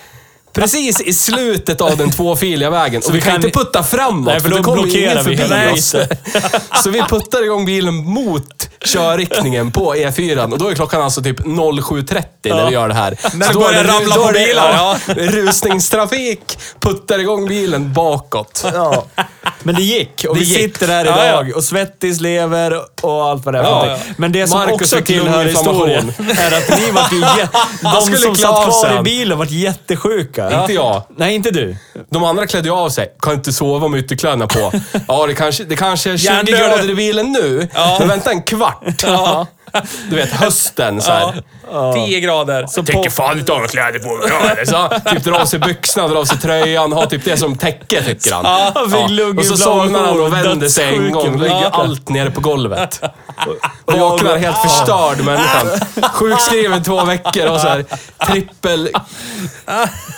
[0.56, 3.01] precis i slutet av den tvåfiliga vägen.
[3.08, 5.36] Och vi kan, kan- inte putta framåt, Nej, för då det kommer blockerar ingen vi
[5.36, 5.95] hela oss.
[6.84, 11.39] Så vi puttar igång bilen mot körriktningen på E4 och då är klockan alltså typ
[11.39, 13.18] 07.30 när vi gör det här.
[13.34, 14.97] När Så det då är börjar ramla då på det- bilar, ja.
[15.16, 18.66] Rusningstrafik, puttar igång bilen bakåt.
[18.74, 19.06] Ja.
[19.64, 20.62] Men det gick och Det vi gick.
[20.62, 23.97] sitter här Ja, idag och Svettis lever och allt vad det är för Ja.
[24.18, 27.20] Men det som Marcus också tillhör historien är att ni vart ju
[28.12, 30.45] De som satt av kvar i bilen vart jättesjuka.
[30.62, 31.04] Inte jag.
[31.18, 31.76] Nej, inte du.
[32.10, 33.16] De andra klädde ju av sig.
[33.22, 34.72] Kan inte sova med ytterkläderna på.
[35.08, 36.60] Ja, det kanske, det kanske är 20 Hjärndöd.
[36.60, 37.68] grader i bilen nu,
[38.00, 39.06] men vänta en kvart.
[40.10, 41.43] Du vet, hösten så här.
[42.08, 42.68] 10 grader.
[42.68, 44.28] Så Tänker fan inte ha några kläder på mig.
[44.30, 47.38] Ja, eller så, typ dra av sig byxorna, dra av sig tröjan, ha typ det
[47.38, 48.46] som täcke tycker han.
[49.16, 51.32] lunginflammation Och så somnar han och vänder sig en gång.
[51.38, 51.70] Då ligger Ja.
[51.74, 53.02] allt nere på golvet.
[53.86, 55.68] Vaknar helt förstörd människan.
[56.14, 57.86] Sjukskriven två veckor och så här
[58.28, 58.90] trippel...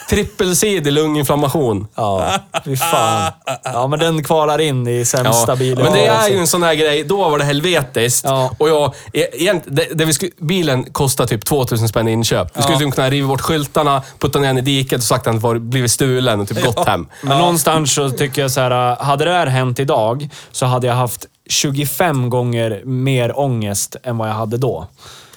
[0.10, 1.88] Trippelsidig lunginflammation.
[1.96, 2.32] Ja,
[2.66, 3.32] fy fan.
[3.64, 5.84] Ja, men den kvalar in i sämsta bilen.
[5.84, 7.04] men det är ju en sån här grej.
[7.04, 8.26] Då var det helvetiskt.
[8.26, 8.52] Ja.
[8.58, 12.58] Och jag, e- egent, det, det vi skulle, bilen kostar typ 2000 spänn i inköp.
[12.58, 15.34] Vi skulle typ kunna riva bort skyltarna, putta ner den i diket och sagt att
[15.34, 17.08] den var, blivit stulen och typ gått hem.
[17.22, 20.94] Men någonstans så tycker jag så här, hade det här hänt idag så hade jag
[20.96, 24.88] haft 25 gånger mer ångest än vad jag hade då.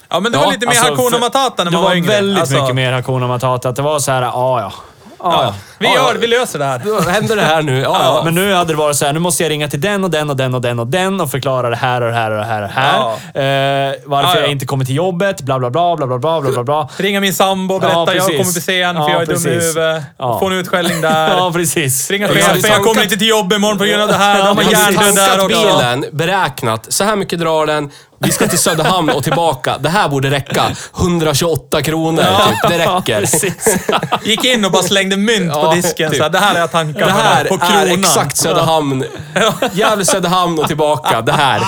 [0.09, 1.95] Ja, men det var Ja, lite mer alltså, Hakuna Matata när Det man var, var
[1.95, 2.09] yngre.
[2.11, 3.69] väldigt Alltså, mycket mer Hakuna Matata.
[3.69, 4.73] Att det var så här, ja ja.
[5.23, 5.53] Ja, ja.
[5.79, 6.81] Vi, gör, vi löser det här.
[6.85, 7.79] Vad händer det här nu?
[7.79, 8.21] Ja, ja.
[8.25, 10.29] Men nu hade det varit så här, nu måste jag ringa till den och den
[10.29, 12.43] och den och den och den och förklara det här och det här och det
[12.43, 12.73] här och det
[13.41, 13.89] här.
[13.89, 14.41] Eh, varför Ja, ja.
[14.41, 16.89] jag inte kommer till jobbet, bla bla bla, bla bla bla, bla bla bla.
[16.97, 18.37] Ringa min sambo och berätta Ja, jag precis.
[18.37, 19.75] kommer bli sen för Ja, jag är dum i precis.
[19.77, 20.03] huvudet.
[20.17, 21.27] Få en utskällning där.
[21.37, 22.11] Ja, precis.
[22.11, 24.37] Ringa Ja, chefen, jag kommer inte till jobbet imorgon på grund av det här.
[24.37, 25.77] De har Ja, Jag har hjärndöd där också.
[25.77, 26.85] bilen, beräknat.
[26.93, 27.89] Så här mycket drar den.
[28.23, 29.77] Vi ska till Söderhamn och tillbaka.
[29.77, 30.63] Det här borde räcka.
[30.99, 32.69] 128 kronor, typ.
[32.71, 33.25] Det räcker.
[34.27, 36.09] Gick in och bara slängde mynt på Ja, disken.
[36.11, 36.17] typ.
[36.17, 37.77] Så här, det här är jag tankar Det här på kronan.
[37.77, 39.03] är exakt Söderhamn.
[39.73, 41.21] Gävle, Söderhamn och tillbaka.
[41.21, 41.59] Det här.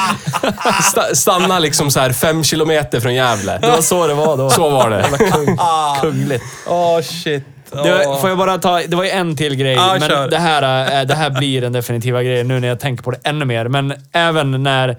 [0.93, 3.57] Sta- Stanna liksom så här fem kilometer från Gävle.
[3.61, 4.49] Det var så det var då.
[4.49, 5.05] Så var det.
[5.31, 5.57] Kung,
[6.01, 6.43] kungligt.
[6.67, 7.43] Åh, shit.
[7.83, 8.79] Det var, får jag bara ta...
[8.87, 10.09] Det var ju en till grej, Ja, kör.
[10.19, 13.17] men det här, det här blir den definitiva grejen nu när jag tänker på det
[13.23, 13.65] ännu mer.
[13.67, 14.97] Men även när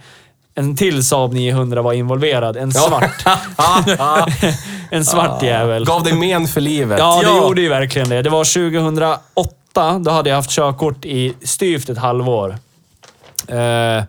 [0.55, 2.57] en till Saab 900 var involverad.
[2.57, 3.24] En svart.
[4.90, 5.84] en svart jävel.
[5.84, 6.98] Gav dig men för livet.
[6.98, 7.36] Ja, det Ja.
[7.42, 8.22] gjorde ju verkligen det.
[8.22, 9.98] Det var 2008.
[9.98, 12.57] Då hade jag haft körkort i styvt ett halvår.
[13.48, 14.05] Eh,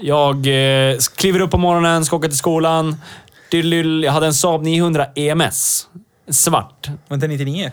[0.00, 2.96] jag eh, kliver upp på morgonen, ska åka till skolan.
[4.04, 5.86] Jag hade en Saab 900 EMS.
[6.30, 6.88] Svart.
[7.08, 7.70] Var inte 99?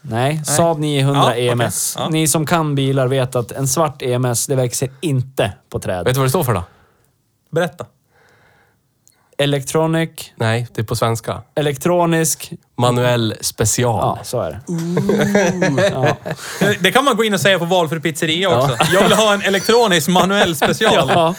[0.00, 1.52] Nej, Saab 900 Ja.
[1.52, 1.96] EMS.
[1.98, 2.08] Ja.
[2.08, 6.04] Ni som kan bilar vet att en svart EMS, det växer inte på träd.
[6.04, 6.62] Vet du vad det står för då?
[7.50, 7.86] Berätta.
[9.40, 11.42] Electronic, Nej, det är på svenska.
[11.54, 12.52] elektronisk...
[12.76, 13.96] Manuell special.
[14.00, 14.60] Ja, så är det.
[16.60, 18.76] Det- Det kan man gå in och säga på valfri pizzeria också.
[18.92, 21.10] Jag vill ha en elektronisk manuell special.
[21.14, 21.34] Ja.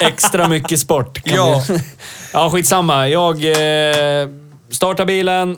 [0.00, 1.22] Extra mycket sport.
[1.24, 1.62] Kan Ja.
[1.68, 1.80] vi-
[2.32, 3.08] ja, skitsamma.
[3.08, 4.28] Jag eh,
[4.70, 5.56] startar bilen.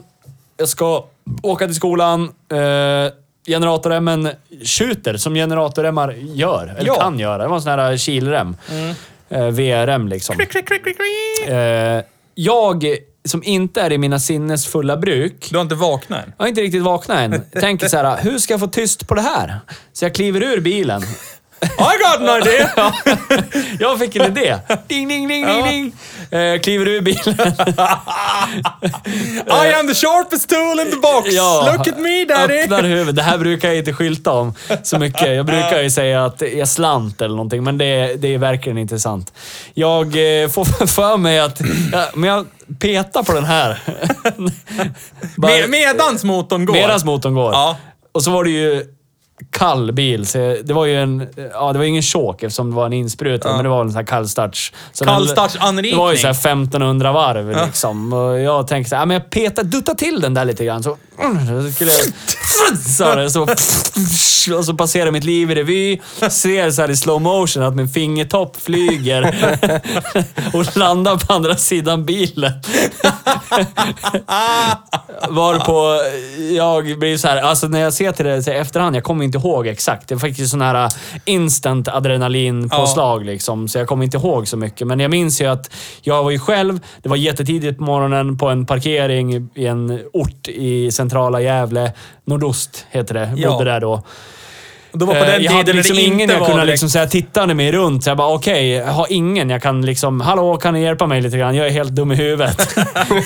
[0.57, 1.05] Jag ska
[1.41, 2.23] åka till skolan.
[2.51, 3.11] Eh,
[3.47, 4.29] generatorremmen
[4.63, 6.75] tjuter som generatorremmar gör.
[6.77, 6.95] Eller Ja.
[7.01, 7.37] kan göra.
[7.43, 8.55] Det var en sån här kilrem.
[9.31, 10.35] Eh, VRM liksom.
[11.47, 12.03] Eh,
[12.35, 12.85] jag,
[13.25, 16.33] som inte är i mina sinnes fulla bruk, Du har inte vaknat än?
[16.37, 17.41] jag har inte riktigt vaknat än.
[17.61, 19.59] Tänker så här, hur ska jag få tyst på det här?
[19.93, 21.01] Så jag kliver ur bilen
[21.63, 22.93] I got an idea!
[23.79, 24.57] Jag fick en idé.
[24.87, 25.93] Ding, ding, ding, ding, ding.
[26.39, 27.21] Eh, kliver ur bilen.
[29.47, 31.33] I am the sharpest tool in the box!
[31.33, 32.63] Look at me daddy!
[32.63, 33.15] Öppnar huvudet.
[33.15, 34.53] Det här brukar jag inte skylta om
[34.83, 35.35] så mycket.
[35.35, 38.99] Jag brukar ju säga att jag slant eller någonting, men det, det är verkligen inte
[38.99, 39.33] sant.
[39.73, 40.05] Jag
[40.43, 41.61] eh, får för mig att...
[41.91, 42.45] Ja, men jag
[42.79, 43.79] petar på den här.
[45.37, 46.73] Bara- Med, medans motorn går.
[46.73, 47.51] Medans motorn går.
[47.53, 47.77] Ja.
[48.11, 48.85] Och så var det ju
[49.49, 50.25] kall bil.
[50.25, 51.27] Så det var ju en...
[51.53, 53.95] Ja, det var ingen chock eftersom det var en insprutning, men det var en sån
[53.95, 54.73] här kallstarts.
[54.91, 55.91] Så Kallstartsanrikning.
[55.91, 58.13] Det var ju så här 1500 varv liksom.
[58.13, 60.83] Och jag tänkte så här, ja, men jag petar, duttar till den där lite grann.
[60.83, 62.05] Så, så skulle jag...
[63.31, 63.47] Så,
[64.57, 65.99] och så passerar mitt liv i revy.
[66.29, 69.21] Ser så här i slow motion att min fingertopp flyger
[70.53, 72.51] och landar på andra sidan bilen.
[75.29, 76.01] Varpå
[76.55, 79.37] jag blir så här, alltså när jag ser till det i efterhand, jag kommer inte
[79.37, 80.07] ihåg exakt.
[80.07, 80.89] Det är faktiskt sån här
[81.25, 84.87] instant adrenalinpåslag liksom, så jag kommer inte ihåg så mycket.
[84.87, 88.49] Men jag minns ju att jag var ju själv, det var jättetidigt på morgonen på
[88.49, 91.10] en parkering i en ort i centrala
[91.41, 91.93] Gävle.
[92.25, 93.33] Nordost heter det.
[93.35, 93.51] Ja.
[93.51, 94.03] Bodde där då.
[94.93, 97.53] Det var på Eh, den jag hade liksom ingen jag kunde direkt- liksom säga tittade
[97.53, 98.03] mig runt.
[98.03, 100.21] Så jag bara, okej, jag har ingen jag kan liksom...
[100.21, 101.55] Hallå, kan ni hjälpa mig lite grann?
[101.55, 102.77] Jag är helt dum i huvudet.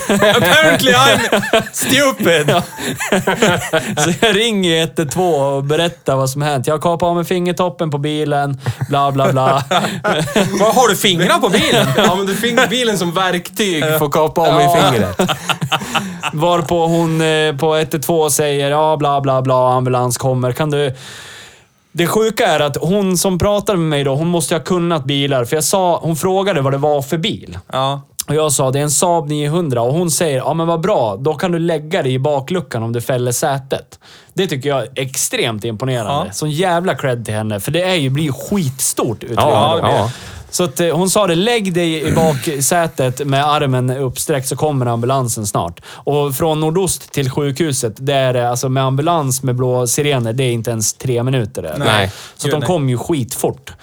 [0.09, 2.55] Apparently I'm stupid!
[4.03, 5.23] Så jag ringer 112
[5.55, 6.67] och berättar vad som hänt.
[6.67, 8.59] Jag har kapat av mig fingertoppen på bilen,
[8.89, 9.63] bla bla bla.
[10.59, 11.87] Vad Har du fingrar på bilen?
[11.97, 15.21] Ja, men du fick bilen som verktyg för att kapa av mig fingret.
[16.33, 20.51] Varpå hon eh, på 112 säger ja, bla bla bla, ambulans kommer.
[20.51, 20.93] Kan du...
[21.97, 25.45] Det sjuka är att hon som pratade med mig då, hon måste ha kunnat bilar.
[25.45, 27.57] För jag sa, hon frågade vad det var för bil.
[27.71, 28.01] Ja.
[28.27, 31.15] Och jag sa det är en Saab 900 och hon säger ja men vad bra,
[31.19, 33.99] då kan du lägga det i bakluckan om du fäller sätet.
[34.33, 36.25] Det tycker jag är extremt imponerande.
[36.27, 36.33] Ja.
[36.33, 40.11] Sån jävla cred till henne, för det är ju, blir skitstort utrymme Ja, ja.
[40.55, 44.85] Så att, eh, hon sa det, lägg dig i baksätet med armen uppsträckt så kommer
[44.85, 45.81] ambulansen snart.
[45.87, 50.43] Och från nordost till sjukhuset, det är det, alltså med ambulans med blå sirener, det
[50.43, 51.61] är inte ens tre minuter.
[51.61, 51.75] Där.
[51.77, 52.11] Nej.
[52.35, 53.73] Så att de kom ju skitfort.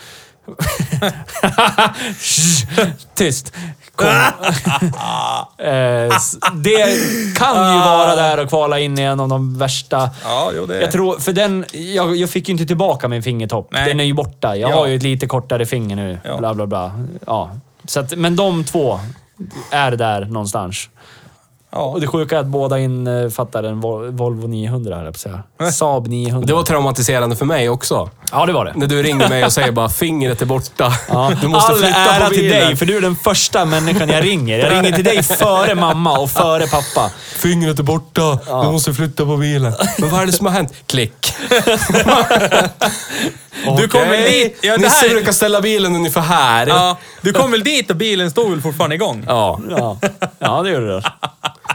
[3.14, 3.52] Tyst.
[5.59, 6.16] Eh,
[6.55, 6.99] det
[7.38, 10.11] kan ju vara där och kvala in i en av de värsta...
[10.24, 10.80] Ja, jo det...
[10.80, 11.64] Jag tror, för den...
[11.72, 13.68] Jag, jag fick ju inte tillbaka min fingertopp.
[13.72, 13.88] Nej.
[13.88, 14.57] Den är ju borta.
[14.57, 14.74] Jag Ja.
[14.76, 16.18] har ju ett lite kortare finger nu.
[16.24, 16.36] Ja.
[16.38, 16.93] Bla, bla, bla.
[17.26, 17.51] Ja.
[17.84, 19.01] Så att, men de två
[19.70, 20.88] är där någonstans.
[21.72, 21.78] Ja.
[21.82, 25.42] Och det sjuka är att båda innefattar en Vol- Volvo 900, höll jag på säga.
[25.72, 26.46] Saab 900.
[26.46, 28.10] Det var traumatiserande för mig också.
[28.32, 28.72] Ja, det var det.
[28.76, 30.92] När du ringer mig och säger bara fingret är borta.
[31.08, 31.32] Ja.
[31.40, 32.66] Du måste All flytta ära på till bilen.
[32.66, 34.58] dig, för du är den första människan jag ringer.
[34.58, 37.10] Jag ringer till dig före mamma och före pappa.
[37.36, 38.38] Fingret är borta.
[38.46, 39.72] Du måste flytta på bilen.
[39.98, 40.72] Men vad är det som har hänt?
[40.86, 41.34] Klick.
[43.78, 44.58] Du kom väl dit...
[44.62, 45.08] Ja, Nisse här...
[45.08, 46.66] brukar ställa bilen ungefär här.
[46.66, 49.24] ja, du kom väl dit och bilen stod väl fortfarande igång?
[49.28, 49.60] Ja.
[49.70, 49.96] Ja,
[50.38, 51.02] ja det gjorde det.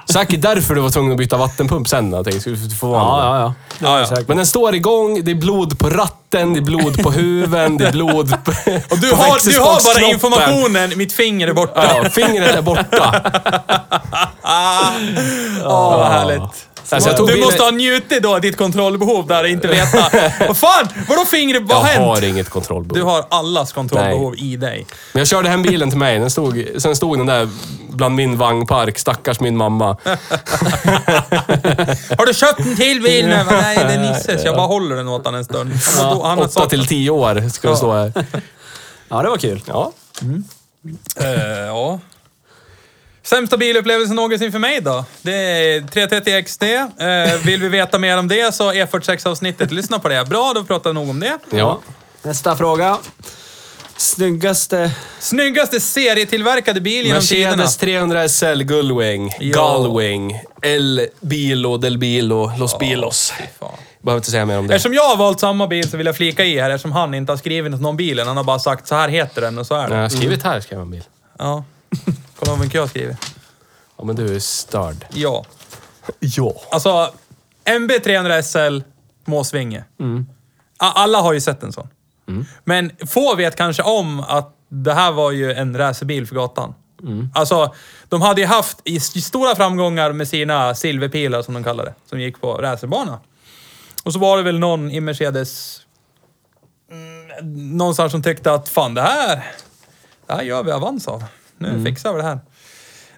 [0.10, 2.12] Säkert därför du var tvungen att byta vattenpump sen.
[2.12, 4.08] Jag skulle få vara Ja, ja, ja.
[4.12, 4.18] Ja.
[4.28, 7.88] Men den står igång, det är blod på ratten, det är blod på huven, det
[7.88, 8.52] är blod på
[8.92, 10.10] Och du på har, du har bara växelspaksknoppen.
[10.10, 12.02] informationen, mitt finger är borta.
[12.04, 13.22] Ja, fingret är borta.
[15.66, 16.67] Åh, vad härligt.
[16.90, 19.98] Alltså, jag du bilen- måste ha njutit då ditt kontrollbehov där och inte veta.
[20.48, 22.06] vad fan, vadå fingret, vad Jag har hänt?
[22.06, 22.98] har inget kontrollbehov.
[22.98, 24.86] Du har allas kontrollbehov i dig.
[25.14, 26.20] Men jag körde hem bilen till mig.
[26.20, 27.50] Den stod, sen stod den där
[27.90, 29.00] bland min vagnpark.
[29.00, 29.86] Stackars min mamma.
[32.18, 33.40] Har du köpt en till bil nu?
[33.52, 34.46] Nej, det är Nisses.
[34.46, 35.72] Jag bara håller den åt honom en stund.
[36.38, 38.14] Åtta sagt- till tio år ska det stå här.
[39.10, 39.62] Ja, det var kul.
[39.68, 39.92] Ja.
[41.22, 41.30] Eh,
[41.68, 42.00] ja.
[43.30, 45.06] Sämsta bilupplevelsen någonsin för mig då?
[45.22, 46.64] Det är 330 XT.
[46.64, 50.26] Eh, vill vi veta mer om det så E46-avsnittet, lyssna på det.
[50.26, 51.38] Bra, då pratar vi nog om det.
[51.52, 51.80] Ja.
[52.24, 52.98] Nästa fråga.
[53.98, 54.92] Snyggaste...
[55.20, 57.56] Snyggaste serietillverkade bil genom tiderna.
[57.56, 59.32] Mercedes 300 SL Gullwing.
[59.40, 59.78] Ja.
[59.78, 60.40] Gullwing.
[60.62, 62.52] El Bilo del Bilo.
[62.58, 63.34] Los Bilos.
[64.02, 64.76] Behöver inte säga mer om det.
[64.76, 67.32] Eftersom jag har valt samma bil så vill jag flika i här, eftersom han inte
[67.32, 68.28] har skrivit någon bilen.
[68.28, 69.96] Han har bara sagt så här heter den och så är Jag det.
[69.96, 71.04] har skrivit här, skrev jag en bil.
[71.40, 71.64] Ja.
[72.40, 73.18] Kolla vad mycket jag har skrivit.
[73.98, 75.06] Ja, men du är störd.
[75.14, 75.46] Ja.
[76.20, 76.54] Ja.
[76.72, 77.14] Alltså,
[77.66, 78.82] MB300 SL,
[79.26, 79.84] Måsvinge.
[80.78, 81.88] A- Alla har ju sett en sån.
[82.64, 86.74] Men få vet kanske om att det här var ju en racerbil för gatan.
[87.34, 87.74] Alltså,
[88.10, 92.20] de hade ju haft i stora framgångar med sina silverpilar, som de kallar det, som
[92.20, 93.20] gick på racerbana.
[94.04, 95.82] Och så var det väl någon i Mercedes...
[96.92, 99.52] Mm, någonstans som tyckte att fan, det här...
[100.28, 101.24] Det här gör vi avans av.
[101.58, 102.40] Nu fixar vi det här.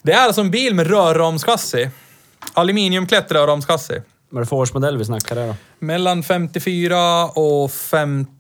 [0.02, 1.90] Det är alltså en bil med rörramschassi.
[2.54, 4.02] Aluminiumklätt rörramschassi.
[4.30, 5.56] Vad är det för årsmodell vi snackar där då?
[5.80, 7.72] Mellan 54 och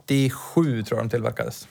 [0.07, 1.67] 97 tror jag de tillverkades.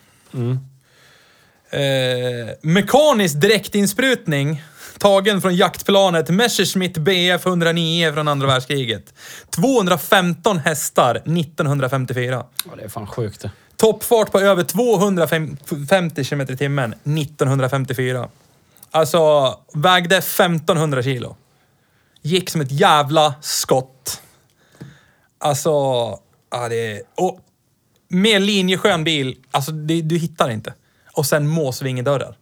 [1.71, 4.63] Eh, mekanisk direktinsprutning
[4.99, 9.15] tagen från jaktplanet Messerschmitt Bf 109 från andra världskriget.
[9.51, 12.45] 215 hästar 1954.
[12.65, 13.51] Ja, det är fan sjukt det.
[13.79, 18.29] Toppfart på över 250 km i timmen 1954.
[18.91, 21.37] Alltså, vägde 1500 kilo.
[22.23, 24.23] Gick som ett jävla skott.
[25.39, 25.71] Alltså,
[26.51, 27.03] ja det är...
[27.15, 27.41] Och
[28.09, 30.75] med linjeskön bil, alltså det, du hittar inte.
[31.13, 32.37] Och sen måsvingedörrar.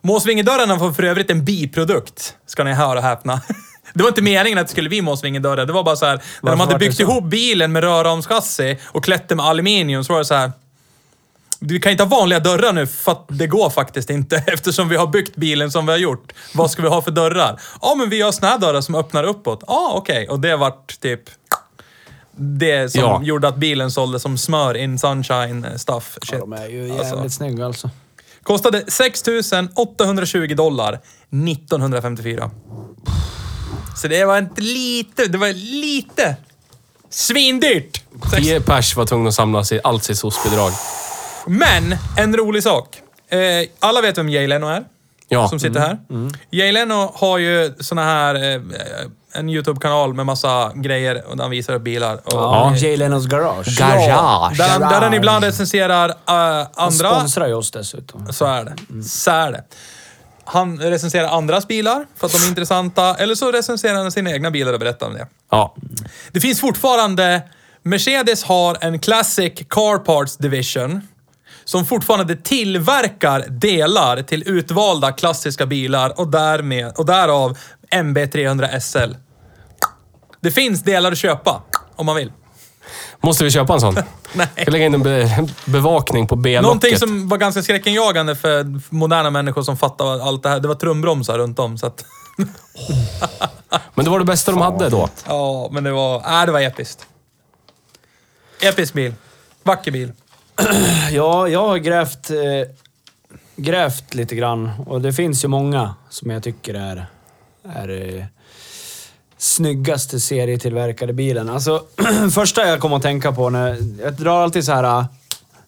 [0.00, 3.40] Måsvingedörrarna var för övrigt en biprodukt, ska ni höra och häpna.
[3.94, 5.66] Det var inte meningen att det skulle bli måsvingedörrar.
[5.66, 9.28] Det var bara så här, när de hade byggt ihop bilen med rörramschassi och klätt
[9.28, 10.52] det med aluminium så var det så här.
[11.62, 14.96] Du kan inte ha vanliga dörrar nu, för att det går faktiskt inte eftersom vi
[14.96, 16.32] har byggt bilen som vi har gjort.
[16.54, 17.60] Vad ska vi ha för dörrar?
[17.82, 19.64] Ja, men vi har såna här dörrar som öppnar uppåt.
[19.66, 20.28] Ja, okej.
[20.28, 21.20] Och det vart typ
[22.36, 23.20] det som Ja.
[23.22, 26.18] gjorde att bilen sålde som smör in sunshine stuff.
[26.20, 26.40] Ja, Shit.
[26.40, 27.30] de är ju jävligt Alltså.
[27.30, 27.90] snygga alltså.
[28.42, 29.22] Kostade 6
[29.74, 31.00] 820 dollar
[31.30, 32.50] 1954.
[33.96, 35.52] Så det var inte lite, det var
[35.82, 36.36] lite
[37.10, 38.02] svindyrt.
[38.30, 40.72] Sex- 10 pers var tvungna att samla sig, allt sitt SOS-bidrag.
[41.46, 42.96] Men, en rolig sak.
[43.28, 43.38] Eh,
[43.80, 44.84] alla vet vem Jay Leno är,
[45.28, 45.48] Ja.
[45.48, 45.98] som sitter här.
[46.50, 48.60] Jay Leno har ju såna här, eh,
[49.32, 52.14] en YouTube-kanal med massa grejer och där han visar upp bilar.
[52.16, 53.78] Och, Ja, Jay Lenos Garage.
[53.78, 54.56] Garage.
[54.58, 57.10] Där, han- där han ibland recenserar eh, Han andra...
[57.18, 58.32] sponsrar ju oss dessutom.
[58.32, 59.02] Så är det.
[59.04, 59.64] Så är det.
[60.44, 64.50] Han recenserar andras bilar för att de är intressanta, eller så recenserar han sina egna
[64.50, 65.26] bilar och berättar om det.
[65.50, 65.74] Ja.
[66.32, 67.42] Det finns fortfarande...
[67.82, 71.00] Mercedes har en Classic Car Parts Division
[71.64, 77.58] som fortfarande tillverkar delar till utvalda klassiska bilar och, därmed, och därav
[77.90, 79.14] MB300 SL.
[80.40, 81.62] Det finns delar att köpa
[81.96, 82.32] om man vill.
[83.20, 83.94] Måste vi köpa en sån?
[84.32, 84.48] Nej.
[84.60, 86.62] Ska lägga in en be bevakning på B-locket.
[86.62, 90.74] Någonting som var ganska skräckinjagande för moderna människor som fattar allt det här, det var
[90.74, 91.78] trumbromsar runt om.
[91.78, 92.04] Så att,
[93.94, 95.08] Men det var det bästa de hade då.
[95.26, 97.06] ja, men det var, äh, det var episkt.
[98.60, 99.14] Episk bil.
[99.62, 100.12] Vacker bil.
[101.10, 102.36] Ja, jag har grävt, eh,
[103.56, 107.06] grävt lite grann och det finns ju många som jag tycker är,
[107.74, 108.24] är eh,
[109.40, 111.50] snyggaste serietillverkade bilen.
[111.50, 111.82] Alltså,
[112.34, 113.76] första jag kommer att tänka på när...
[114.02, 114.82] Jag drar alltid så här...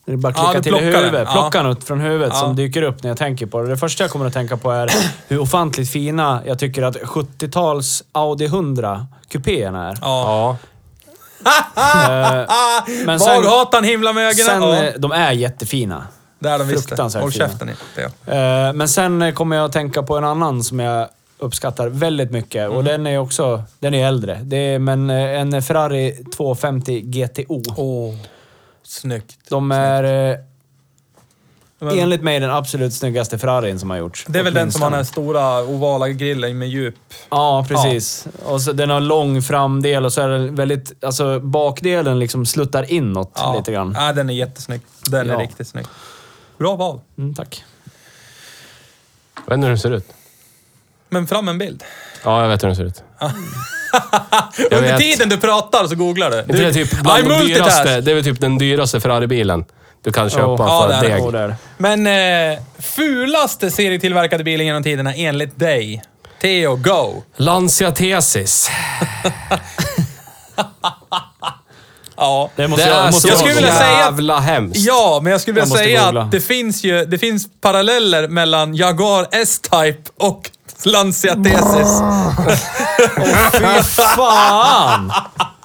[0.05, 1.29] När det bara Ja, klickar du till i huvudet.
[1.35, 1.63] Ja.
[1.63, 2.41] Något från huvudet Ja.
[2.41, 3.69] som dyker upp när jag tänker på det.
[3.69, 4.91] Det första jag kommer att tänka på är
[5.29, 9.99] hur ofantligt fina jag tycker att 70-tals Audi 100 kupéerna är.
[10.01, 10.57] Ja.
[11.45, 11.53] Ja.
[12.43, 12.47] Eh,
[13.07, 14.47] men sen, Var hatar han himla med ögonen?
[14.47, 14.75] sen, Ja.
[14.85, 16.07] eh, de är jättefina.
[16.39, 16.89] Det är de visst.
[16.89, 17.49] fruktansvärt Håll fina.
[17.49, 18.03] käften i det.
[18.37, 21.09] Eh, Men sen kommer jag att tänka på en annan som jag
[21.43, 22.63] uppskattar väldigt mycket.
[22.65, 22.77] Mm.
[22.77, 24.41] Och den är också den är äldre.
[24.43, 27.63] Det är men eh, en Ferrari 250 GTO.
[27.77, 28.15] Åh,
[28.83, 29.39] snyggt.
[29.49, 30.37] De är eh,
[31.79, 34.25] Men- enligt mig den absolut snyggaste Ferrarin som har gjorts.
[34.29, 36.95] Det är väl den som har den här stora ovala grillen med djup.
[37.31, 38.27] Ja, precis.
[38.45, 41.05] Och så, den har lång framdel och så är den väldigt...
[41.05, 43.55] Alltså bakdelen liksom sluttar inåt Ja.
[43.59, 43.97] lite grann.
[43.99, 44.81] Ja, den är jättesnygg.
[45.11, 45.41] Den är Ja.
[45.41, 45.87] riktigt snygg.
[46.59, 47.01] Bra val.
[47.19, 47.65] Mm, tack.
[49.35, 50.07] Jag vet inte hur den ser ut.
[51.13, 51.85] Men fram en bild.
[52.25, 53.03] Ja, jag vet hur den ser ut.
[54.71, 54.99] Jag Under vet.
[55.01, 56.43] tiden du pratar så googlar du.
[56.53, 59.65] Det är typ bland de dyraste, det är väl typ den dyraste Ferrari-bilen
[60.05, 61.33] du kan köpa Ja, för deg.
[61.33, 61.55] Där.
[61.79, 62.07] Men
[62.53, 66.03] eh, fulaste serietillverkade bilen genom tiderna enligt dig?
[66.41, 67.23] Theo, go!
[67.37, 68.71] Lancia Thesis.
[72.17, 72.51] Ja.
[72.57, 74.77] Det måste Det jag, är måste Jag skulle vilja säga- jävla hemskt.
[74.79, 76.23] Ja, men jag skulle Jag vilja måste säga googla.
[76.23, 80.51] att det finns ju det finns paralleller mellan Jaguar S-Type och
[80.85, 82.03] Lancia Thesis.
[83.53, 85.13] Fy fan!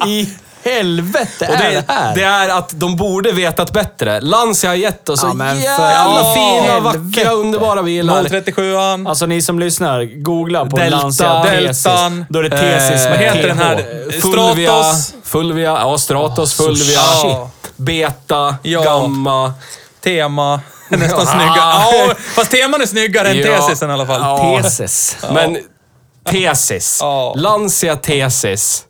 [0.08, 0.30] I
[0.64, 2.16] helvete Och är det, det här?
[2.16, 4.22] det är att de borde vetat bättre.
[4.22, 6.98] Lancia har gett oss så jävla i fina, helvete.
[6.98, 8.24] vackra, underbara bilar.
[8.24, 9.10] 037an.
[9.10, 11.44] Alltså ni som lyssnar, googla på Delta, Lancia.
[11.44, 13.86] Deltan, Då är det Thesis eh, med heter den här?
[14.22, 15.14] Fulvia, Stratos.
[15.24, 17.72] Fulvia, ja Stratos, så Fulvia, shit.
[17.76, 18.84] Beta, Ja.
[18.84, 19.54] Gamma.
[20.04, 20.62] Tema.
[21.00, 21.26] Nästan Ja.
[21.26, 21.56] snygga.
[21.56, 23.58] Ja, fast teman är snyggare än Ja.
[23.68, 24.22] tesisen i alla fall.
[24.22, 24.62] Ja.
[24.64, 25.18] Thesis.
[25.34, 25.58] Men
[26.26, 26.98] Thesis.
[27.02, 27.34] Ja.
[27.38, 28.84] Lancia Thesis.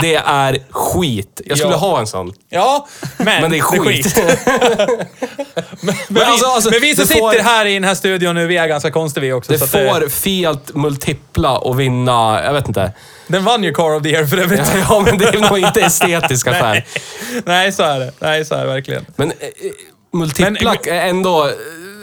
[0.00, 1.40] Det är skit.
[1.44, 1.78] Jag skulle Ja.
[1.78, 2.32] ha en sån.
[2.50, 2.86] Ja,
[3.16, 4.16] men, Men det är skit.
[5.80, 8.34] men, Men alltså, alltså, men vi som det sitter får- här i den här studion
[8.34, 9.52] nu, vi är ganska konstiga vi också.
[9.52, 12.92] Det så att får Fiat Multipla att vinna, jag vet inte.
[13.26, 14.60] Den vann ju Car of the Year för övrigt.
[14.88, 16.82] Ja, men det är nog inte estetiska skäl.
[17.44, 18.12] Nej, så är det.
[18.18, 19.06] Nej, så är det verkligen.
[19.16, 19.36] Men eh,
[20.14, 21.50] Multipla Men- är ändå...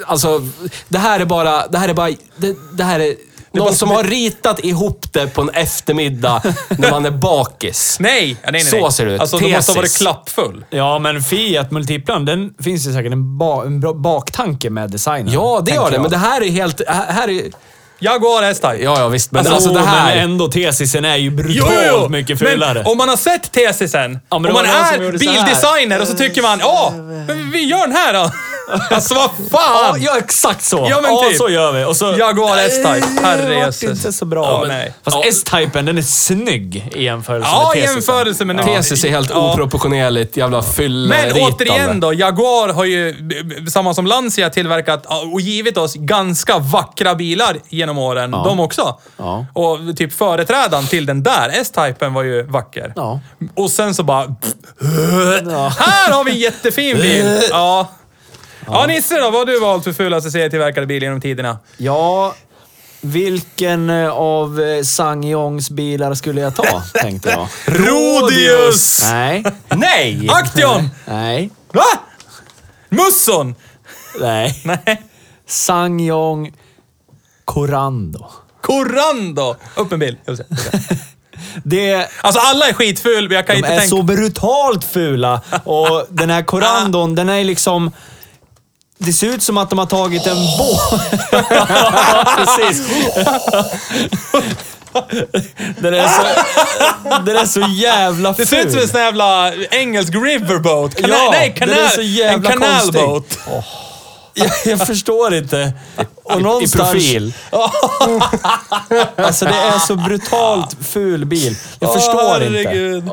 [0.06, 0.42] Alltså,
[0.90, 1.68] det här är bara...
[1.68, 2.12] Det här är bara...
[2.38, 3.16] Det, det här är
[3.54, 7.98] Någon bara- som har ritat ihop det på en eftermiddag när man är bakis.
[8.00, 8.30] Nej!
[8.44, 8.92] Ja, nej, nej, Så nej.
[8.92, 9.22] ser det ut.
[9.22, 9.98] Alltså, de måste ha varit Tesis.
[10.02, 10.66] klappfull.
[10.70, 15.34] Ja, men Fiat Multiplan, den finns ju säkert en, ba, en bra baktanke med designen.
[15.34, 15.96] Ja, det gör det.
[15.96, 16.02] jag.
[16.02, 16.82] Men det här är helt...
[16.88, 17.44] Här är...
[18.02, 18.78] Jaguar S-Type.
[18.84, 19.32] Ja, ja visst.
[19.32, 20.16] Men Alltså, alltså, det här...
[20.16, 22.74] Men ändå, tesisen är ju brutalt mycket fulare.
[22.74, 26.60] Men om man har sett tesisen, Ja, om man är bildesigner och så tycker man,
[26.60, 26.94] ja,
[27.54, 28.32] vi gör den här då.
[28.90, 30.02] Alltså vad Ja, fan!
[30.02, 30.88] ja, exakt så.
[30.90, 31.38] Ja, men typ.
[31.38, 31.84] så gör vi.
[31.86, 32.16] Och så...
[32.20, 33.84] Jaguar S-Type, Det vart herrejösses.
[33.84, 34.46] inte så bra.
[34.46, 34.94] Ja, men, nej.
[35.04, 35.24] Fast Ja.
[35.30, 37.96] S-Typen, den är snygg i jämförelse Ja, med i tesisen.
[37.96, 38.66] jämförelse med...
[38.66, 39.54] Tesis är helt Ja.
[39.54, 41.34] oproportionerligt jävla fyllritande.
[41.36, 43.16] Men återigen då, Jaguar har ju,
[43.74, 48.32] samma som Lancia, tillverkat och givit oss ganska vackra bilar genom åren.
[48.32, 49.00] De också.
[49.18, 49.46] Ja.
[49.54, 52.94] Och typ företrädaren till den där S-Typen var ju vacker.
[52.96, 53.20] Ja.
[53.56, 54.36] Och sen så bara...
[55.80, 57.42] Här har vi en jättefin bil!
[57.50, 57.88] Ja.
[58.74, 61.60] Ja, Nisse då, vad har du valt för fulaste serietillverkade bil genom tiderna?
[61.78, 62.36] Ja,
[63.02, 67.48] vilken eh, av eh, Sangyongs bilar skulle jag ta, tänkte jag.
[67.66, 69.02] Rodius!
[69.12, 69.44] Nej,
[69.76, 70.30] Nej!
[70.32, 70.90] Action!
[71.06, 71.84] nej, Va?
[72.90, 73.56] Musson!
[74.20, 74.62] nej.
[74.66, 75.02] Nej.
[75.48, 76.54] Sangyong
[77.46, 78.26] Corando.
[78.62, 79.56] Corando!
[79.76, 80.44] Upp vill se.
[81.64, 83.90] Det, Alltså alla är skitful, men jag kan de inte är tänka...
[83.96, 85.42] så brutalt fula.
[85.64, 87.92] Och den här Corandon, den är liksom...
[89.06, 91.02] Det ser ut som att de har tagit en båt.
[92.38, 92.88] Precis.
[95.80, 96.24] Den är så,
[97.26, 98.46] den är så jävla ful.
[98.46, 100.96] Det ser ut som en sån jävla engelsk riverboat.
[100.96, 103.38] Kana Ja, nej, den kanal, är så jävla en kanalboat.
[104.34, 105.74] jag, jag förstår inte.
[106.24, 106.92] Och I någonstans...
[106.92, 107.34] profil.
[109.16, 111.56] Alltså det är så brutalt ful bil.
[111.80, 112.60] Jag Åh, förstår inte.
[112.60, 113.04] herregud.
[113.04, 113.10] Fy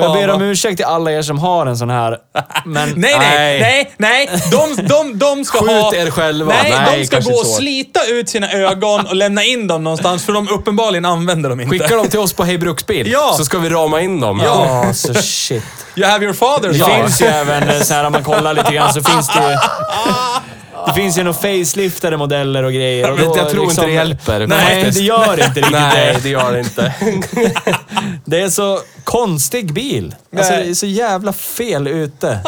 [0.00, 2.18] Och jag ber om ursäkt till alla er som har en sån här.
[2.64, 4.42] Men Nej, nej, nej, nej.
[4.50, 5.94] De, de, de ska Skjut ha...
[5.94, 6.52] er själva.
[6.62, 9.84] Nej, Nej, de ska gå och inte slita ut sina ögon och lämna in dem
[9.84, 11.78] någonstans, för de uppenbarligen använder dem inte.
[11.78, 13.34] Skicka dem till oss på Hej Bruksbil, Ja.
[13.36, 14.40] så ska vi rama in dem.
[14.44, 15.64] Ja, så shit.
[15.96, 16.86] You have your father's Det ja.
[16.86, 19.56] finns ju även, eh, så här om man kollar lite grann, så finns det ju...
[20.86, 23.10] Det finns ju några faceliftade modeller och grejer.
[23.10, 24.46] Och då jag tror inte liksom- det hjälper.
[24.46, 24.98] Nej, faktiskt.
[24.98, 26.28] det gör inte riktigt Nej, det.
[26.28, 26.94] gör det inte.
[28.24, 30.14] Det är så konstig bil.
[30.36, 32.40] Alltså, det är så jävla fel ute.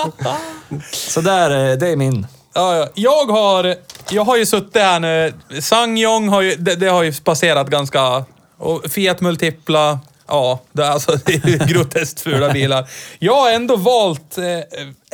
[0.92, 2.26] Så där, eh, det är min.
[2.54, 2.88] Ja, ja.
[2.94, 3.74] Jag har,
[4.10, 5.32] jag har ju suttit här nu.
[5.60, 8.24] Sangyong har ju, det, det har ju passerat ganska...
[8.58, 9.98] Och Fiat Multipla.
[10.28, 12.88] Ja, det, är alltså, det är ju groteskt fula bilar.
[13.18, 14.44] Jag har ändå valt eh,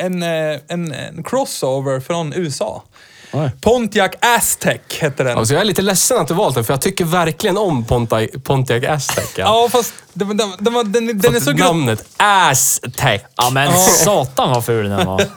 [0.07, 2.83] en, eh, en, en crossover från USA.
[3.33, 3.51] Oj.
[3.61, 5.39] Pontiac Aztec hette den.
[5.39, 8.31] Alltså, jag är lite ledsen att du valt den, för jag tycker verkligen om Pontiac,
[8.45, 9.25] Pontiac Aztec.
[9.37, 9.45] Ja.
[9.63, 11.67] Ja, fast den, den, den, var- den, den är så grov.
[11.77, 13.21] Namnet Aztec.
[13.37, 15.25] Ja, men satan vad ful den var.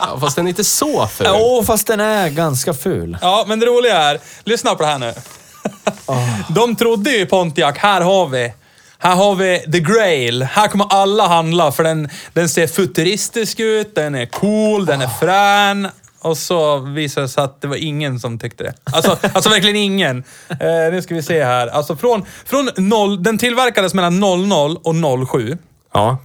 [0.00, 1.26] Ja, fast den är inte så ful.
[1.30, 3.18] Jo, fast den är ganska ful.
[3.22, 5.14] Ja, men det roliga är, lyssna på det här nu.
[6.48, 8.52] De trodde ju Pontiac, här har vi.
[8.98, 10.42] Här har vi the grail.
[10.42, 15.08] Här kommer alla handla för den, den ser futuristisk ut, den är cool, den är
[15.20, 15.88] frän.
[16.28, 18.74] Och så visade det sig att det var ingen som tyckte det.
[18.84, 20.24] Alltså, alltså verkligen ingen.
[20.48, 21.66] Eh, nu ska vi se här.
[21.66, 25.58] Alltså från, från noll, den tillverkades mellan 00 och 07.
[25.94, 26.18] Ja.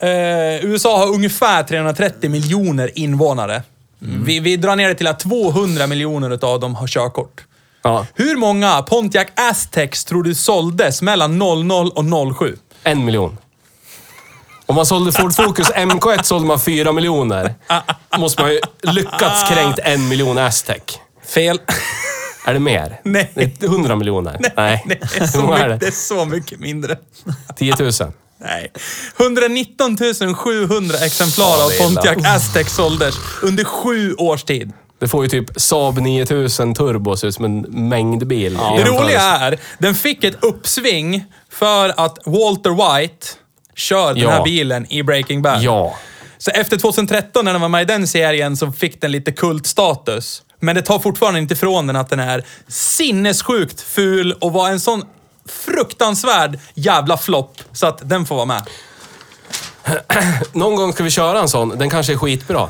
[0.00, 3.62] Eh, USA har ungefär 330 miljoner invånare.
[3.98, 7.44] Vi, vi drar ner det till att 200 miljoner utav dem har körkort.
[7.82, 8.06] ja.
[8.14, 12.56] Hur många Pontiac Aztecs tror du såldes mellan 00 och 07?
[12.82, 13.36] En miljon.
[14.68, 17.54] Om man sålde Ford Focus MK1 sålde man fyra miljoner.
[18.18, 20.82] Måste man ju lyckats kränkt en miljon Aztec.
[21.34, 21.60] Fel.
[22.44, 23.00] Är det mer?
[23.04, 23.30] Nej.
[23.34, 24.36] Det är 100 miljoner?
[24.56, 24.82] Nej.
[24.86, 25.90] Nej, det är så, många är mycket, det det?
[25.90, 26.98] är så mycket mindre.
[27.56, 27.92] 10 000?
[28.40, 28.72] Nej.
[29.20, 29.96] 119
[30.34, 31.78] 700 exemplar Ja, av det.
[31.78, 34.72] Pontiac Aztec såldes under sju års tid.
[35.00, 38.52] Det får ju typ Saab 9000 turbo se ut som en mängdbil.
[38.52, 39.02] i Det jämförelse.
[39.02, 43.26] roliga är, den fick ett uppsving för att Walter White
[43.78, 44.30] kör den Ja.
[44.30, 45.62] här bilen i Breaking Bad.
[45.62, 45.94] Ja.
[46.38, 50.42] Så efter 2013 när den var med i den serien så fick den lite kultstatus.
[50.60, 54.80] Men det tar fortfarande inte ifrån den att den är sinnessjukt ful och var en
[54.80, 55.04] sån
[55.48, 58.62] fruktansvärd jävla flopp så att den får vara med.
[60.52, 61.68] Någon gång ska vi köra en sån.
[61.78, 62.68] Den kanske är skitbra.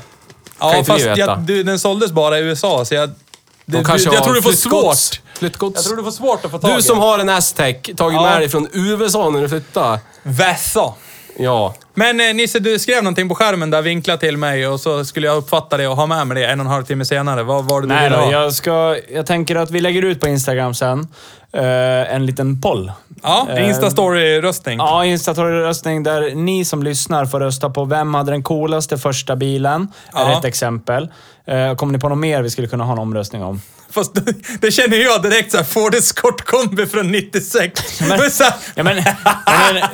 [0.58, 3.08] Ja, inte vi fast jag, du, den såldes bara i USA så jag...
[3.08, 5.20] De Det, kanske du, jag tror du får svårt.
[5.38, 5.74] Flyttgods.
[5.76, 8.22] Jag tror du får svårt att få tag Du som har en Aztec, tagit Ja.
[8.22, 10.00] med dig från USA när du flyttade.
[10.22, 10.92] Vässa.
[11.40, 11.74] Ja.
[11.94, 15.26] Men eh, Nisse, du skrev någonting på skärmen där, vinkla till mig och så skulle
[15.26, 17.42] jag uppfatta det och ha med mig det en och en halv timme senare.
[17.42, 18.32] Vad var det du Nej ville då, ha?
[18.32, 21.08] jag, ska, jag tänker att vi lägger ut på Instagram sen
[21.52, 22.92] eh, en liten poll.
[23.22, 24.78] Ja, Eh, Insta-story-röstning.
[24.78, 29.88] Ja, Instastory-röstning där ni som lyssnar får rösta på vem hade den coolaste första bilen.
[30.14, 30.38] Är Ja.
[30.38, 31.08] ett exempel.
[31.46, 33.60] Eh, kommer ni på något mer vi skulle kunna ha en omröstning om?
[33.90, 38.00] Fast det, det känner jag direkt såhär, Ford Escort kombi från 96.
[38.00, 39.04] Men, så här, Ja, men, men,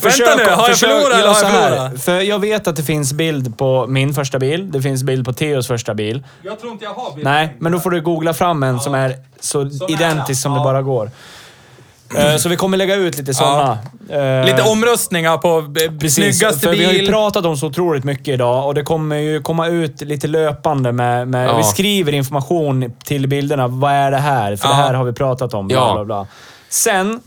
[0.00, 2.04] Vänta nu, har jag förlorat eller har jag förlorat?
[2.04, 4.70] För jag vet att det finns bild på min första bil.
[4.70, 6.24] Det finns bild på Theos första bil.
[6.42, 7.24] jag tror inte jag har bild.
[7.24, 10.64] Nej, men då får du googla fram en som är så identisk som det Ja.
[10.64, 11.10] bara går.
[12.16, 13.78] Eh, Så vi kommer lägga ut lite sådana.
[14.10, 17.08] Eh, Lite omröstningar på Precis, snyggaste för vi har ju bil.
[17.08, 21.28] pratat om så otroligt mycket idag och det kommer ju komma ut lite löpande med...
[21.28, 21.56] med Ja.
[21.56, 23.68] Vi skriver information till bilderna.
[23.68, 24.56] Vad är det här?
[24.56, 24.74] För Ja.
[24.74, 25.68] det här har vi pratat om.
[25.68, 25.92] Bla, Ja.
[25.94, 26.26] bla, bla.
[26.68, 27.20] Sen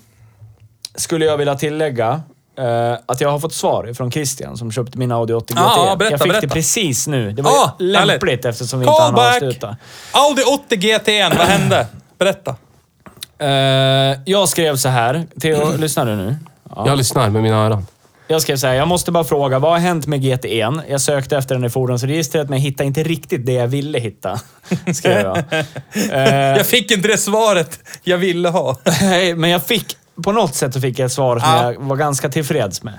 [0.95, 2.21] skulle jag vilja tillägga
[2.59, 5.59] eh, att jag har fått svar från Christian som köpte min Audi 80 GT.
[5.59, 6.47] Ja, berätta, jag fick berätta.
[6.47, 7.31] det precis nu.
[7.31, 8.07] Det var Ja, ju härligt.
[8.07, 9.77] lämpligt eftersom vi inte hann avsluta.
[10.11, 11.87] Audi 80 GT1, vad hände?
[12.19, 12.55] Berätta.
[13.41, 15.25] Eh, jag skrev så här.
[15.41, 16.35] Theo, lyssnar du nu?
[16.75, 16.83] Ja.
[16.87, 17.85] Jag lyssnar med mina öron.
[18.27, 20.81] Jag skrev så här, jag måste bara fråga, vad har hänt med GT1?
[20.89, 24.39] Jag sökte efter den i fordonsregistret, men jag hittade inte riktigt det jag ville hitta.
[24.93, 25.37] Skrev jag.
[26.11, 28.77] Eh, Jag fick inte det svaret jag ville ha.
[29.01, 29.97] Nej, men jag fick...
[30.23, 31.71] På något sätt så fick jag ett svar som Ja.
[31.73, 32.93] jag var ganska tillfreds med.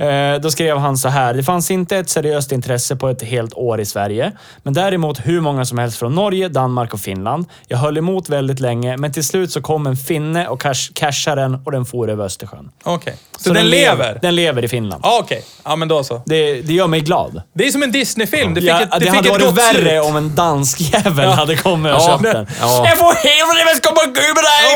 [0.00, 1.34] Eh, då skrev han så här.
[1.34, 4.32] Det fanns inte ett seriöst intresse på ett helt år i Sverige,
[4.62, 7.44] men däremot hur många som helst från Norge, Danmark och Finland.
[7.68, 11.40] Jag höll emot väldigt länge, men till slut så kom en finne och cash, cashade
[11.42, 12.70] den och den for över Östersjön.
[12.82, 13.14] Okej.
[13.38, 14.18] Så, den lever?
[14.22, 15.00] Den lever i Finland.
[15.04, 15.44] Ja, okej.
[15.64, 16.22] Ja, men då så.
[16.26, 17.42] Det, det gör mig glad.
[17.54, 18.54] Det är som en Disney-film.
[18.54, 20.04] Det fick Ja, ett, det det fick hade ett varit värre slut.
[20.04, 22.46] om en dansk jävel hade kommit och Ja, köpt den.
[22.60, 22.86] ja.
[22.88, 23.60] Jag får helvete!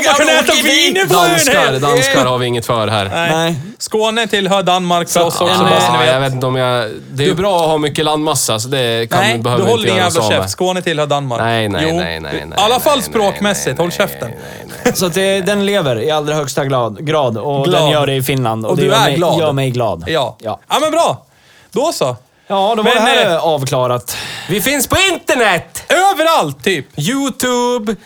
[0.05, 1.81] Ja, kan äta viner på Danskar, den.
[1.83, 3.09] danskar har vi inget för här.
[3.37, 3.57] Nej.
[3.79, 6.13] Skåne tillhör Danmark för oss också, en, bara så ni Ja, vet.
[6.13, 6.91] jag vet inte om jag...
[7.13, 9.71] Det är ju bra att ha mycket landmassa, så det kan, Nej, du behöver vi
[9.71, 10.51] håller inte din jävla käft.
[10.51, 11.41] Skåne tillhör Danmark.
[11.41, 11.97] Nej, nej, jo.
[11.97, 12.59] nej, nej, nej.
[12.59, 13.67] I alla fall nej, språkmässigt.
[13.79, 14.29] nej, Håll käften.
[14.31, 14.97] nej, nej, nej.
[14.97, 17.83] Så att det, den lever i allra högsta glad, grad och Glad.
[17.83, 18.65] den gör det i Finland.
[18.65, 19.39] Och, Och det du gör är mig, glad.
[19.41, 20.05] gör mig glad.
[20.07, 20.37] Ja.
[20.41, 21.25] Ja, ja, men bra.
[21.71, 22.17] Då så.
[22.47, 24.17] ja då var Men, det här eh, avklarat.
[24.49, 25.83] Vi finns på internet!
[25.89, 26.87] Överallt, typ.
[26.99, 27.97] Youtube,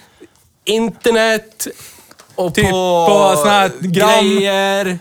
[0.64, 1.66] internet
[2.34, 4.98] och Typ på, på såna här gram- grejer.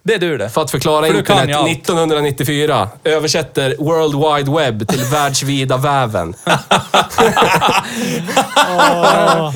[0.03, 0.49] Det är du det.
[0.49, 1.71] För att förklara För du kan internet ju allt.
[1.71, 6.33] 1994 översätter World Wide Web till världsvida väven.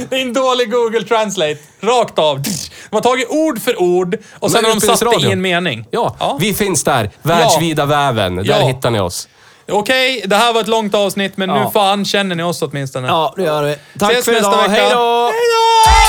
[0.09, 1.57] Det är en dålig Google Translate.
[1.81, 2.41] Rakt av.
[2.41, 5.31] De har tagit ord för ord och sen Men har de satt det i Utbildningsradion.
[5.31, 5.85] en mening.
[5.91, 6.37] Ja, Ja.
[6.41, 7.09] vi finns där.
[7.21, 8.35] Världsvida väven.
[8.35, 8.67] Där Ja.
[8.67, 9.27] hittar ni oss.
[9.71, 11.71] Okej, det här var ett långt avsnitt, men nu Ja.
[11.73, 13.07] fan känner ni oss åtminstone.
[13.07, 13.77] Ja, det gör vi.
[13.99, 14.61] Tack Ses för nästa idag.
[14.69, 14.71] vecka.
[14.83, 15.31] Hej då!
[15.31, 16.02] Hej då!